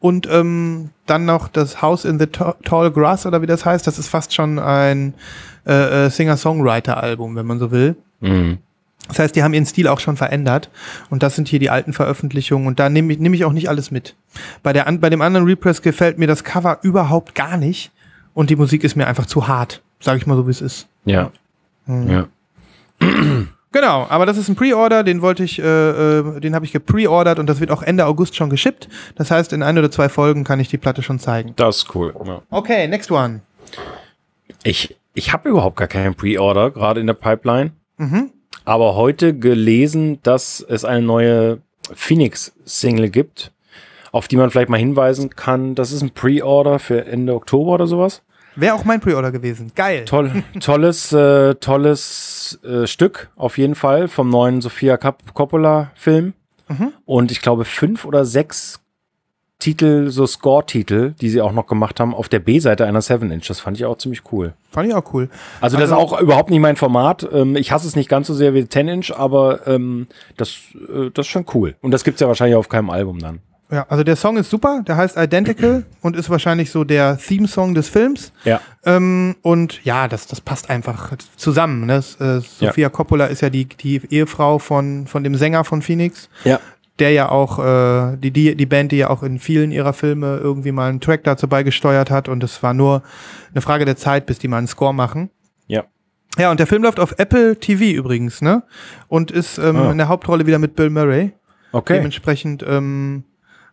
[0.00, 3.84] Und ähm, dann noch das House in the Ta- Tall Grass oder wie das heißt.
[3.84, 5.12] Das ist fast schon ein
[5.66, 7.96] äh, äh, Singer-Songwriter-Album, wenn man so will.
[8.20, 8.58] Mhm.
[9.08, 10.70] Das heißt, die haben ihren Stil auch schon verändert.
[11.10, 12.66] Und das sind hier die alten Veröffentlichungen.
[12.68, 14.14] Und da nehme ich, nehme ich auch nicht alles mit.
[14.62, 17.90] Bei, der, an- bei dem anderen Repress gefällt mir das Cover überhaupt gar nicht.
[18.38, 19.82] Und die Musik ist mir einfach zu hart.
[19.98, 20.86] Sag ich mal so, wie es ist.
[21.04, 21.32] Ja.
[21.86, 22.08] Mhm.
[22.08, 22.28] ja.
[23.70, 25.62] Genau, aber das ist ein Pre-Order, den wollte ich, äh,
[26.20, 28.88] äh, den habe ich gepreordert und das wird auch Ende August schon geschippt.
[29.14, 31.52] Das heißt, in ein oder zwei Folgen kann ich die Platte schon zeigen.
[31.56, 32.14] Das ist cool.
[32.24, 32.40] Ja.
[32.48, 33.42] Okay, next one.
[34.62, 37.72] Ich, ich habe überhaupt gar keinen Pre-Order, gerade in der Pipeline.
[37.98, 38.30] Mhm.
[38.64, 41.58] Aber heute gelesen, dass es eine neue
[41.92, 43.52] Phoenix-Single gibt,
[44.12, 45.74] auf die man vielleicht mal hinweisen kann.
[45.74, 48.22] Das ist ein Pre-Order für Ende Oktober oder sowas.
[48.60, 49.72] Wäre auch mein Pre-Order gewesen.
[49.74, 50.04] Geil.
[50.04, 56.34] Toll, tolles, äh, tolles äh, Stück auf jeden Fall vom neuen Sofia Coppola-Film.
[56.68, 56.92] Mhm.
[57.04, 58.80] Und ich glaube fünf oder sechs
[59.60, 63.48] Titel, so Score-Titel, die sie auch noch gemacht haben, auf der B-Seite einer 7-Inch.
[63.48, 64.54] Das fand ich auch ziemlich cool.
[64.70, 65.28] Fand ich auch cool.
[65.60, 67.26] Also, das ist Also- auch überhaupt nicht mein Format.
[67.32, 70.06] Ähm, ich hasse es nicht ganz so sehr wie 10-Inch, aber ähm,
[70.36, 71.74] das, äh, das ist schon cool.
[71.80, 73.40] Und das gibt's ja wahrscheinlich auf keinem Album dann.
[73.70, 77.74] Ja, also der Song ist super, der heißt Identical und ist wahrscheinlich so der Theme-Song
[77.74, 78.32] des Films.
[78.44, 78.60] Ja.
[78.84, 81.86] Ähm, und ja, das, das passt einfach zusammen.
[81.86, 81.94] Ne?
[81.96, 86.30] Das, Äh, Sofia Coppola ist ja die, die Ehefrau von, von dem Sänger von Phoenix.
[86.44, 86.60] Ja.
[86.98, 90.38] der ja auch, äh, die, die, die Band, die ja auch in vielen ihrer Filme
[90.42, 93.02] irgendwie mal einen Track dazu beigesteuert hat und es war nur
[93.52, 95.30] eine Frage der Zeit, bis die mal einen Score machen.
[95.68, 95.84] Ja.
[96.38, 98.62] Ja, und der Film läuft auf Apple TV übrigens, ne?
[99.08, 99.92] Und ist ähm, Ah.
[99.92, 101.34] in der Hauptrolle wieder mit Bill Murray.
[101.72, 101.94] Okay.
[101.98, 103.24] Dementsprechend, ähm,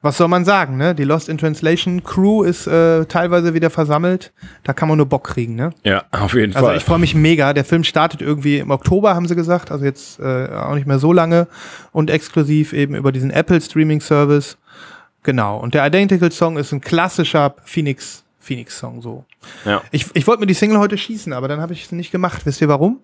[0.05, 0.95] was soll man sagen, ne?
[0.95, 4.31] Die Lost in Translation Crew ist äh, teilweise wieder versammelt.
[4.63, 5.71] Da kann man nur Bock kriegen, ne?
[5.83, 6.77] Ja, auf jeden Also Fall.
[6.77, 7.51] ich freue mich mega.
[7.51, 9.71] Der Film startet irgendwie im Oktober, haben sie gesagt.
[9.71, 11.47] Also jetzt äh, auch nicht mehr so lange.
[11.91, 14.57] Und exklusiv eben über diesen Apple Streaming Service.
[15.23, 15.57] Genau.
[15.57, 19.25] Und der Identical Song ist ein klassischer Phoenix, Phoenix Song so.
[19.65, 19.81] ja.
[19.91, 22.45] Ich, ich wollte mir die Single heute schießen, aber dann habe ich es nicht gemacht.
[22.45, 22.99] Wisst ihr warum?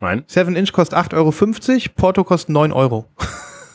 [0.00, 0.24] Nein?
[0.26, 3.04] 7 Inch kostet 8,50 Euro, Porto kostet 9 Euro.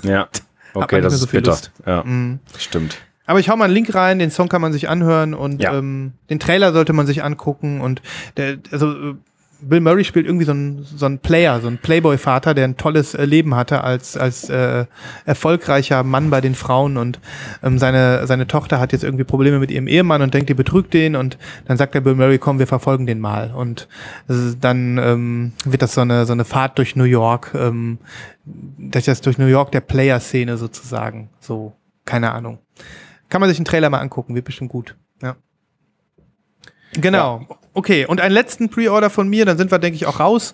[0.03, 0.27] Ja.
[0.73, 1.51] man Okay, nicht das mehr so ist viel bitter.
[1.51, 1.71] Lust.
[1.85, 2.39] Ja, Mhm.
[2.57, 2.97] stimmt.
[3.25, 5.73] Aber ich hau mal einen Link rein, den Song kann man sich anhören und Ja.
[5.77, 8.01] ähm, den Trailer sollte man sich angucken und
[8.37, 9.15] der, also äh,
[9.61, 13.13] Bill Murray spielt irgendwie so ein, so ein Player, so ein Playboy-Vater, der ein tolles
[13.13, 14.85] äh, Leben hatte als, als äh,
[15.25, 17.19] erfolgreicher Mann bei den Frauen und
[17.63, 20.93] ähm, seine, seine Tochter hat jetzt irgendwie Probleme mit ihrem Ehemann und denkt, die betrügt
[20.93, 23.87] den und dann sagt der Bill Murray, komm, wir verfolgen den mal und
[24.27, 27.99] ist, dann ähm, wird das so eine, so eine Fahrt durch New York, ähm,
[28.45, 31.73] das ist durch New York der Player-Szene sozusagen, so,
[32.05, 32.59] keine Ahnung.
[33.29, 34.95] Kann man sich einen Trailer mal angucken, wird bestimmt gut.
[35.21, 35.35] Ja.
[36.93, 37.45] Genau.
[37.79, 40.53] Okay, und einen letzten Pre-Order von mir, dann sind wir, denke ich, auch raus.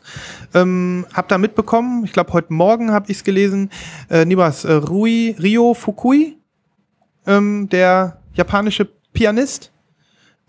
[0.54, 3.72] Ähm, hab da mitbekommen, ich glaube, heute Morgen habe ich es gelesen,
[4.12, 6.38] äh, Nibas, äh, Rui, Ryo Fukui,
[7.26, 9.72] ähm, der japanische Pianist,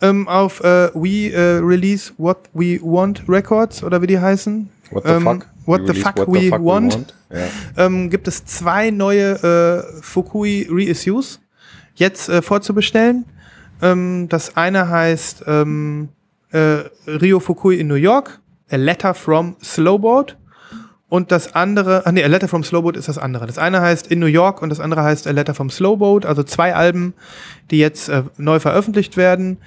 [0.02, 4.68] ähm, auf äh, We äh, Release What We Want Records, oder wie die heißen.
[4.90, 5.46] What the Ähm, fuck?
[5.64, 7.14] What We the fuck what we the fuck want.
[7.30, 7.86] Ja.
[7.86, 11.40] ähm, gibt es zwei neue äh, Fukui Reissues
[11.94, 13.24] jetzt äh, vorzubestellen.
[13.80, 16.10] Ähm, das eine heißt ähm,
[16.52, 18.40] äh, Rio Fukui in New York,
[18.70, 20.36] A Letter from Slowboat.
[21.08, 23.46] Und das andere, ah nee, A Letter from Slowboat ist das andere.
[23.46, 26.26] Das eine heißt In New York und das andere heißt A Letter from Slowboat.
[26.26, 27.14] Also zwei Alben,
[27.70, 29.58] die jetzt äh, neu veröffentlicht werden.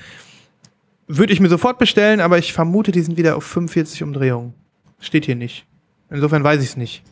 [1.07, 4.53] Würde ich mir sofort bestellen, aber ich vermute, die sind wieder auf 45 Umdrehungen.
[4.99, 5.65] Steht hier nicht.
[6.09, 7.03] Insofern weiß ich es nicht.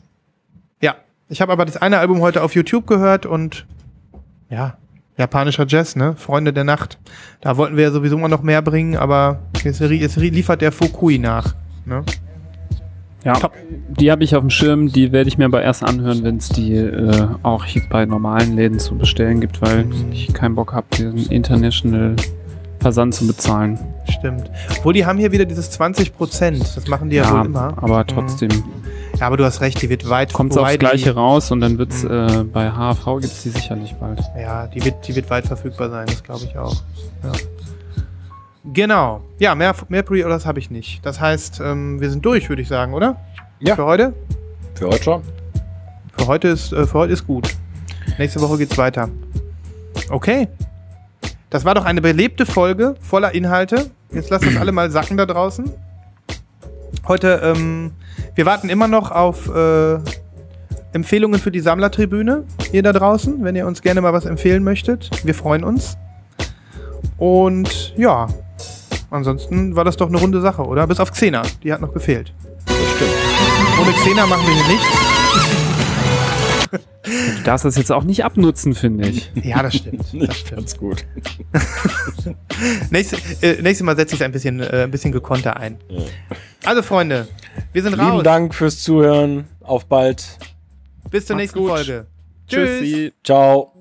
[0.82, 0.96] Ja,
[1.30, 3.66] ich habe aber das eine Album heute auf YouTube gehört und
[4.50, 4.78] ja,
[5.18, 6.14] japanischer Jazz, ne?
[6.18, 6.98] Freunde der Nacht.
[7.42, 11.18] Da wollten wir ja sowieso mal noch mehr bringen, aber jetzt ri- liefert der Fukui
[11.18, 11.56] nach.
[11.86, 12.04] Ne?
[13.24, 13.34] Ja,
[14.00, 16.50] die habe ich auf dem Schirm, die werde ich mir aber erst anhören, wenn es
[16.50, 20.12] die äh, auch hier bei normalen Läden zu bestellen gibt, weil Mhm.
[20.12, 22.16] ich keinen Bock habe, diesen International
[22.80, 23.80] Versand zu bezahlen.
[24.08, 24.50] Stimmt.
[24.78, 26.62] Obwohl, die haben hier wieder dieses 20 Prozent.
[26.78, 27.74] Das machen die ja, wohl immer.
[27.82, 28.64] aber Mhm.
[29.20, 31.92] Ja, aber du hast recht, die wird weit kommt aufs Gleiche raus und dann wird
[31.92, 32.12] es Mhm.
[32.12, 34.20] äh, bei HV gibt es die sicherlich bald.
[34.40, 36.76] Ja, die wird, die wird weit verfügbar sein, das glaube ich auch.
[37.24, 37.32] Ja.
[38.74, 39.22] Genau.
[39.40, 41.06] Ja, mehr, mehr Pre-Orders habe ich nicht.
[41.06, 43.16] Das heißt, ähm, wir sind durch, würde ich sagen, oder?
[43.60, 43.76] Ja.
[43.76, 44.14] Für heute?
[44.76, 45.22] Für heute schon?
[46.18, 47.50] Für heute ist, äh, für heute ist gut.
[48.18, 49.10] Nächste Woche geht's weiter.
[50.10, 50.48] Okay.
[51.50, 53.90] Das war doch eine belebte Folge voller Inhalte.
[54.12, 55.72] Jetzt lasst das alle mal sacken da draußen.
[57.08, 57.92] Heute, ähm,
[58.36, 59.98] wir warten immer noch auf äh,
[60.94, 62.44] Empfehlungen für die Sammlertribüne.
[62.72, 65.10] Ihr da draußen, wenn ihr uns gerne mal was empfehlen möchtet.
[65.24, 65.98] Wir freuen uns.
[67.18, 68.28] Und ja,
[69.10, 70.88] ansonsten war das doch eine runde Sache, oder?
[70.88, 72.34] Bis auf Xena, die hat noch gefehlt.
[72.66, 73.12] Das stimmt.
[73.82, 75.17] Ohne Xena machen wir hier nichts.
[76.72, 79.32] Du darfst das jetzt auch nicht abnutzen, finde ich.
[79.44, 80.06] Ja, das stimmt.
[80.28, 80.56] Das stimmt.
[80.56, 81.06] fand's gut.
[82.90, 85.78] Nächste, äh, nächstes Mal setze ich es ein bisschen, äh, ein bisschen gekonter ein.
[85.90, 86.02] Ja.
[86.66, 87.28] Also, Freunde,
[87.72, 88.24] wir sind Lieben raus.
[88.24, 89.46] Dank fürs Zuhören.
[89.62, 90.26] Auf bald.
[91.10, 91.70] Bis zur Macht's nächsten gut.
[91.70, 92.08] Folge.
[92.48, 92.80] Tschüss.
[92.80, 93.14] Tschüssi.
[93.24, 93.77] Ciao.